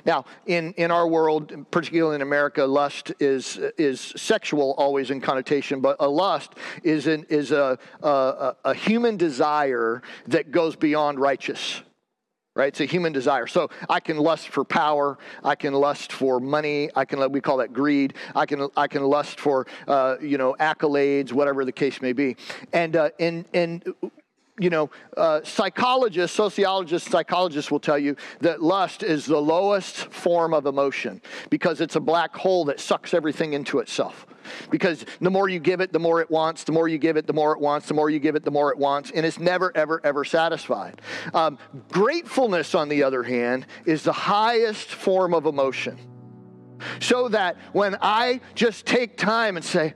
Now, 0.05 0.25
in, 0.47 0.73
in 0.75 0.91
our 0.91 1.07
world, 1.07 1.53
particularly 1.71 2.17
in 2.17 2.23
America, 2.23 2.65
lust 2.65 3.13
is, 3.21 3.59
is 3.79 4.01
sexual 4.01 4.75
always 4.77 5.11
in 5.11 5.21
connotation, 5.21 5.81
but 5.81 5.97
a 6.01 6.09
lust 6.09 6.55
is, 6.83 7.07
an, 7.07 7.27
is 7.29 7.53
a, 7.53 7.79
a, 8.03 8.57
a 8.65 8.75
human 8.75 9.17
desire 9.17 10.03
that 10.27 10.51
goes 10.51 10.77
beyond 10.77 11.19
righteous 11.19 11.83
right? 12.57 12.69
It's 12.69 12.81
a 12.81 12.85
human 12.85 13.13
desire. 13.13 13.47
So 13.47 13.69
i 13.91 14.01
can 14.01 14.17
lust 14.17 14.49
for 14.49 14.65
power 14.65 15.19
i 15.43 15.55
can 15.55 15.73
lust 15.75 16.13
for 16.13 16.39
money 16.39 16.89
i 16.95 17.05
can 17.05 17.33
we 17.33 17.41
call 17.41 17.57
that 17.57 17.73
greed 17.73 18.15
i 18.35 18.47
can 18.47 18.69
i 18.77 18.87
can 18.87 19.03
lust 19.03 19.41
for 19.41 19.67
uh, 19.89 20.17
you 20.21 20.39
know 20.39 20.55
accolades 20.61 21.33
whatever 21.33 21.65
the 21.65 21.73
case 21.73 22.01
may 22.01 22.13
be. 22.13 22.37
And 22.73 22.97
uh, 22.97 23.11
and 23.19 23.45
and 23.53 23.83
you 24.59 24.71
know, 24.71 24.89
uh, 25.17 25.41
psychologists, 25.43 26.37
sociologists, 26.37 27.11
psychologists 27.11 27.71
will 27.71 27.81
tell 27.81 27.99
you 27.99 28.17
that 28.41 28.63
lust 28.63 29.03
is 29.03 29.27
the 29.27 29.41
lowest 29.41 29.97
form 30.13 30.55
of 30.55 30.67
emotion 30.67 31.21
because 31.51 31.81
it's 31.81 31.97
a 31.97 32.01
black 32.01 32.37
hole 32.37 32.65
that 32.67 32.79
sucks 32.79 33.15
everything 33.15 33.55
into 33.55 33.81
itself. 33.81 34.27
Because 34.71 35.05
the 35.21 35.31
more 35.31 35.49
you 35.49 35.59
give 35.59 35.81
it, 35.81 35.93
the 35.93 35.99
more 35.99 36.21
it 36.21 36.31
wants, 36.31 36.65
the 36.65 36.73
more 36.73 36.87
you 36.87 36.99
give 36.99 37.17
it, 37.17 37.27
the 37.27 37.33
more 37.33 37.53
it 37.53 37.61
wants, 37.61 37.89
the 37.89 37.95
more 37.95 38.11
you 38.11 38.21
give 38.21 38.37
it, 38.37 38.45
the 38.45 38.51
more 38.51 38.71
it 38.71 38.79
wants, 38.79 39.11
and 39.11 39.27
it's 39.27 39.41
never, 39.41 39.73
ever, 39.77 40.01
ever 40.05 40.25
satisfied. 40.25 41.01
Um, 41.33 41.59
gratefulness, 41.91 42.75
on 42.75 42.89
the 42.89 43.03
other 43.03 43.23
hand, 43.23 43.67
is 43.87 44.05
the 44.05 44.13
highest 44.13 44.89
form 44.89 45.35
of 45.35 45.47
emotion. 45.47 45.99
So 47.01 47.29
that 47.29 47.57
when 47.73 47.97
I 48.03 48.41
just 48.55 48.87
take 48.87 49.17
time 49.17 49.57
and 49.57 49.65
say, 49.65 49.95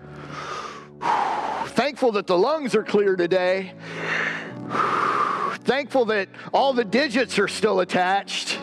thankful 1.01 2.13
that 2.13 2.27
the 2.27 2.37
lungs 2.37 2.75
are 2.75 2.85
clear 2.85 3.17
today, 3.17 3.75
Thankful 5.69 6.07
that 6.07 6.31
all 6.55 6.73
the 6.73 6.85
digits 6.85 7.39
are 7.39 7.47
still 7.47 7.81
attached 7.81 8.59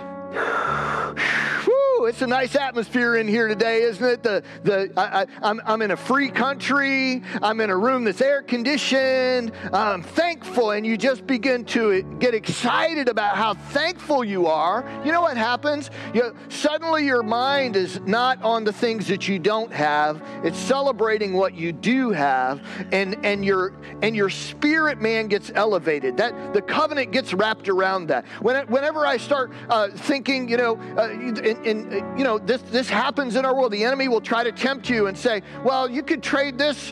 it's 2.05 2.21
a 2.21 2.27
nice 2.27 2.55
atmosphere 2.55 3.15
in 3.15 3.27
here 3.27 3.47
today, 3.47 3.83
isn't 3.83 4.05
it? 4.05 4.23
The, 4.23 4.43
the, 4.63 4.91
I, 4.97 5.21
I, 5.21 5.25
I'm, 5.41 5.61
I'm 5.65 5.81
in 5.81 5.91
a 5.91 5.97
free 5.97 6.29
country. 6.29 7.21
I'm 7.41 7.61
in 7.61 7.69
a 7.69 7.77
room 7.77 8.03
that's 8.03 8.21
air 8.21 8.41
conditioned. 8.41 9.51
I'm 9.73 10.03
thankful. 10.03 10.71
And 10.71 10.85
you 10.85 10.97
just 10.97 11.25
begin 11.25 11.65
to 11.65 12.03
get 12.19 12.33
excited 12.33 13.09
about 13.09 13.35
how 13.35 13.53
thankful 13.53 14.23
you 14.23 14.47
are. 14.47 14.85
You 15.05 15.11
know 15.11 15.21
what 15.21 15.37
happens? 15.37 15.89
You, 16.13 16.35
suddenly 16.49 17.05
your 17.05 17.23
mind 17.23 17.75
is 17.75 17.99
not 18.01 18.41
on 18.43 18.63
the 18.63 18.73
things 18.73 19.07
that 19.07 19.27
you 19.27 19.39
don't 19.39 19.71
have. 19.71 20.21
It's 20.43 20.57
celebrating 20.57 21.33
what 21.33 21.53
you 21.53 21.71
do 21.71 22.11
have. 22.11 22.61
And, 22.91 23.25
and, 23.25 23.43
your, 23.43 23.73
and 24.01 24.15
your 24.15 24.29
spirit 24.29 25.01
man 25.01 25.27
gets 25.27 25.51
elevated. 25.55 26.17
That 26.17 26.53
The 26.53 26.61
covenant 26.61 27.11
gets 27.11 27.33
wrapped 27.33 27.69
around 27.69 28.07
that. 28.07 28.25
When, 28.41 28.65
whenever 28.67 29.05
I 29.05 29.17
start 29.17 29.51
uh, 29.69 29.89
thinking, 29.89 30.49
you 30.49 30.57
know, 30.57 30.77
uh, 30.97 31.09
in, 31.09 31.65
in 31.65 31.94
you 32.17 32.23
know, 32.23 32.37
this, 32.37 32.61
this 32.63 32.89
happens 32.89 33.35
in 33.35 33.45
our 33.45 33.55
world. 33.55 33.71
The 33.71 33.83
enemy 33.83 34.07
will 34.07 34.21
try 34.21 34.43
to 34.43 34.51
tempt 34.51 34.89
you 34.89 35.07
and 35.07 35.17
say, 35.17 35.41
well, 35.63 35.89
you 35.89 36.03
could 36.03 36.23
trade 36.23 36.57
this 36.57 36.91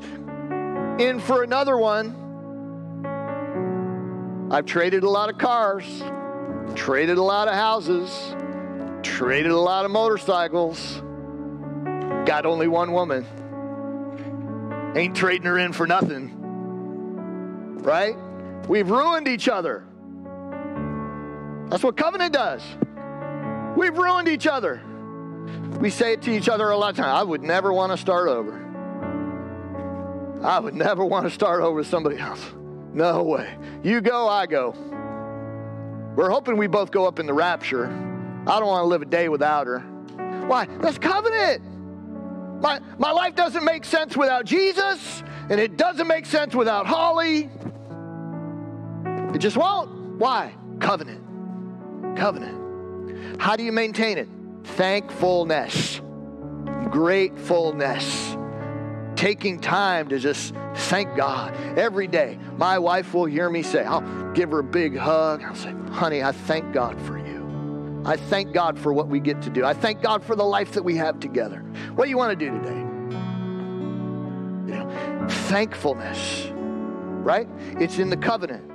in 0.99 1.19
for 1.19 1.43
another 1.43 1.77
one. 1.77 2.19
I've 4.51 4.65
traded 4.65 5.03
a 5.03 5.09
lot 5.09 5.29
of 5.29 5.37
cars, 5.37 5.85
traded 6.75 7.17
a 7.17 7.23
lot 7.23 7.47
of 7.47 7.55
houses, 7.55 8.35
traded 9.01 9.51
a 9.51 9.59
lot 9.59 9.85
of 9.85 9.91
motorcycles, 9.91 11.01
got 12.25 12.45
only 12.45 12.67
one 12.67 12.91
woman. 12.91 13.25
Ain't 14.95 15.15
trading 15.15 15.47
her 15.47 15.57
in 15.57 15.73
for 15.73 15.87
nothing. 15.87 16.31
Right? 17.81 18.15
We've 18.67 18.89
ruined 18.89 19.27
each 19.27 19.49
other. 19.49 19.83
That's 21.69 21.83
what 21.83 21.97
covenant 21.97 22.33
does. 22.33 22.61
We've 23.75 23.97
ruined 23.97 24.27
each 24.27 24.45
other. 24.45 24.83
We 25.79 25.89
say 25.89 26.13
it 26.13 26.21
to 26.23 26.31
each 26.31 26.49
other 26.49 26.69
a 26.69 26.77
lot 26.77 26.91
of 26.91 26.95
times. 26.97 27.19
I 27.19 27.23
would 27.23 27.43
never 27.43 27.73
want 27.73 27.91
to 27.91 27.97
start 27.97 28.29
over. 28.29 28.59
I 30.43 30.59
would 30.59 30.75
never 30.75 31.05
want 31.05 31.25
to 31.25 31.29
start 31.29 31.61
over 31.61 31.77
with 31.77 31.87
somebody 31.87 32.17
else. 32.17 32.43
No 32.93 33.23
way. 33.23 33.57
You 33.83 34.01
go, 34.01 34.27
I 34.27 34.45
go. 34.45 34.75
We're 36.15 36.29
hoping 36.29 36.57
we 36.57 36.67
both 36.67 36.91
go 36.91 37.07
up 37.07 37.19
in 37.19 37.25
the 37.25 37.33
rapture. 37.33 37.87
I 38.45 38.59
don't 38.59 38.67
want 38.67 38.83
to 38.83 38.87
live 38.87 39.01
a 39.01 39.05
day 39.05 39.29
without 39.29 39.67
her. 39.67 39.79
Why? 40.47 40.65
That's 40.79 40.97
covenant. 40.97 41.63
My, 42.61 42.79
my 42.97 43.11
life 43.11 43.35
doesn't 43.35 43.63
make 43.63 43.83
sense 43.83 44.15
without 44.15 44.45
Jesus, 44.45 45.23
and 45.49 45.59
it 45.59 45.75
doesn't 45.75 46.07
make 46.07 46.25
sense 46.25 46.53
without 46.53 46.85
Holly. 46.85 47.49
It 49.33 49.39
just 49.39 49.57
won't. 49.57 50.19
Why? 50.19 50.53
Covenant. 50.79 52.17
Covenant. 52.17 53.41
How 53.41 53.55
do 53.55 53.63
you 53.63 53.71
maintain 53.71 54.17
it? 54.17 54.29
Thankfulness, 54.63 56.01
gratefulness, 56.89 58.37
taking 59.15 59.59
time 59.59 60.09
to 60.09 60.19
just 60.19 60.53
thank 60.75 61.15
God 61.15 61.55
every 61.77 62.07
day. 62.07 62.37
My 62.57 62.79
wife 62.79 63.13
will 63.13 63.25
hear 63.25 63.49
me 63.49 63.63
say, 63.63 63.83
I'll 63.83 64.31
give 64.33 64.51
her 64.51 64.59
a 64.59 64.63
big 64.63 64.97
hug. 64.97 65.43
I'll 65.43 65.55
say, 65.55 65.73
honey, 65.91 66.23
I 66.23 66.31
thank 66.31 66.73
God 66.73 66.99
for 67.01 67.17
you. 67.17 68.03
I 68.05 68.17
thank 68.17 68.51
God 68.51 68.77
for 68.77 68.91
what 68.91 69.07
we 69.07 69.19
get 69.19 69.41
to 69.43 69.49
do. 69.49 69.63
I 69.63 69.73
thank 69.73 70.01
God 70.01 70.23
for 70.23 70.35
the 70.35 70.43
life 70.43 70.73
that 70.73 70.83
we 70.83 70.97
have 70.97 71.19
together. 71.19 71.59
What 71.95 72.03
do 72.05 72.09
you 72.09 72.17
want 72.17 72.37
to 72.37 72.45
do 72.45 72.51
today? 72.59 72.79
You 74.67 74.79
know, 74.79 75.27
thankfulness, 75.29 76.49
right? 76.51 77.47
It's 77.79 77.99
in 77.99 78.09
the 78.09 78.17
covenant. 78.17 78.72